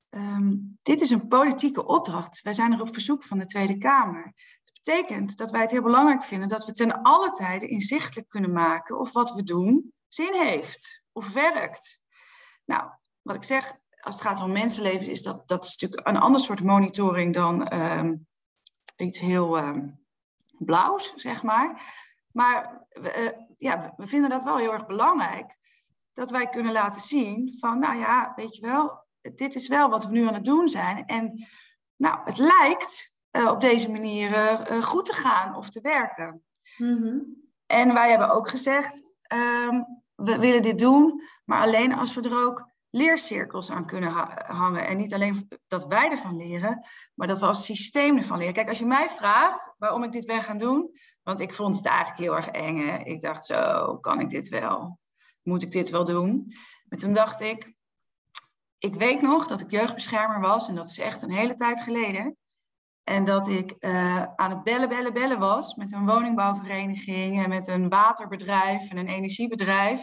Um, 0.09 0.77
dit 0.81 1.01
is 1.01 1.09
een 1.09 1.27
politieke 1.27 1.85
opdracht. 1.85 2.41
Wij 2.41 2.53
zijn 2.53 2.73
er 2.73 2.81
op 2.81 2.93
verzoek 2.93 3.23
van 3.23 3.37
de 3.37 3.45
Tweede 3.45 3.77
Kamer. 3.77 4.33
Dat 4.63 4.73
betekent 4.73 5.37
dat 5.37 5.51
wij 5.51 5.61
het 5.61 5.71
heel 5.71 5.81
belangrijk 5.81 6.23
vinden 6.23 6.47
dat 6.47 6.65
we 6.65 6.71
ten 6.71 7.01
alle 7.01 7.31
tijde 7.31 7.67
inzichtelijk 7.67 8.29
kunnen 8.29 8.51
maken 8.51 8.99
of 8.99 9.11
wat 9.11 9.31
we 9.31 9.43
doen 9.43 9.93
zin 10.07 10.33
heeft 10.33 11.03
of 11.11 11.33
werkt. 11.33 11.99
Nou, 12.65 12.89
wat 13.21 13.35
ik 13.35 13.43
zeg, 13.43 13.73
als 14.01 14.15
het 14.15 14.23
gaat 14.23 14.41
om 14.41 14.51
mensenlevens, 14.51 15.07
is 15.07 15.21
dat, 15.21 15.47
dat 15.47 15.65
is 15.65 15.77
natuurlijk 15.77 16.07
een 16.07 16.17
ander 16.17 16.41
soort 16.41 16.63
monitoring 16.63 17.33
dan 17.33 17.71
iets 18.97 19.19
heel 19.19 19.59
blauws, 20.57 21.13
zeg 21.15 21.43
maar. 21.43 21.81
Maar 22.31 22.87
uh, 22.93 23.31
ja, 23.57 23.93
we 23.97 24.07
vinden 24.07 24.29
dat 24.29 24.43
wel 24.43 24.57
heel 24.57 24.73
erg 24.73 24.85
belangrijk. 24.85 25.57
Dat 26.13 26.31
wij 26.31 26.49
kunnen 26.49 26.71
laten 26.71 27.01
zien 27.01 27.55
van, 27.59 27.79
nou 27.79 27.97
ja, 27.97 28.33
weet 28.35 28.55
je 28.55 28.61
wel, 28.61 29.07
dit 29.35 29.55
is 29.55 29.67
wel 29.67 29.89
wat 29.89 30.05
we 30.05 30.11
nu 30.11 30.27
aan 30.27 30.33
het 30.33 30.45
doen 30.45 30.67
zijn. 30.67 31.05
En 31.05 31.47
nou, 31.95 32.19
het 32.23 32.37
lijkt 32.37 33.13
uh, 33.31 33.47
op 33.47 33.61
deze 33.61 33.91
manier 33.91 34.29
uh, 34.31 34.83
goed 34.83 35.05
te 35.05 35.13
gaan 35.13 35.55
of 35.55 35.69
te 35.69 35.81
werken. 35.81 36.43
Mm-hmm. 36.77 37.37
En 37.65 37.93
wij 37.93 38.09
hebben 38.09 38.29
ook 38.29 38.49
gezegd, 38.49 39.01
um, 39.33 40.03
we 40.15 40.39
willen 40.39 40.61
dit 40.61 40.79
doen, 40.79 41.23
maar 41.45 41.61
alleen 41.61 41.93
als 41.93 42.13
we 42.13 42.21
er 42.21 42.45
ook 42.45 42.69
leercirkels 42.89 43.71
aan 43.71 43.85
kunnen 43.85 44.11
hangen. 44.47 44.87
En 44.87 44.97
niet 44.97 45.13
alleen 45.13 45.47
dat 45.67 45.85
wij 45.85 46.09
ervan 46.09 46.37
leren, 46.37 46.85
maar 47.13 47.27
dat 47.27 47.39
we 47.39 47.45
als 47.45 47.65
systeem 47.65 48.17
ervan 48.17 48.37
leren. 48.37 48.53
Kijk, 48.53 48.69
als 48.69 48.79
je 48.79 48.85
mij 48.85 49.09
vraagt 49.09 49.73
waarom 49.77 50.03
ik 50.03 50.11
dit 50.11 50.25
ben 50.25 50.41
gaan 50.41 50.57
doen, 50.57 50.91
want 51.23 51.39
ik 51.39 51.53
vond 51.53 51.75
het 51.75 51.85
eigenlijk 51.85 52.19
heel 52.19 52.35
erg 52.35 52.47
eng. 52.47 53.05
Ik 53.05 53.21
dacht 53.21 53.45
zo, 53.45 53.97
kan 53.97 54.19
ik 54.19 54.29
dit 54.29 54.47
wel? 54.47 54.99
Moet 55.41 55.61
ik 55.61 55.71
dit 55.71 55.89
wel 55.89 56.03
doen? 56.03 56.53
Maar 56.89 56.99
toen 56.99 57.13
dacht 57.13 57.41
ik, 57.41 57.73
ik 58.77 58.95
weet 58.95 59.21
nog 59.21 59.47
dat 59.47 59.59
ik 59.59 59.71
jeugdbeschermer 59.71 60.39
was 60.39 60.67
en 60.67 60.75
dat 60.75 60.89
is 60.89 60.99
echt 60.99 61.21
een 61.21 61.31
hele 61.31 61.55
tijd 61.55 61.83
geleden. 61.83 62.37
En 63.03 63.23
dat 63.23 63.47
ik 63.47 63.75
uh, 63.79 64.23
aan 64.35 64.49
het 64.49 64.63
bellen, 64.63 64.89
bellen, 64.89 65.13
bellen 65.13 65.39
was 65.39 65.75
met 65.75 65.91
een 65.91 66.05
woningbouwvereniging 66.05 67.43
en 67.43 67.49
met 67.49 67.67
een 67.67 67.89
waterbedrijf 67.89 68.89
en 68.89 68.97
een 68.97 69.07
energiebedrijf. 69.07 70.01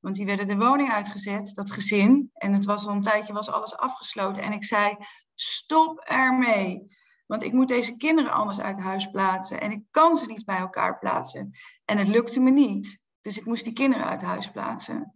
Want 0.00 0.14
die 0.14 0.26
werden 0.26 0.46
de 0.46 0.56
woning 0.56 0.90
uitgezet, 0.90 1.54
dat 1.54 1.70
gezin. 1.70 2.30
En 2.34 2.52
het 2.52 2.64
was 2.64 2.86
al 2.86 2.94
een 2.94 3.02
tijdje, 3.02 3.32
was 3.32 3.50
alles 3.50 3.76
afgesloten. 3.76 4.42
En 4.42 4.52
ik 4.52 4.64
zei, 4.64 4.96
stop 5.34 5.98
ermee. 5.98 6.96
Want 7.26 7.42
ik 7.42 7.52
moet 7.52 7.68
deze 7.68 7.96
kinderen 7.96 8.32
anders 8.32 8.60
uit 8.60 8.78
huis 8.78 9.10
plaatsen. 9.10 9.60
En 9.60 9.70
ik 9.70 9.82
kan 9.90 10.16
ze 10.16 10.26
niet 10.26 10.44
bij 10.44 10.56
elkaar 10.56 10.98
plaatsen. 10.98 11.50
En 11.84 11.98
het 11.98 12.08
lukte 12.08 12.40
me 12.40 12.50
niet. 12.50 12.98
Dus 13.20 13.38
ik 13.38 13.44
moest 13.44 13.64
die 13.64 13.72
kinderen 13.72 14.06
uit 14.06 14.22
huis 14.22 14.50
plaatsen. 14.50 15.14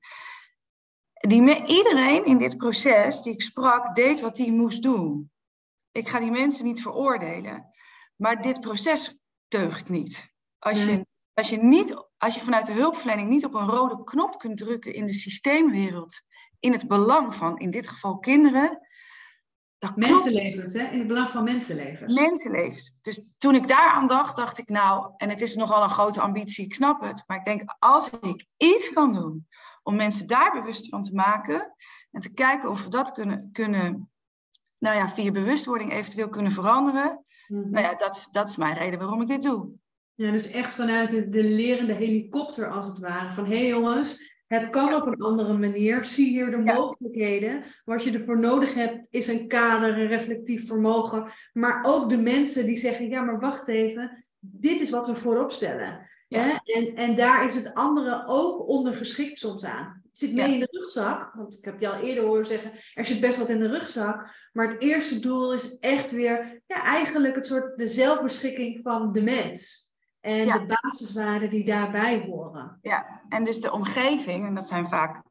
Die, 1.12 1.66
iedereen 1.66 2.24
in 2.24 2.38
dit 2.38 2.56
proces 2.56 3.22
die 3.22 3.32
ik 3.32 3.42
sprak, 3.42 3.94
deed 3.94 4.20
wat 4.20 4.38
hij 4.38 4.50
moest 4.50 4.82
doen. 4.82 5.30
Ik 5.92 6.08
ga 6.08 6.18
die 6.18 6.30
mensen 6.30 6.64
niet 6.64 6.82
veroordelen. 6.82 7.72
Maar 8.16 8.42
dit 8.42 8.60
proces 8.60 9.20
deugt 9.48 9.88
niet. 9.88 10.32
Als 10.58 10.84
je, 10.84 11.06
als 11.34 11.48
je, 11.48 11.56
niet, 11.56 12.06
als 12.18 12.34
je 12.34 12.40
vanuit 12.40 12.66
de 12.66 12.72
hulpverlening 12.72 13.28
niet 13.28 13.44
op 13.44 13.54
een 13.54 13.66
rode 13.66 14.04
knop 14.04 14.38
kunt 14.38 14.56
drukken 14.58 14.94
in 14.94 15.06
de 15.06 15.12
systeemwereld 15.12 16.22
in 16.62 16.72
het 16.72 16.88
belang 16.88 17.34
van, 17.34 17.58
in 17.58 17.70
dit 17.70 17.88
geval 17.88 18.18
kinderen. 18.18 18.78
Dat 19.78 19.96
mensenlevens, 19.96 20.74
hè? 20.74 20.84
In 20.84 20.98
het 20.98 21.06
belang 21.06 21.30
van 21.30 21.44
mensenlevens. 21.44 22.14
Mensenlevens. 22.14 22.94
Dus 23.00 23.22
toen 23.38 23.54
ik 23.54 23.68
daaraan 23.68 24.06
dacht, 24.06 24.36
dacht 24.36 24.58
ik 24.58 24.68
nou, 24.68 25.12
en 25.16 25.28
het 25.28 25.40
is 25.40 25.54
nogal 25.54 25.82
een 25.82 25.90
grote 25.90 26.20
ambitie, 26.20 26.64
ik 26.64 26.74
snap 26.74 27.00
het, 27.00 27.22
maar 27.26 27.36
ik 27.36 27.44
denk, 27.44 27.74
als 27.78 28.10
ik 28.10 28.46
iets 28.56 28.92
kan 28.92 29.12
doen 29.12 29.48
om 29.82 29.96
mensen 29.96 30.26
daar 30.26 30.52
bewust 30.52 30.88
van 30.88 31.02
te 31.02 31.14
maken 31.14 31.74
en 32.10 32.20
te 32.20 32.32
kijken 32.32 32.70
of 32.70 32.84
we 32.84 32.90
dat 32.90 33.12
kunnen, 33.12 33.48
kunnen 33.52 34.10
nou 34.78 34.96
ja, 34.96 35.08
via 35.08 35.30
bewustwording 35.30 35.92
eventueel 35.92 36.28
kunnen 36.28 36.52
veranderen. 36.52 37.24
Mhm. 37.46 37.70
Nou 37.70 37.84
ja, 37.84 37.94
dat 37.94 38.14
is, 38.14 38.28
dat 38.30 38.48
is 38.48 38.56
mijn 38.56 38.74
reden 38.74 38.98
waarom 38.98 39.20
ik 39.20 39.26
dit 39.26 39.42
doe. 39.42 39.72
Ja, 40.22 40.30
dus 40.30 40.50
echt 40.50 40.74
vanuit 40.74 41.10
de, 41.10 41.28
de 41.28 41.44
lerende 41.44 41.92
helikopter 41.92 42.70
als 42.70 42.86
het 42.86 42.98
ware. 42.98 43.34
Van 43.34 43.46
hé 43.46 43.56
hey 43.56 43.68
jongens, 43.68 44.32
het 44.46 44.70
kan 44.70 44.94
op 44.94 45.06
een 45.06 45.22
andere 45.22 45.52
manier. 45.52 46.04
Zie 46.04 46.28
hier 46.28 46.50
de 46.50 46.56
mogelijkheden. 46.56 47.62
Wat 47.84 48.04
je 48.04 48.12
ervoor 48.12 48.40
nodig 48.40 48.74
hebt 48.74 49.06
is 49.10 49.26
een 49.26 49.48
kader, 49.48 49.98
een 49.98 50.06
reflectief 50.06 50.66
vermogen. 50.66 51.30
Maar 51.52 51.84
ook 51.84 52.08
de 52.08 52.16
mensen 52.16 52.66
die 52.66 52.76
zeggen, 52.76 53.08
ja 53.08 53.22
maar 53.22 53.40
wacht 53.40 53.68
even, 53.68 54.24
dit 54.38 54.80
is 54.80 54.90
wat 54.90 55.06
we 55.06 55.16
voorop 55.16 55.50
stellen. 55.50 56.10
Ja. 56.28 56.60
En, 56.64 56.94
en 56.94 57.16
daar 57.16 57.46
is 57.46 57.54
het 57.54 57.74
andere 57.74 58.22
ook 58.26 58.68
ondergeschikt 58.68 59.38
soms 59.38 59.64
aan. 59.64 60.02
Het 60.08 60.18
zit 60.18 60.34
mee 60.34 60.54
in 60.54 60.60
de 60.60 60.68
rugzak, 60.70 61.32
want 61.34 61.58
ik 61.58 61.64
heb 61.64 61.80
je 61.80 61.88
al 61.88 62.00
eerder 62.00 62.24
horen 62.24 62.46
zeggen, 62.46 62.70
er 62.94 63.06
zit 63.06 63.20
best 63.20 63.38
wat 63.38 63.48
in 63.48 63.58
de 63.58 63.68
rugzak. 63.68 64.48
Maar 64.52 64.68
het 64.68 64.82
eerste 64.82 65.20
doel 65.20 65.54
is 65.54 65.78
echt 65.78 66.12
weer 66.12 66.62
ja, 66.66 66.84
eigenlijk 66.84 67.34
het 67.34 67.46
soort 67.46 67.78
de 67.78 67.86
zelfbeschikking 67.86 68.80
van 68.82 69.12
de 69.12 69.22
mens. 69.22 69.90
En 70.22 70.44
de 70.46 70.76
basiswaarden 70.80 71.50
die 71.50 71.64
daarbij 71.64 72.24
horen. 72.26 72.78
Ja, 72.82 73.22
en 73.28 73.44
dus 73.44 73.60
de 73.60 73.72
omgeving, 73.72 74.46
en 74.46 74.54
dat 74.54 74.66
zijn 74.66 74.88
vaak 74.88 75.22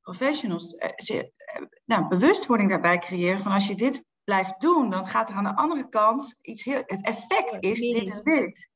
professionals, 0.00 0.74
eh, 0.74 0.90
ze, 0.96 1.32
eh, 1.36 1.62
nou, 1.84 2.08
bewustwording 2.08 2.68
daarbij 2.68 2.98
creëren 2.98 3.40
van 3.40 3.52
als 3.52 3.66
je 3.66 3.74
dit 3.74 4.04
blijft 4.24 4.60
doen, 4.60 4.90
dan 4.90 5.06
gaat 5.06 5.28
er 5.28 5.34
aan 5.34 5.44
de 5.44 5.56
andere 5.56 5.88
kant 5.88 6.36
iets 6.40 6.64
heel. 6.64 6.82
Het 6.86 7.04
effect 7.04 7.56
is 7.60 7.80
dit 7.80 8.10
en 8.10 8.22
dit. 8.22 8.70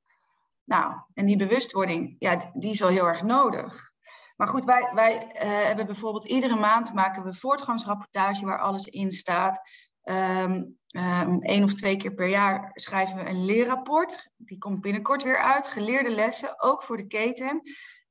Nou, 0.64 0.94
en 1.14 1.26
die 1.26 1.36
bewustwording, 1.36 2.16
ja, 2.18 2.50
die 2.54 2.70
is 2.70 2.80
wel 2.80 2.88
heel 2.88 3.06
erg 3.06 3.22
nodig. 3.22 3.94
Maar 4.36 4.48
goed, 4.48 4.64
wij, 4.64 4.90
wij 4.94 5.14
uh, 5.14 5.64
hebben 5.66 5.86
bijvoorbeeld 5.86 6.24
iedere 6.24 6.56
maand 6.56 6.94
maken 6.94 7.24
we 7.24 7.34
voortgangsrapportage 7.34 8.44
waar 8.44 8.60
alles 8.60 8.86
in 8.86 9.10
staat. 9.10 9.60
Um, 10.08 10.78
um, 10.90 11.42
één 11.42 11.62
of 11.62 11.72
twee 11.72 11.96
keer 11.96 12.14
per 12.14 12.28
jaar 12.28 12.70
schrijven 12.74 13.16
we 13.16 13.30
een 13.30 13.44
leerrapport. 13.44 14.30
Die 14.36 14.58
komt 14.58 14.80
binnenkort 14.80 15.22
weer 15.22 15.38
uit. 15.38 15.66
Geleerde 15.66 16.10
lessen, 16.10 16.62
ook 16.62 16.82
voor 16.82 16.96
de 16.96 17.06
keten. 17.06 17.60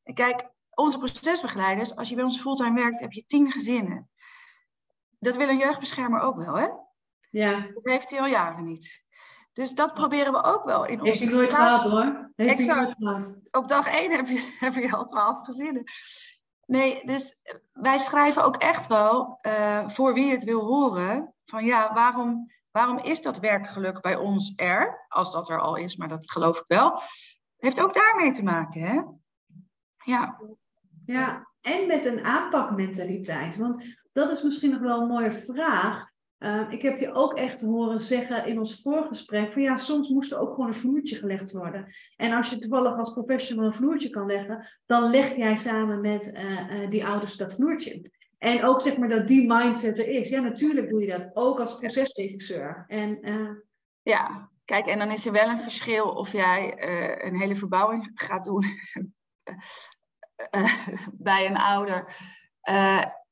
En 0.03 0.13
kijk, 0.13 0.49
onze 0.69 0.97
procesbegeleiders, 0.97 1.95
als 1.95 2.09
je 2.09 2.15
bij 2.15 2.23
ons 2.23 2.39
fulltime 2.39 2.81
werkt, 2.81 2.99
heb 2.99 3.11
je 3.11 3.25
tien 3.25 3.51
gezinnen. 3.51 4.09
Dat 5.19 5.35
wil 5.35 5.49
een 5.49 5.57
jeugdbeschermer 5.57 6.21
ook 6.21 6.37
wel, 6.37 6.55
hè? 6.55 6.67
Ja. 7.29 7.67
Dat 7.73 7.83
heeft 7.83 8.09
hij 8.09 8.19
al 8.19 8.27
jaren 8.27 8.65
niet. 8.65 9.03
Dus 9.53 9.71
dat 9.71 9.93
proberen 9.93 10.33
we 10.33 10.43
ook 10.43 10.63
wel 10.63 10.85
in. 10.85 10.99
Heeft 11.05 11.19
hij 11.19 11.29
nooit 11.29 11.53
gehad 11.53 11.81
hoor. 11.81 12.31
Heeft 12.35 12.67
hij 12.67 12.75
nooit 12.75 12.95
gehad. 12.97 13.39
Op 13.51 13.67
dag 13.67 13.87
één 13.87 14.11
heb 14.11 14.27
je, 14.27 14.53
heb 14.59 14.73
je 14.73 14.91
al 14.91 15.05
twaalf 15.05 15.45
gezinnen. 15.45 15.83
Nee, 16.65 17.05
dus 17.05 17.37
wij 17.73 17.97
schrijven 17.97 18.43
ook 18.43 18.55
echt 18.55 18.87
wel 18.87 19.39
uh, 19.41 19.87
voor 19.87 20.13
wie 20.13 20.31
het 20.31 20.43
wil 20.43 20.61
horen. 20.61 21.34
Van 21.45 21.65
ja, 21.65 21.93
waarom, 21.93 22.51
waarom 22.71 22.97
is 22.97 23.21
dat 23.21 23.39
werkgeluk 23.39 24.01
bij 24.01 24.15
ons 24.15 24.53
er? 24.55 25.05
Als 25.07 25.31
dat 25.31 25.49
er 25.49 25.59
al 25.59 25.75
is, 25.75 25.95
maar 25.95 26.07
dat 26.07 26.31
geloof 26.31 26.59
ik 26.59 26.67
wel. 26.67 26.99
Heeft 27.57 27.81
ook 27.81 27.93
daarmee 27.93 28.31
te 28.31 28.43
maken, 28.43 28.81
hè? 28.81 29.01
Ja. 30.03 30.39
Ja, 31.05 31.47
en 31.61 31.87
met 31.87 32.05
een 32.05 32.23
aanpakmentaliteit. 32.23 33.57
Want 33.57 33.83
dat 34.11 34.31
is 34.31 34.41
misschien 34.41 34.71
nog 34.71 34.79
wel 34.79 35.01
een 35.01 35.07
mooie 35.07 35.31
vraag. 35.31 36.13
Ehm, 36.37 36.69
ik 36.69 36.81
heb 36.81 36.99
je 36.99 37.13
ook 37.13 37.33
echt 37.33 37.61
horen 37.61 37.99
zeggen 37.99 38.45
in 38.45 38.57
ons 38.57 38.81
voorgesprek 38.81 39.53
van 39.53 39.61
ja, 39.61 39.75
soms 39.75 40.09
moest 40.09 40.31
er 40.31 40.39
ook 40.39 40.53
gewoon 40.53 40.67
een 40.67 40.73
vloertje 40.73 41.15
gelegd 41.15 41.51
worden. 41.51 41.85
En 42.15 42.33
als 42.33 42.49
je 42.49 42.59
toevallig 42.59 42.97
als 42.97 43.13
professional 43.13 43.65
een 43.65 43.73
vloertje 43.73 44.09
kan 44.09 44.25
leggen, 44.25 44.67
dan 44.85 45.09
leg 45.09 45.35
jij 45.35 45.55
samen 45.55 46.01
met 46.01 46.31
uh, 46.33 46.81
uh, 46.81 46.89
die 46.89 47.05
ouders 47.05 47.37
dat 47.37 47.53
vloertje. 47.53 48.01
En 48.45 48.63
ook 48.63 48.81
zeg 48.81 48.97
maar 48.97 49.09
dat 49.09 49.27
die 49.27 49.53
mindset 49.53 49.99
er 49.99 50.07
is. 50.07 50.29
Ja, 50.29 50.41
natuurlijk 50.41 50.89
doe 50.89 51.01
je 51.01 51.07
dat, 51.07 51.29
ook 51.33 51.59
als 51.59 51.77
procesregisseur. 51.77 52.85
En, 52.87 53.29
uh... 53.29 53.49
Ja, 54.01 54.49
kijk, 54.65 54.85
en 54.85 54.99
dan 54.99 55.11
is 55.11 55.25
er 55.25 55.31
wel 55.31 55.49
een 55.49 55.59
verschil 55.59 56.09
of 56.09 56.31
jij 56.31 56.83
een 57.25 57.39
hele 57.39 57.55
verbouwing 57.55 58.11
gaat 58.13 58.43
doen 58.43 58.63
bij 61.29 61.45
een 61.45 61.57
ouder 61.57 62.15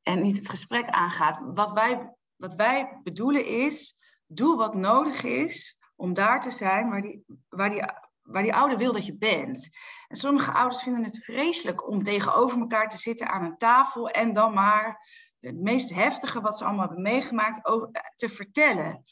en 0.02 0.22
niet 0.22 0.38
het 0.38 0.50
gesprek 0.50 0.88
aangaat. 0.88 1.42
Wat 1.54 1.72
wij 1.72 2.14
wat 2.44 2.56
wij 2.56 3.00
bedoelen 3.04 3.46
is, 3.46 4.02
doe 4.26 4.58
wat 4.58 4.76
nodig 4.76 5.24
is 5.24 5.78
om 5.96 6.14
daar 6.14 6.42
te 6.42 6.52
zijn 6.52 6.90
waar 6.90 7.02
die, 7.02 7.26
waar 7.50 7.70
die, 7.70 7.84
waar 8.24 8.44
die 8.44 8.54
ouder 8.54 8.78
wil 8.78 8.92
dat 8.92 9.06
je 9.06 9.18
bent. 9.18 9.70
En 10.08 10.16
sommige 10.16 10.52
ouders 10.52 10.84
vinden 10.84 11.04
het 11.04 11.24
vreselijk 11.24 11.88
om 11.88 12.04
tegenover 12.04 12.60
elkaar 12.60 12.90
te 12.90 12.98
zitten 12.98 13.30
aan 13.30 13.46
een 13.46 13.58
tafel 13.58 14.10
en 14.10 14.34
dan 14.34 14.54
maar 14.54 15.08
het 15.40 15.62
meest 15.62 15.94
heftige 15.94 16.42
wat 16.42 16.58
ze 16.58 16.64
allemaal 16.64 16.86
hebben 16.86 17.02
meegemaakt 17.02 17.66
over, 17.66 17.90
te 18.16 18.30
vertellen. 18.30 19.04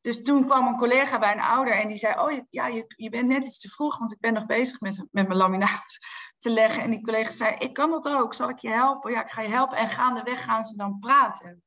Dus 0.00 0.22
toen 0.22 0.44
kwam 0.44 0.66
een 0.66 0.76
collega 0.76 1.18
bij 1.18 1.32
een 1.32 1.40
ouder 1.40 1.80
en 1.80 1.88
die 1.88 1.96
zei: 1.96 2.20
Oh 2.20 2.38
ja, 2.50 2.66
je, 2.66 2.84
je 2.96 3.10
bent 3.10 3.28
net 3.28 3.44
iets 3.44 3.58
te 3.58 3.68
vroeg, 3.68 3.98
want 3.98 4.12
ik 4.12 4.20
ben 4.20 4.32
nog 4.32 4.46
bezig 4.46 4.80
met, 4.80 5.06
met 5.10 5.26
mijn 5.26 5.38
laminaat 5.38 5.98
te 6.38 6.50
leggen. 6.50 6.82
En 6.82 6.90
die 6.90 7.02
collega 7.02 7.30
zei: 7.30 7.56
Ik 7.58 7.74
kan 7.74 7.90
dat 7.90 8.08
ook, 8.08 8.34
zal 8.34 8.48
ik 8.48 8.58
je 8.58 8.68
helpen? 8.68 9.12
Ja, 9.12 9.22
ik 9.22 9.30
ga 9.30 9.42
je 9.42 9.48
helpen. 9.48 9.76
En 9.76 9.88
gaandeweg 9.88 10.44
gaan 10.44 10.64
ze 10.64 10.76
dan 10.76 10.98
praten. 10.98 11.62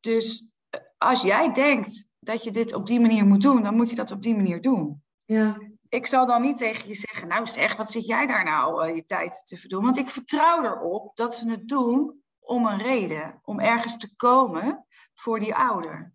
Dus 0.00 0.48
eh, 0.68 0.80
als 0.98 1.22
jij 1.22 1.52
denkt 1.52 2.08
dat 2.18 2.44
je 2.44 2.50
dit 2.50 2.74
op 2.74 2.86
die 2.86 3.00
manier 3.00 3.26
moet 3.26 3.42
doen, 3.42 3.62
dan 3.62 3.76
moet 3.76 3.90
je 3.90 3.96
dat 3.96 4.10
op 4.10 4.22
die 4.22 4.36
manier 4.36 4.60
doen. 4.60 5.02
Ja. 5.24 5.58
Ik 5.96 6.06
zal 6.06 6.26
dan 6.26 6.42
niet 6.42 6.58
tegen 6.58 6.88
je 6.88 6.94
zeggen, 6.94 7.28
nou 7.28 7.46
zeg, 7.46 7.76
wat 7.76 7.90
zit 7.90 8.06
jij 8.06 8.26
daar 8.26 8.44
nou 8.44 8.88
uh, 8.88 8.94
je 8.94 9.04
tijd 9.04 9.42
te 9.46 9.56
verdoen? 9.56 9.84
Want 9.84 9.96
ik 9.96 10.10
vertrouw 10.10 10.64
erop 10.64 11.16
dat 11.16 11.34
ze 11.34 11.50
het 11.50 11.68
doen 11.68 12.22
om 12.38 12.66
een 12.66 12.78
reden, 12.78 13.40
om 13.42 13.60
ergens 13.60 13.96
te 13.98 14.16
komen 14.16 14.86
voor 15.14 15.40
die 15.40 15.54
ouder. 15.54 16.14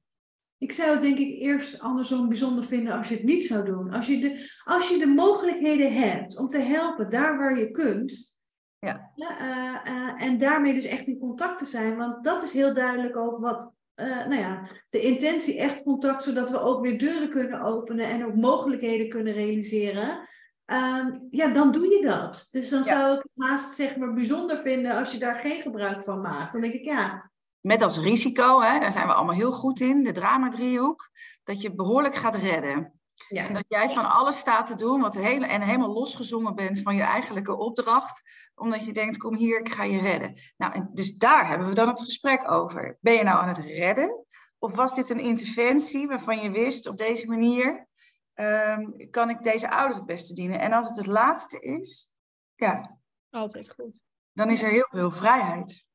Ik 0.57 0.71
zou 0.71 0.91
het 0.91 1.01
denk 1.01 1.17
ik 1.17 1.39
eerst 1.39 1.79
andersom 1.79 2.27
bijzonder 2.27 2.63
vinden 2.63 2.97
als 2.97 3.07
je 3.07 3.15
het 3.15 3.23
niet 3.23 3.45
zou 3.45 3.65
doen. 3.65 3.91
Als 3.91 4.07
je 4.07 4.19
de, 4.19 4.59
als 4.63 4.89
je 4.89 4.97
de 4.97 5.07
mogelijkheden 5.07 5.93
hebt 5.93 6.37
om 6.37 6.47
te 6.47 6.59
helpen 6.59 7.09
daar 7.09 7.37
waar 7.37 7.57
je 7.57 7.71
kunt, 7.71 8.35
ja. 8.79 9.11
uh, 9.15 9.93
uh, 9.93 10.21
en 10.21 10.37
daarmee 10.37 10.73
dus 10.73 10.85
echt 10.85 11.07
in 11.07 11.19
contact 11.19 11.57
te 11.57 11.65
zijn, 11.65 11.97
want 11.97 12.23
dat 12.23 12.43
is 12.43 12.53
heel 12.53 12.73
duidelijk 12.73 13.17
ook 13.17 13.39
wat 13.39 13.71
uh, 13.95 14.25
nou 14.27 14.35
ja, 14.35 14.61
de 14.89 15.01
intentie 15.01 15.59
echt 15.59 15.83
contact, 15.83 16.23
zodat 16.23 16.49
we 16.49 16.59
ook 16.59 16.81
weer 16.81 16.99
deuren 16.99 17.29
kunnen 17.29 17.61
openen 17.61 18.05
en 18.05 18.25
ook 18.25 18.35
mogelijkheden 18.35 19.09
kunnen 19.09 19.33
realiseren. 19.33 20.27
Uh, 20.65 21.05
ja, 21.29 21.47
dan 21.47 21.71
doe 21.71 21.87
je 21.87 22.01
dat. 22.01 22.47
Dus 22.51 22.69
dan 22.69 22.83
zou 22.83 23.15
ik 23.15 23.21
het 23.33 23.47
haast 23.47 23.75
zeg 23.75 23.95
maar 23.95 24.13
bijzonder 24.13 24.57
vinden 24.57 24.95
als 24.97 25.11
je 25.11 25.19
daar 25.19 25.35
geen 25.35 25.61
gebruik 25.61 26.03
van 26.03 26.21
maakt. 26.21 26.51
Dan 26.51 26.61
denk 26.61 26.73
ik 26.73 26.85
ja. 26.85 27.31
Met 27.59 27.81
als 27.81 27.99
risico, 27.99 28.61
hè, 28.61 28.79
daar 28.79 28.91
zijn 28.91 29.07
we 29.07 29.13
allemaal 29.13 29.35
heel 29.35 29.51
goed 29.51 29.79
in, 29.79 30.03
de 30.03 30.11
drama-driehoek, 30.11 31.09
dat 31.43 31.61
je 31.61 31.75
behoorlijk 31.75 32.15
gaat 32.15 32.35
redden. 32.35 33.00
Ja. 33.27 33.47
En 33.47 33.53
dat 33.53 33.65
jij 33.67 33.89
van 33.89 34.09
alles 34.09 34.37
staat 34.37 34.67
te 34.67 34.75
doen 34.75 35.01
wat 35.01 35.15
hele, 35.15 35.45
en 35.45 35.61
helemaal 35.61 35.93
losgezongen 35.93 36.55
bent 36.55 36.81
van 36.81 36.95
je 36.95 37.01
eigenlijke 37.01 37.57
opdracht 37.57 38.21
omdat 38.55 38.85
je 38.85 38.93
denkt, 38.93 39.17
kom 39.17 39.35
hier, 39.35 39.59
ik 39.59 39.69
ga 39.69 39.83
je 39.83 39.99
redden. 39.99 40.41
Nou, 40.57 40.73
en 40.73 40.89
dus 40.93 41.17
daar 41.17 41.47
hebben 41.47 41.67
we 41.67 41.73
dan 41.73 41.87
het 41.87 42.01
gesprek 42.01 42.51
over. 42.51 42.97
Ben 43.01 43.13
je 43.13 43.23
nou 43.23 43.39
aan 43.39 43.47
het 43.47 43.57
redden? 43.57 44.25
Of 44.59 44.75
was 44.75 44.95
dit 44.95 45.09
een 45.09 45.19
interventie 45.19 46.07
waarvan 46.07 46.41
je 46.41 46.51
wist, 46.51 46.87
op 46.87 46.97
deze 46.97 47.27
manier 47.27 47.87
um, 48.35 49.09
kan 49.09 49.29
ik 49.29 49.43
deze 49.43 49.69
ouder 49.69 49.97
het 49.97 50.05
beste 50.05 50.33
dienen? 50.33 50.59
En 50.59 50.73
als 50.73 50.87
het 50.87 50.95
het 50.95 51.07
laatste 51.07 51.59
is, 51.59 52.13
ja. 52.55 52.99
Altijd 53.29 53.73
goed. 53.73 53.99
Dan 54.33 54.49
is 54.49 54.61
er 54.61 54.69
heel 54.69 54.87
veel 54.89 55.11
vrijheid. 55.11 55.85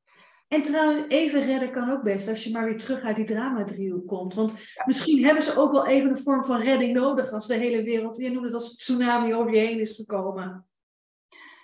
En 0.47 0.61
trouwens, 0.61 1.01
even 1.07 1.45
redden 1.45 1.71
kan 1.71 1.89
ook 1.89 2.03
best 2.03 2.27
als 2.27 2.43
je 2.43 2.51
maar 2.51 2.65
weer 2.65 2.77
terug 2.77 3.01
uit 3.01 3.15
die 3.15 3.25
drama-driehoek 3.25 4.07
komt. 4.07 4.33
Want 4.33 4.53
misschien 4.85 5.25
hebben 5.25 5.43
ze 5.43 5.57
ook 5.57 5.71
wel 5.71 5.87
even 5.87 6.09
een 6.09 6.17
vorm 6.17 6.43
van 6.43 6.61
redding 6.61 6.93
nodig 6.93 7.31
als 7.31 7.47
de 7.47 7.53
hele 7.53 7.83
wereld, 7.83 8.17
je 8.17 8.31
noemt 8.31 8.45
het 8.45 8.53
als 8.53 8.75
tsunami 8.75 9.33
over 9.33 9.53
je 9.53 9.59
heen 9.59 9.79
is 9.79 9.95
gekomen. 9.95 10.67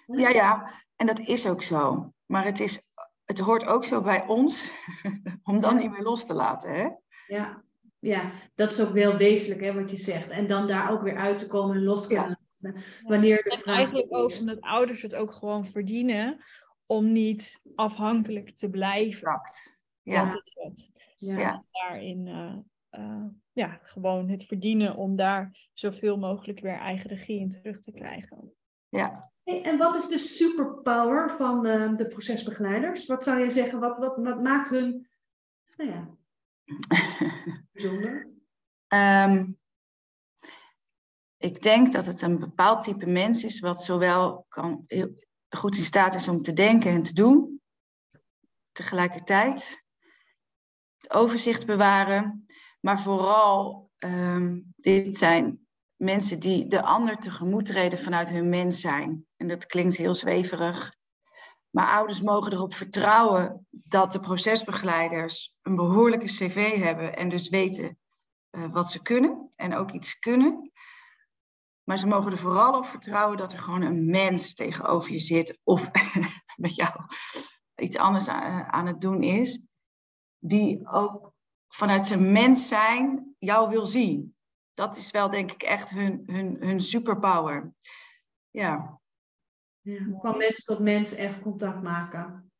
Ja, 0.06 0.30
ja. 0.30 0.82
En 0.96 1.06
dat 1.06 1.20
is 1.20 1.46
ook 1.46 1.64
zo. 1.64 2.14
Maar 2.26 2.46
het, 2.46 2.60
is, 2.60 2.80
het 3.26 3.40
hoort 3.40 3.66
ook 3.66 3.86
zo 3.86 4.02
bij 4.02 4.26
ons 4.28 4.72
om 5.44 5.60
dan 5.60 5.78
niet 5.78 5.92
meer 5.92 6.04
los 6.04 6.26
te 6.26 6.34
laten. 6.34 6.74
Hè? 6.74 6.90
Ja. 7.28 7.64
ja, 8.00 8.32
dat 8.56 8.72
is 8.72 8.82
ook 8.82 8.94
wel 8.94 9.18
wezenlijk 9.18 9.62
hè, 9.62 9.74
wat 9.74 9.92
je 9.92 9.98
zegt. 9.98 10.30
En 10.30 10.48
dan 10.48 10.68
daar 10.68 10.92
ook 10.92 11.02
weer 11.02 11.18
uit 11.18 11.38
te 11.38 11.48
komen 11.48 11.76
en 11.76 11.84
los 11.84 12.02
te 12.02 12.08
kunnen 12.08 12.26
laten. 12.62 12.82
Wanneer 13.04 13.44
de 13.44 13.58
vraag 13.58 13.76
eigenlijk 13.76 14.08
ook 14.10 14.32
omdat 14.40 14.62
ouders 14.62 15.02
het 15.02 15.16
ook 15.16 15.32
gewoon 15.32 15.66
verdienen 15.66 16.44
om 16.86 17.12
niet 17.12 17.62
afhankelijk 17.76 18.50
te 18.50 18.70
blijven. 18.70 19.28
Exact. 19.28 19.78
Ja. 20.02 20.26
Dat 20.26 20.42
is 20.46 20.54
het. 20.54 20.92
Ja. 21.18 21.64
Daarin 21.72 22.26
uh, 22.28 22.56
uh, 22.92 23.26
ja, 23.52 23.80
gewoon 23.84 24.30
het 24.30 24.46
verdienen 24.46 24.96
om 24.96 25.16
daar 25.16 25.70
zoveel 25.74 26.18
mogelijk 26.18 26.60
weer 26.60 26.78
eigen 26.78 27.10
regie 27.10 27.40
in 27.40 27.50
terug 27.50 27.80
te 27.80 27.92
krijgen. 27.92 28.54
Ja, 28.90 29.32
En 29.44 29.78
wat 29.78 29.96
is 29.96 30.08
de 30.08 30.18
superpower 30.18 31.32
van 31.32 31.66
uh, 31.66 31.96
de 31.98 32.08
procesbegeleiders? 32.08 33.06
Wat 33.06 33.24
zou 33.24 33.40
je 33.40 33.50
zeggen, 33.50 33.80
wat, 33.80 33.98
wat, 33.98 34.18
wat 34.18 34.44
maakt 34.44 34.70
hun 34.70 35.08
nou 35.76 35.90
ja, 35.90 36.10
bijzonder? 37.72 38.32
Um, 38.88 39.58
ik 41.38 41.62
denk 41.62 41.92
dat 41.92 42.06
het 42.06 42.22
een 42.22 42.40
bepaald 42.40 42.84
type 42.84 43.06
mens 43.06 43.44
is, 43.44 43.60
wat 43.60 43.84
zowel 43.84 44.46
kan, 44.50 44.84
heel 44.88 45.10
goed 45.58 45.78
in 45.78 45.84
staat 45.84 46.16
is 46.16 46.28
om 46.28 46.42
te 46.42 46.54
denken 46.54 46.92
en 46.92 47.04
te 47.04 47.14
doen, 47.14 47.62
tegelijkertijd 48.72 49.84
het 50.98 51.14
overzicht 51.14 51.66
bewaren, 51.66 52.48
maar 52.80 53.00
vooral, 53.00 53.90
um, 53.98 54.74
dit 54.76 55.18
zijn 55.18 55.68
mensen 55.96 56.40
die 56.40 56.68
de 56.68 56.82
ander 56.82 57.16
tegemoet 57.16 57.66
treden 57.66 58.00
vanuit 58.00 58.30
hun 58.30 58.50
mens 58.50 58.82
zijn. 58.82 59.26
En 59.38 59.48
dat 59.48 59.66
klinkt 59.66 59.98
heel 59.98 60.16
zweverig. 60.16 60.96
Maar 61.70 61.88
ouders 61.88 62.22
mogen 62.22 62.54
erop 62.54 62.74
vertrouwen 62.74 63.68
dat 63.70 64.12
de 64.12 64.20
procesbegeleiders 64.20 65.56
een 65.62 65.76
behoorlijke 65.76 66.26
cv 66.26 66.78
hebben 66.78 67.16
en 67.16 67.30
dus 67.30 67.50
weten 67.50 67.98
uh, 68.52 68.72
wat 68.72 68.92
ze 68.92 69.02
kunnen 69.02 69.50
en 69.56 69.76
ook 69.76 69.92
iets 69.92 70.20
kunnen. 70.20 70.72
Maar 71.84 72.00
ze 72.00 72.08
mogen 72.08 72.32
er 72.32 72.38
vooral 72.38 72.78
op 72.78 72.86
vertrouwen 72.86 73.38
dat 73.38 73.52
er 73.54 73.60
gewoon 73.60 73.82
een 73.82 74.06
mens 74.06 74.54
tegenover 74.54 75.12
je 75.12 75.20
zit 75.20 75.60
of 75.64 75.92
met 76.56 76.76
jou 76.76 77.00
iets 77.76 77.98
anders 77.98 78.28
aan 78.28 78.88
het 78.88 79.02
doen 79.02 79.24
is, 79.24 79.62
die 80.40 80.88
ook 80.88 81.34
vanuit 81.68 82.06
zijn 82.06 82.32
mens 82.32 82.68
zijn 82.68 83.36
jou 83.40 83.70
wil 83.70 83.86
zien. 83.86 84.36
Dat 84.74 84.96
is 84.96 85.12
wel 85.12 85.30
denk 85.30 85.52
ik 85.52 85.64
echt 85.64 85.90
hun, 85.90 86.24
hun, 86.26 86.58
hun 86.60 86.82
superpower. 86.82 87.74
Ja. 88.50 89.00
ja. 89.82 90.08
Van 90.22 90.38
mens 90.38 90.64
tot 90.64 90.80
mens 90.80 91.14
echt 91.14 91.42
contact 91.42 91.82
maken. 91.82 92.52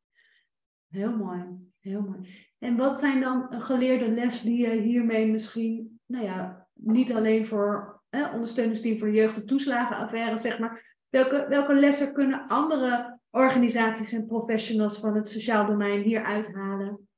Heel 0.88 1.16
mooi, 1.16 1.44
heel 1.78 2.02
mooi. 2.02 2.48
En 2.58 2.76
wat 2.76 2.98
zijn 2.98 3.20
dan 3.20 3.62
geleerde 3.62 4.08
les 4.08 4.42
die 4.42 4.58
je 4.58 4.80
hiermee 4.80 5.26
misschien, 5.26 6.00
nou 6.06 6.24
ja, 6.24 6.68
niet 6.72 7.12
alleen 7.12 7.46
voor 7.46 7.93
eh, 8.14 8.32
ondersteuningsteam 8.32 8.98
voor 8.98 9.10
jeugd- 9.10 9.36
en 9.36 9.46
toeslagenaffaires, 9.46 10.40
zeg 10.40 10.58
maar. 10.58 10.96
Welke, 11.08 11.46
welke 11.48 11.74
lessen 11.74 12.12
kunnen 12.12 12.48
andere 12.48 13.18
organisaties 13.30 14.12
en 14.12 14.26
professionals 14.26 14.98
van 14.98 15.14
het 15.14 15.28
sociaal 15.28 15.66
domein 15.66 16.02
hier 16.02 16.24
uithalen? 16.24 17.08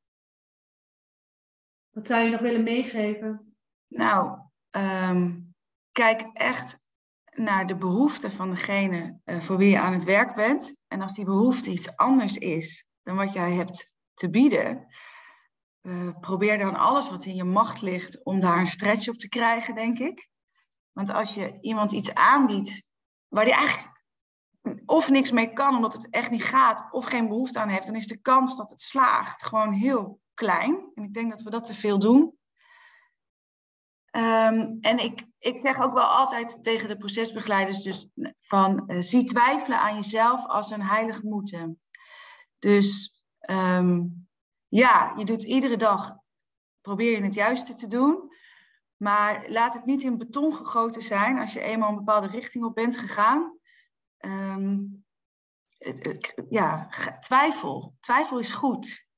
Wat 1.91 2.07
zou 2.07 2.25
je 2.25 2.31
nog 2.31 2.41
willen 2.41 2.63
meegeven? 2.63 3.57
Nou, 3.87 4.39
um, 4.71 5.55
kijk 5.93 6.23
echt 6.33 6.79
naar 7.33 7.67
de 7.67 7.77
behoeften 7.77 8.31
van 8.31 8.51
degene 8.51 9.19
uh, 9.25 9.41
voor 9.41 9.57
wie 9.57 9.71
je 9.71 9.81
aan 9.81 9.93
het 9.93 10.05
werk 10.05 10.35
bent. 10.35 10.77
En 10.87 11.01
als 11.01 11.15
die 11.15 11.25
behoefte 11.25 11.71
iets 11.71 11.97
anders 11.97 12.37
is 12.37 12.85
dan 13.03 13.17
wat 13.17 13.33
jij 13.33 13.53
hebt 13.53 13.97
te 14.15 14.31
bieden, 14.31 14.87
uh, 15.83 16.19
probeer 16.21 16.59
dan 16.59 16.75
alles 16.75 17.11
wat 17.11 17.25
in 17.25 17.35
je 17.35 17.45
macht 17.45 17.83
ligt 17.83 18.25
om 18.25 18.41
daar 18.41 18.59
een 18.59 18.67
stretch 18.67 19.09
op 19.09 19.17
te 19.17 19.29
krijgen, 19.29 19.75
denk 19.75 19.99
ik. 19.99 20.29
Want 20.97 21.11
als 21.11 21.35
je 21.35 21.59
iemand 21.61 21.93
iets 21.93 22.15
aanbiedt 22.15 22.87
waar 23.29 23.45
die 23.45 23.55
eigenlijk 23.55 24.05
of 24.87 25.11
niks 25.11 25.31
mee 25.31 25.53
kan 25.53 25.77
omdat 25.77 25.93
het 25.93 26.11
echt 26.11 26.31
niet 26.31 26.45
gaat, 26.45 26.89
of 26.91 27.05
geen 27.05 27.29
behoefte 27.29 27.59
aan 27.59 27.69
heeft, 27.69 27.87
dan 27.87 27.95
is 27.95 28.07
de 28.07 28.21
kans 28.21 28.57
dat 28.57 28.71
het 28.71 28.81
slaagt 28.81 29.45
gewoon 29.45 29.73
heel 29.73 30.21
klein. 30.35 30.91
En 30.95 31.03
ik 31.03 31.13
denk 31.13 31.31
dat 31.31 31.43
we 31.43 31.51
dat 31.51 31.65
te 31.65 31.75
veel 31.75 31.99
doen. 31.99 32.39
Um, 34.11 34.79
en 34.81 34.99
ik, 34.99 35.27
ik 35.39 35.59
zeg 35.59 35.81
ook 35.81 35.93
wel 35.93 36.05
altijd 36.07 36.63
tegen 36.63 36.89
de 36.89 36.97
procesbegeleiders 36.97 37.83
dus 37.83 38.09
van 38.41 38.85
uh, 38.87 39.01
zie 39.01 39.25
twijfelen 39.25 39.81
aan 39.81 39.95
jezelf 39.95 40.47
als 40.47 40.71
een 40.71 40.83
heilig 40.83 41.23
moeten. 41.23 41.81
Dus 42.59 43.15
um, 43.51 44.29
ja, 44.69 45.13
je 45.17 45.25
doet 45.25 45.43
iedere 45.43 45.77
dag, 45.77 46.17
probeer 46.81 47.11
je 47.11 47.25
het 47.25 47.35
juiste 47.35 47.75
te 47.75 47.87
doen. 47.87 48.26
Maar 48.97 49.45
laat 49.49 49.75
het 49.75 49.85
niet 49.85 50.03
in 50.03 50.19
beton 50.19 50.55
gegoten 50.55 51.03
zijn 51.03 51.39
als 51.39 51.53
je 51.53 51.61
eenmaal 51.61 51.89
een 51.89 51.97
bepaalde 51.97 52.27
richting 52.27 52.65
op 52.65 52.75
bent 52.75 52.99
gegaan. 52.99 53.59
Um, 54.19 55.05
ja, 56.49 56.89
twijfel. 57.21 57.97
Twijfel 58.01 58.39
is 58.39 58.53
goed. 58.53 59.09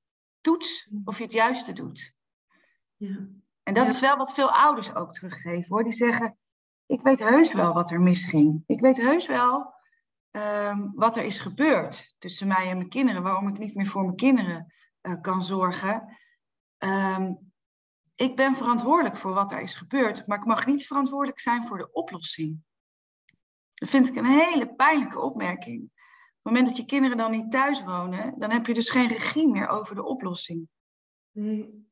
Toets 0.41 0.91
of 1.05 1.17
je 1.17 1.23
het 1.25 1.33
juiste 1.33 1.73
doet. 1.73 2.17
Ja. 2.97 3.29
En 3.63 3.75
dat 3.75 3.89
is 3.89 4.01
wel 4.01 4.17
wat 4.17 4.35
veel 4.35 4.51
ouders 4.51 4.95
ook 4.95 5.13
teruggeven 5.13 5.67
hoor. 5.69 5.83
Die 5.83 5.93
zeggen, 5.93 6.39
ik 6.87 7.01
weet 7.01 7.19
heus 7.19 7.53
wel 7.53 7.73
wat 7.73 7.91
er 7.91 8.01
misging. 8.01 8.63
Ik 8.67 8.81
weet 8.81 8.97
heus 8.97 9.27
wel 9.27 9.75
um, 10.31 10.93
wat 10.95 11.17
er 11.17 11.25
is 11.25 11.39
gebeurd 11.39 12.15
tussen 12.19 12.49
mij 12.49 12.71
en 12.71 12.77
mijn 12.77 12.89
kinderen. 12.89 13.23
Waarom 13.23 13.49
ik 13.49 13.59
niet 13.59 13.75
meer 13.75 13.87
voor 13.87 14.03
mijn 14.03 14.17
kinderen 14.17 14.73
uh, 15.03 15.21
kan 15.21 15.43
zorgen. 15.43 16.19
Um, 16.79 17.48
ik 18.19 18.37
ben 18.37 18.55
verantwoordelijk 18.55 19.17
voor 19.17 19.33
wat 19.33 19.53
er 19.53 19.61
is 19.61 19.75
gebeurd, 19.75 20.27
maar 20.27 20.39
ik 20.39 20.45
mag 20.45 20.67
niet 20.67 20.87
verantwoordelijk 20.87 21.41
zijn 21.41 21.67
voor 21.67 21.79
de 21.79 21.93
oplossing. 21.93 22.63
Dat 23.75 23.89
vind 23.89 24.09
ik 24.09 24.17
een 24.17 24.25
hele 24.25 24.75
pijnlijke 24.75 25.21
opmerking. 25.21 25.83
Op 25.83 25.91
het 26.33 26.45
moment 26.45 26.67
dat 26.67 26.77
je 26.77 26.85
kinderen 26.85 27.17
dan 27.17 27.31
niet 27.31 27.51
thuis 27.51 27.85
wonen, 27.85 28.35
dan 28.39 28.51
heb 28.51 28.67
je 28.67 28.75
dus 28.75 28.91
geen 28.91 29.09
regie 29.09 29.49
meer 29.49 29.69
over 29.69 29.95
de 29.95 30.05
oplossing. 30.05 30.69
Nee. 31.31 31.87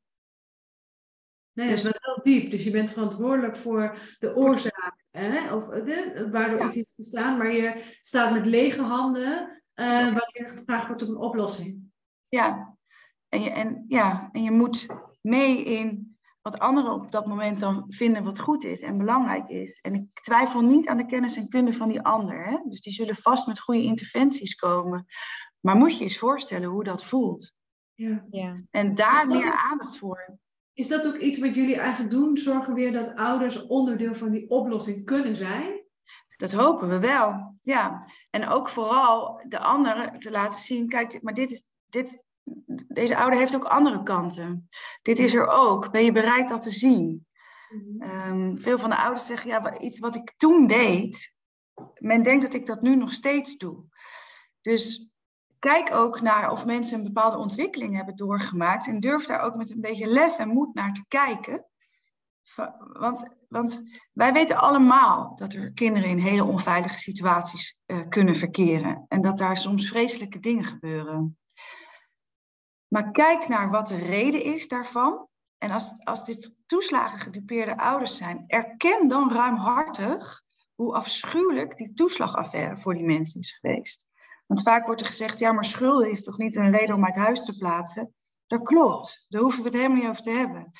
Nee, 1.52 1.68
dat 1.68 1.76
is 1.76 1.82
wel 1.82 1.92
heel 1.96 2.22
diep. 2.22 2.50
Dus 2.50 2.64
je 2.64 2.70
bent 2.70 2.90
verantwoordelijk 2.90 3.56
voor 3.56 3.98
de 4.18 4.36
oorzaak, 4.36 5.02
hè? 5.10 5.54
Of 5.54 5.68
de, 5.68 6.28
waardoor 6.32 6.58
ja. 6.58 6.66
iets 6.66 6.76
is 6.76 6.92
gestaan, 6.96 7.36
maar 7.36 7.52
je 7.52 7.96
staat 8.00 8.32
met 8.32 8.46
lege 8.46 8.82
handen 8.82 9.62
uh, 9.74 9.86
wanneer 9.98 10.48
gevraagd 10.48 10.86
wordt 10.86 11.02
om 11.02 11.08
een 11.08 11.16
oplossing. 11.16 11.82
Ja. 12.28 12.76
En 13.28 13.42
je, 13.42 13.50
en, 13.50 13.84
ja, 13.88 14.28
en 14.32 14.42
je 14.42 14.50
moet 14.50 14.86
mee 15.20 15.64
in 15.64 16.15
wat 16.46 16.58
anderen 16.58 16.92
op 16.92 17.10
dat 17.10 17.26
moment 17.26 17.58
dan 17.58 17.84
vinden 17.88 18.24
wat 18.24 18.38
goed 18.38 18.64
is 18.64 18.82
en 18.82 18.98
belangrijk 18.98 19.48
is. 19.48 19.78
En 19.80 19.94
ik 19.94 20.20
twijfel 20.20 20.60
niet 20.60 20.88
aan 20.88 20.96
de 20.96 21.06
kennis 21.06 21.36
en 21.36 21.48
kunde 21.48 21.72
van 21.72 21.88
die 21.88 22.00
ander. 22.00 22.46
Hè? 22.46 22.58
Dus 22.68 22.80
die 22.80 22.92
zullen 22.92 23.16
vast 23.16 23.46
met 23.46 23.60
goede 23.60 23.82
interventies 23.82 24.54
komen. 24.54 25.06
Maar 25.60 25.76
moet 25.76 25.98
je 25.98 26.04
eens 26.04 26.18
voorstellen 26.18 26.68
hoe 26.68 26.84
dat 26.84 27.04
voelt. 27.04 27.52
Ja. 27.94 28.26
ja. 28.30 28.62
En 28.70 28.94
daar 28.94 29.26
meer 29.26 29.46
ook, 29.46 29.58
aandacht 29.70 29.98
voor. 29.98 30.38
Is 30.72 30.88
dat 30.88 31.06
ook 31.06 31.16
iets 31.16 31.38
wat 31.38 31.54
jullie 31.54 31.76
eigenlijk 31.76 32.10
doen? 32.10 32.36
Zorgen 32.36 32.74
weer 32.74 32.92
dat 32.92 33.14
ouders 33.14 33.66
onderdeel 33.66 34.14
van 34.14 34.30
die 34.30 34.50
oplossing 34.50 35.04
kunnen 35.04 35.36
zijn? 35.36 35.84
Dat 36.36 36.52
hopen 36.52 36.88
we 36.88 36.98
wel, 36.98 37.56
ja. 37.60 38.06
En 38.30 38.48
ook 38.48 38.68
vooral 38.68 39.40
de 39.48 39.58
anderen 39.58 40.18
te 40.18 40.30
laten 40.30 40.58
zien, 40.58 40.88
kijk, 40.88 41.22
maar 41.22 41.34
dit 41.34 41.50
is, 41.50 41.64
dit, 41.86 42.25
deze 42.88 43.16
ouder 43.16 43.38
heeft 43.38 43.56
ook 43.56 43.64
andere 43.64 44.02
kanten. 44.02 44.68
Dit 45.02 45.18
is 45.18 45.34
er 45.34 45.46
ook. 45.46 45.90
Ben 45.90 46.04
je 46.04 46.12
bereid 46.12 46.48
dat 46.48 46.62
te 46.62 46.70
zien? 46.70 47.26
Um, 47.98 48.58
veel 48.58 48.78
van 48.78 48.90
de 48.90 48.96
ouders 48.96 49.26
zeggen, 49.26 49.50
ja, 49.50 49.78
iets 49.78 49.98
wat 49.98 50.14
ik 50.14 50.34
toen 50.36 50.66
deed, 50.66 51.34
men 51.98 52.22
denkt 52.22 52.42
dat 52.42 52.54
ik 52.54 52.66
dat 52.66 52.82
nu 52.82 52.96
nog 52.96 53.12
steeds 53.12 53.56
doe. 53.56 53.84
Dus 54.60 55.10
kijk 55.58 55.94
ook 55.94 56.20
naar 56.20 56.50
of 56.50 56.64
mensen 56.64 56.98
een 56.98 57.04
bepaalde 57.04 57.36
ontwikkeling 57.36 57.94
hebben 57.94 58.16
doorgemaakt 58.16 58.86
en 58.86 59.00
durf 59.00 59.26
daar 59.26 59.40
ook 59.40 59.56
met 59.56 59.70
een 59.70 59.80
beetje 59.80 60.06
lef 60.06 60.38
en 60.38 60.48
moed 60.48 60.74
naar 60.74 60.92
te 60.92 61.04
kijken. 61.08 61.66
Want, 62.92 63.34
want 63.48 63.82
wij 64.12 64.32
weten 64.32 64.60
allemaal 64.60 65.36
dat 65.36 65.52
er 65.52 65.72
kinderen 65.72 66.08
in 66.08 66.18
hele 66.18 66.44
onveilige 66.44 66.98
situaties 66.98 67.76
uh, 67.86 68.00
kunnen 68.08 68.36
verkeren 68.36 69.04
en 69.08 69.20
dat 69.20 69.38
daar 69.38 69.56
soms 69.56 69.88
vreselijke 69.88 70.38
dingen 70.38 70.64
gebeuren. 70.64 71.38
Maar 72.88 73.10
kijk 73.10 73.48
naar 73.48 73.70
wat 73.70 73.88
de 73.88 73.96
reden 73.96 74.44
is 74.44 74.68
daarvan. 74.68 75.28
En 75.58 75.70
als, 75.70 76.04
als 76.04 76.24
dit 76.24 76.54
toeslagen 76.66 77.18
gedupeerde 77.18 77.78
ouders 77.78 78.16
zijn, 78.16 78.44
erken 78.46 79.08
dan 79.08 79.32
ruimhartig 79.32 80.42
hoe 80.74 80.94
afschuwelijk 80.94 81.76
die 81.76 81.92
toeslagaffaire 81.92 82.76
voor 82.76 82.94
die 82.94 83.04
mensen 83.04 83.40
is 83.40 83.58
geweest. 83.60 84.06
Want 84.46 84.62
vaak 84.62 84.86
wordt 84.86 85.00
er 85.00 85.06
gezegd, 85.06 85.38
ja, 85.38 85.52
maar 85.52 85.64
schulden 85.64 86.10
is 86.10 86.22
toch 86.22 86.38
niet 86.38 86.56
een 86.56 86.70
reden 86.70 86.94
om 86.94 87.04
uit 87.04 87.16
huis 87.16 87.44
te 87.44 87.56
plaatsen? 87.56 88.14
Dat 88.46 88.62
klopt, 88.62 89.26
daar 89.28 89.42
hoeven 89.42 89.62
we 89.62 89.68
het 89.68 89.76
helemaal 89.76 89.98
niet 89.98 90.08
over 90.08 90.22
te 90.22 90.30
hebben. 90.30 90.72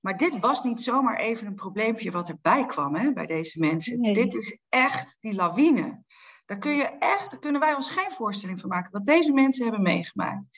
Maar 0.00 0.16
dit 0.16 0.38
was 0.38 0.62
niet 0.62 0.80
zomaar 0.80 1.16
even 1.16 1.46
een 1.46 1.54
probleempje 1.54 2.10
wat 2.10 2.28
erbij 2.28 2.66
kwam 2.66 2.94
hè, 2.94 3.12
bij 3.12 3.26
deze 3.26 3.58
mensen. 3.58 4.00
Nee. 4.00 4.14
Dit 4.14 4.34
is 4.34 4.58
echt 4.68 5.16
die 5.20 5.34
lawine. 5.34 6.02
Daar, 6.46 6.58
kun 6.58 6.76
je 6.76 6.84
echt, 6.84 7.30
daar 7.30 7.40
kunnen 7.40 7.60
wij 7.60 7.74
ons 7.74 7.90
geen 7.90 8.12
voorstelling 8.12 8.60
van 8.60 8.68
maken 8.68 8.92
wat 8.92 9.04
deze 9.04 9.32
mensen 9.32 9.62
hebben 9.62 9.82
meegemaakt 9.82 10.48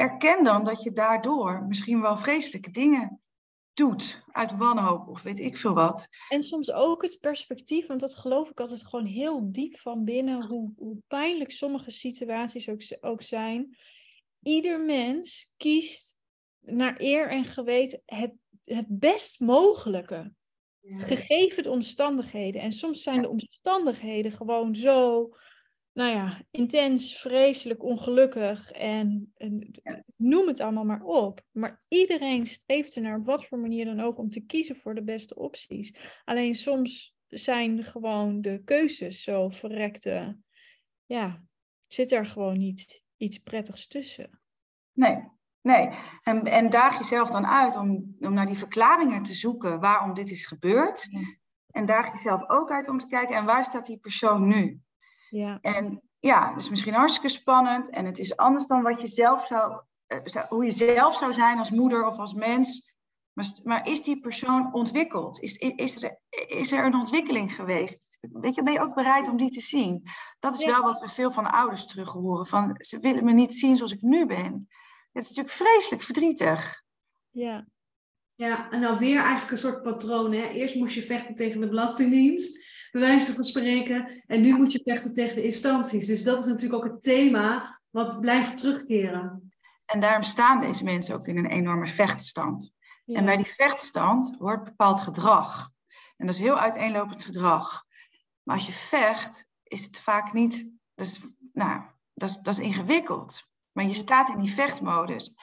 erken 0.00 0.44
dan 0.44 0.64
dat 0.64 0.82
je 0.82 0.92
daardoor 0.92 1.64
misschien 1.68 2.00
wel 2.00 2.16
vreselijke 2.16 2.70
dingen 2.70 3.20
doet 3.74 4.22
uit 4.32 4.56
wanhoop 4.56 5.08
of 5.08 5.22
weet 5.22 5.40
ik 5.40 5.56
veel 5.56 5.74
wat. 5.74 6.08
En 6.28 6.42
soms 6.42 6.72
ook 6.72 7.02
het 7.02 7.18
perspectief, 7.20 7.86
want 7.86 8.00
dat 8.00 8.14
geloof 8.14 8.50
ik 8.50 8.60
altijd 8.60 8.86
gewoon 8.86 9.06
heel 9.06 9.52
diep 9.52 9.78
van 9.78 10.04
binnen, 10.04 10.46
hoe, 10.46 10.72
hoe 10.76 10.96
pijnlijk 11.06 11.50
sommige 11.50 11.90
situaties 11.90 12.68
ook, 12.68 12.80
ook 13.00 13.22
zijn. 13.22 13.76
Ieder 14.42 14.80
mens 14.80 15.52
kiest 15.56 16.18
naar 16.60 16.94
eer 16.98 17.30
en 17.30 17.44
geweten 17.44 18.02
het, 18.06 18.32
het 18.64 18.86
best 18.88 19.40
mogelijke, 19.40 20.32
ja. 20.80 20.98
gegeven 20.98 21.62
de 21.62 21.70
omstandigheden. 21.70 22.60
En 22.60 22.72
soms 22.72 23.02
zijn 23.02 23.22
de 23.22 23.28
omstandigheden 23.28 24.32
gewoon 24.32 24.74
zo 24.74 25.28
nou 25.92 26.10
ja, 26.10 26.42
intens, 26.50 27.18
vreselijk, 27.18 27.82
ongelukkig 27.82 28.70
en, 28.70 29.32
en 29.36 29.70
noem 30.16 30.46
het 30.46 30.60
allemaal 30.60 30.84
maar 30.84 31.02
op. 31.02 31.40
Maar 31.50 31.82
iedereen 31.88 32.46
streeft 32.46 32.96
er 32.96 33.02
naar 33.02 33.18
op 33.18 33.26
wat 33.26 33.44
voor 33.44 33.58
manier 33.58 33.84
dan 33.84 34.00
ook 34.00 34.18
om 34.18 34.30
te 34.30 34.40
kiezen 34.40 34.76
voor 34.76 34.94
de 34.94 35.04
beste 35.04 35.34
opties. 35.34 35.94
Alleen 36.24 36.54
soms 36.54 37.14
zijn 37.26 37.84
gewoon 37.84 38.40
de 38.40 38.62
keuzes 38.64 39.22
zo 39.22 39.48
verrekte, 39.48 40.38
ja, 41.06 41.42
zit 41.86 42.12
er 42.12 42.26
gewoon 42.26 42.58
niet 42.58 43.02
iets 43.16 43.38
prettigs 43.38 43.86
tussen. 43.86 44.40
Nee, 44.92 45.28
nee. 45.60 45.88
En, 46.22 46.44
en 46.44 46.70
daag 46.70 46.98
jezelf 46.98 47.30
dan 47.30 47.46
uit 47.46 47.76
om, 47.76 48.16
om 48.18 48.34
naar 48.34 48.46
die 48.46 48.58
verklaringen 48.58 49.22
te 49.22 49.34
zoeken 49.34 49.80
waarom 49.80 50.14
dit 50.14 50.30
is 50.30 50.46
gebeurd. 50.46 51.08
En 51.70 51.86
daag 51.86 52.12
jezelf 52.12 52.48
ook 52.48 52.70
uit 52.70 52.88
om 52.88 52.98
te 52.98 53.06
kijken, 53.06 53.36
en 53.36 53.44
waar 53.44 53.64
staat 53.64 53.86
die 53.86 53.98
persoon 53.98 54.48
nu? 54.48 54.80
Ja. 55.30 55.58
En 55.60 56.02
ja, 56.18 56.48
het 56.50 56.60
is 56.60 56.70
misschien 56.70 56.94
hartstikke 56.94 57.28
spannend 57.28 57.90
en 57.90 58.04
het 58.04 58.18
is 58.18 58.36
anders 58.36 58.66
dan 58.66 58.82
wat 58.82 59.00
je 59.00 59.06
zelf 59.06 59.46
zou, 59.46 59.82
uh, 60.08 60.42
hoe 60.48 60.64
je 60.64 60.70
zelf 60.70 61.16
zou 61.16 61.32
zijn 61.32 61.58
als 61.58 61.70
moeder 61.70 62.06
of 62.06 62.18
als 62.18 62.34
mens. 62.34 62.94
Maar, 63.32 63.46
maar 63.64 63.88
is 63.88 64.02
die 64.02 64.20
persoon 64.20 64.74
ontwikkeld? 64.74 65.40
Is, 65.40 65.56
is, 65.56 66.02
er, 66.02 66.18
is 66.46 66.72
er 66.72 66.84
een 66.84 66.94
ontwikkeling 66.94 67.54
geweest? 67.54 68.18
Weet 68.20 68.54
je, 68.54 68.62
ben 68.62 68.72
je 68.72 68.80
ook 68.80 68.94
bereid 68.94 69.28
om 69.28 69.36
die 69.36 69.50
te 69.50 69.60
zien? 69.60 70.02
Dat 70.38 70.58
is 70.58 70.64
wel 70.64 70.82
wat 70.82 71.00
we 71.00 71.08
veel 71.08 71.30
van 71.30 71.50
ouders 71.50 71.86
terug 71.86 72.12
horen. 72.12 72.46
Van, 72.46 72.74
ze 72.78 72.98
willen 73.00 73.24
me 73.24 73.32
niet 73.32 73.54
zien 73.54 73.76
zoals 73.76 73.92
ik 73.92 74.02
nu 74.02 74.26
ben. 74.26 74.68
Het 75.12 75.22
is 75.22 75.28
natuurlijk 75.28 75.56
vreselijk 75.56 76.02
verdrietig. 76.02 76.82
Ja. 77.30 77.66
Ja, 78.34 78.70
en 78.70 78.80
dan 78.80 78.98
weer 78.98 79.18
eigenlijk 79.18 79.50
een 79.50 79.58
soort 79.58 79.82
patroon. 79.82 80.32
Hè? 80.32 80.48
Eerst 80.48 80.74
moest 80.74 80.94
je 80.94 81.02
vechten 81.02 81.34
tegen 81.34 81.60
de 81.60 81.68
Belastingdienst 81.68 82.69
bij 82.90 83.00
wijze 83.00 83.32
van 83.34 83.44
spreken. 83.44 84.22
En 84.26 84.40
nu 84.40 84.56
moet 84.56 84.72
je 84.72 84.80
vechten 84.84 85.12
tegen 85.12 85.34
de 85.34 85.42
instanties. 85.42 86.06
Dus 86.06 86.22
dat 86.22 86.38
is 86.38 86.46
natuurlijk 86.46 86.84
ook 86.84 86.90
het 86.92 87.02
thema 87.02 87.78
wat 87.90 88.20
blijft 88.20 88.56
terugkeren. 88.56 89.52
En 89.84 90.00
daarom 90.00 90.22
staan 90.22 90.60
deze 90.60 90.84
mensen 90.84 91.14
ook 91.14 91.26
in 91.26 91.38
een 91.38 91.50
enorme 91.50 91.86
vechtstand. 91.86 92.72
En 93.06 93.24
bij 93.24 93.36
die 93.36 93.54
vechtstand 93.54 94.36
hoort 94.38 94.64
bepaald 94.64 95.00
gedrag. 95.00 95.70
En 96.16 96.26
dat 96.26 96.34
is 96.34 96.40
heel 96.40 96.58
uiteenlopend 96.58 97.24
gedrag. 97.24 97.84
Maar 98.42 98.56
als 98.56 98.66
je 98.66 98.72
vecht, 98.72 99.44
is 99.62 99.84
het 99.84 100.00
vaak 100.00 100.32
niet. 100.32 100.72
Dat 100.94 101.06
is, 101.06 101.20
nou, 101.52 101.82
dat 102.14 102.28
is, 102.28 102.36
dat 102.36 102.54
is 102.54 102.60
ingewikkeld. 102.60 103.42
Maar 103.72 103.84
je 103.84 103.94
staat 103.94 104.28
in 104.28 104.40
die 104.40 104.54
vechtmodus. 104.54 105.34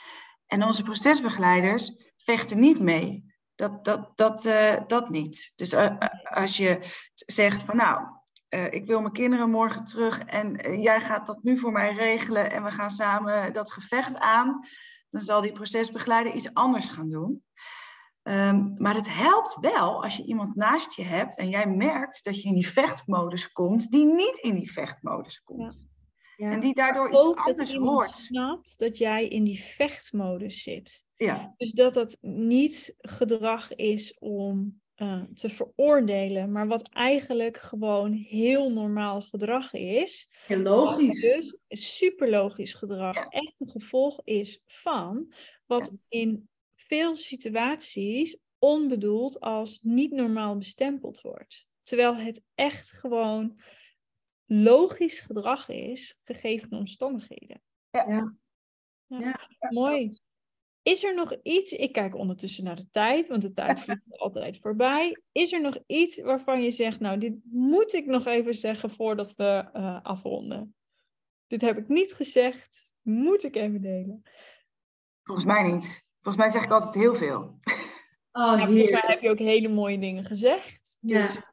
En 0.45 0.64
onze 0.64 0.84
procesbegeleiders 0.84 2.12
vechten 2.16 2.60
niet 2.60 2.80
mee. 2.80 3.36
Dat, 3.58 3.86
dat, 3.86 4.12
dat, 4.16 4.45
uh, 4.45 4.74
dat 4.88 5.10
niet. 5.10 5.53
Dus 5.55 5.74
uh, 5.74 5.97
als 6.24 6.58
je 6.58 6.80
zegt 7.14 7.64
van 7.64 7.76
nou, 7.76 8.08
ik 8.70 8.86
wil 8.86 9.01
mijn 9.01 9.14
kinderen 9.14 9.49
morgen 9.49 9.84
terug 9.84 10.24
en 10.24 10.82
jij 10.82 10.99
gaat 10.99 11.28
dat 11.28 11.43
nu 11.43 11.58
voor 11.58 11.72
mij 11.72 11.93
regelen 11.93 12.51
en 12.51 12.64
we 12.64 12.72
gaan 12.72 12.89
samen 12.89 13.53
dat 13.53 13.72
gevecht 13.72 14.20
aan, 14.20 14.60
dan 15.10 15.22
zal 15.22 15.41
die 15.41 15.51
procesbegeleider 15.51 16.34
iets 16.34 16.53
anders 16.53 16.89
gaan 16.89 17.10
doen. 17.10 17.43
Um, 18.24 18.76
maar 18.78 18.95
het 18.95 19.14
helpt 19.14 19.58
wel 19.60 20.03
als 20.03 20.18
je 20.18 20.24
iemand 20.24 20.55
naast 20.55 20.93
je 20.93 21.03
hebt 21.03 21.38
en 21.38 21.49
jij 21.49 21.68
merkt 21.68 22.24
dat 22.24 22.41
je 22.41 22.47
in 22.47 22.53
die 22.53 22.70
vechtmodus 22.70 23.51
komt, 23.51 23.91
die 23.91 24.05
niet 24.05 24.38
in 24.38 24.55
die 24.55 24.72
vechtmodus 24.72 25.43
komt. 25.43 25.87
Ja. 26.38 26.52
En 26.52 26.60
die 26.60 26.74
daardoor 26.74 27.10
iets 27.10 27.36
anders 27.36 27.76
hoort. 27.76 28.08
snapt 28.08 28.80
dat 28.80 28.98
jij 28.98 29.28
in 29.28 29.44
die 29.44 29.60
vechtmodus 29.60 30.64
zit. 30.64 31.06
Ja. 31.16 31.54
Dus 31.58 31.72
dat 31.72 31.94
dat 31.94 32.18
niet 32.22 32.96
gedrag 32.98 33.76
is 33.76 34.18
om 34.20 34.82
uh, 34.98 35.24
te 35.34 35.50
veroordelen, 35.50 36.52
maar 36.52 36.68
wat 36.68 36.90
eigenlijk 36.90 37.58
gewoon 37.58 38.12
heel 38.12 38.72
normaal 38.72 39.22
gedrag 39.22 39.74
is. 39.74 40.32
Ja, 40.48 40.58
logisch. 40.58 41.22
Dus 41.22 41.58
super 41.68 42.30
logisch 42.30 42.74
gedrag 42.74 43.16
ja. 43.16 43.28
echt 43.28 43.60
een 43.60 43.70
gevolg 43.70 44.22
is 44.24 44.62
van 44.66 45.34
wat 45.66 45.92
ja. 45.92 46.20
in 46.20 46.50
veel 46.76 47.16
situaties 47.16 48.40
onbedoeld 48.60 49.40
als 49.40 49.80
niet 49.82 50.12
normaal 50.12 50.58
bestempeld 50.58 51.22
wordt. 51.22 51.66
Terwijl 51.82 52.16
het 52.16 52.44
echt 52.56 52.92
gewoon 52.92 53.62
logisch 54.48 55.20
gedrag 55.20 55.70
is, 55.70 56.20
gegeven 56.24 56.70
de 56.70 56.76
omstandigheden. 56.76 57.62
Ja. 57.89 58.36
ja. 59.08 59.39
Mooi. 59.70 60.20
Is 60.82 61.04
er 61.04 61.16
nog 61.16 61.36
iets, 61.43 61.72
ik 61.72 61.91
kijk 61.91 62.16
ondertussen 62.16 62.64
naar 62.64 62.76
de 62.76 62.89
tijd, 62.91 63.28
want 63.28 63.41
de 63.41 63.54
tijd 63.54 63.80
vliegt 63.84 64.02
altijd 64.08 64.60
voorbij. 64.60 65.22
Is 65.32 65.54
er 65.54 65.62
nog 65.62 65.78
iets 65.86 66.22
waarvan 66.22 66.64
je 66.64 66.72
zegt, 66.72 67.00
nou, 67.00 67.18
dit 67.18 67.34
moet 67.43 67.93
ik 67.93 68.06
nog 68.06 68.26
even 68.26 68.54
zeggen 68.54 68.91
voordat 68.91 69.36
we 69.36 69.70
uh, 69.74 70.00
afronden? 70.04 70.76
Dit 71.48 71.62
heb 71.62 71.78
ik 71.78 71.88
niet 71.88 72.14
gezegd, 72.14 72.93
moet 73.02 73.43
ik 73.43 73.56
even 73.56 73.82
delen? 73.82 74.22
Volgens 75.24 75.48
mij 75.48 75.72
niet. 75.72 76.06
Volgens 76.22 76.43
mij 76.43 76.50
zeg 76.50 76.64
ik 76.64 76.72
altijd 76.72 76.93
heel 76.93 77.16
veel. 77.16 77.60
Oh, 78.32 78.58
ja, 78.58 78.66
volgens 78.66 78.91
mij 78.91 79.04
heb 79.06 79.22
je 79.22 79.30
ook 79.30 79.39
hele 79.39 79.70
mooie 79.70 80.00
dingen 80.00 80.24
gezegd. 80.24 80.98
Ja. 81.02 81.28
Dus, 81.28 81.43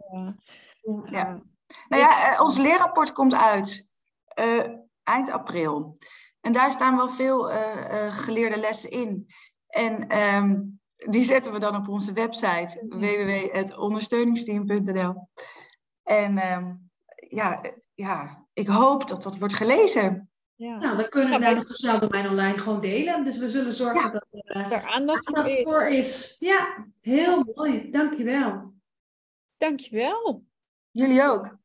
uh, 0.82 1.10
ja. 1.10 1.42
Nou 1.88 2.02
ja, 2.02 2.40
ons 2.40 2.58
leerrapport 2.58 3.12
komt 3.12 3.34
uit 3.34 3.90
uh, 4.38 4.64
eind 5.02 5.30
april. 5.30 5.98
En 6.40 6.52
daar 6.52 6.70
staan 6.70 6.96
wel 6.96 7.08
veel 7.08 7.50
uh, 7.50 7.56
uh, 7.92 8.18
geleerde 8.18 8.56
lessen 8.56 8.90
in. 8.90 9.26
En 9.66 10.18
um, 10.18 10.80
die 10.96 11.22
zetten 11.22 11.52
we 11.52 11.58
dan 11.58 11.76
op 11.76 11.88
onze 11.88 12.12
website 12.12 12.86
www.ondersteuningsteam.nl. 12.88 15.28
En 16.02 16.52
um, 16.52 16.90
ja, 17.28 17.60
ja, 17.94 18.46
ik 18.52 18.68
hoop 18.68 19.08
dat 19.08 19.22
dat 19.22 19.38
wordt 19.38 19.54
gelezen. 19.54 20.28
Ja. 20.54 20.76
Nou, 20.76 20.96
we 20.96 21.08
kunnen 21.08 21.40
ja, 21.40 21.48
het 21.48 21.66
sociaal 21.66 22.00
domein 22.00 22.28
online 22.28 22.58
gewoon 22.58 22.80
delen. 22.80 23.24
Dus 23.24 23.38
we 23.38 23.48
zullen 23.48 23.74
zorgen 23.74 24.00
ja. 24.00 24.10
dat 24.10 24.26
er 24.30 24.56
uh, 24.56 24.62
aandacht, 24.62 24.86
aandacht 24.86 25.24
voor, 25.24 25.46
is. 25.46 25.62
voor 25.62 25.86
is. 25.86 26.36
Ja, 26.38 26.86
heel 27.00 27.44
mooi. 27.54 27.90
Dankjewel. 27.90 28.72
Dankjewel. 29.56 30.44
Jullie 30.90 31.22
ook. 31.22 31.56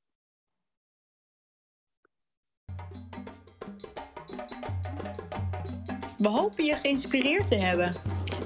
We 6.20 6.28
hopen 6.28 6.66
je 6.66 6.76
geïnspireerd 6.76 7.48
te 7.48 7.56
hebben. 7.56 7.94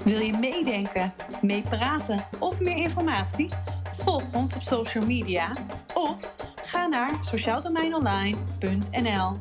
Wil 0.04 0.20
je 0.20 0.32
meedenken, 0.32 1.12
meepraten 1.42 2.26
of 2.38 2.60
meer 2.60 2.76
informatie? 2.76 3.48
Volg 3.92 4.22
ons 4.32 4.54
op 4.54 4.62
social 4.62 5.06
media 5.06 5.52
of 5.94 6.32
ga 6.62 6.86
naar 6.86 7.10
sociaaldomeinonline.nl. 7.20 9.38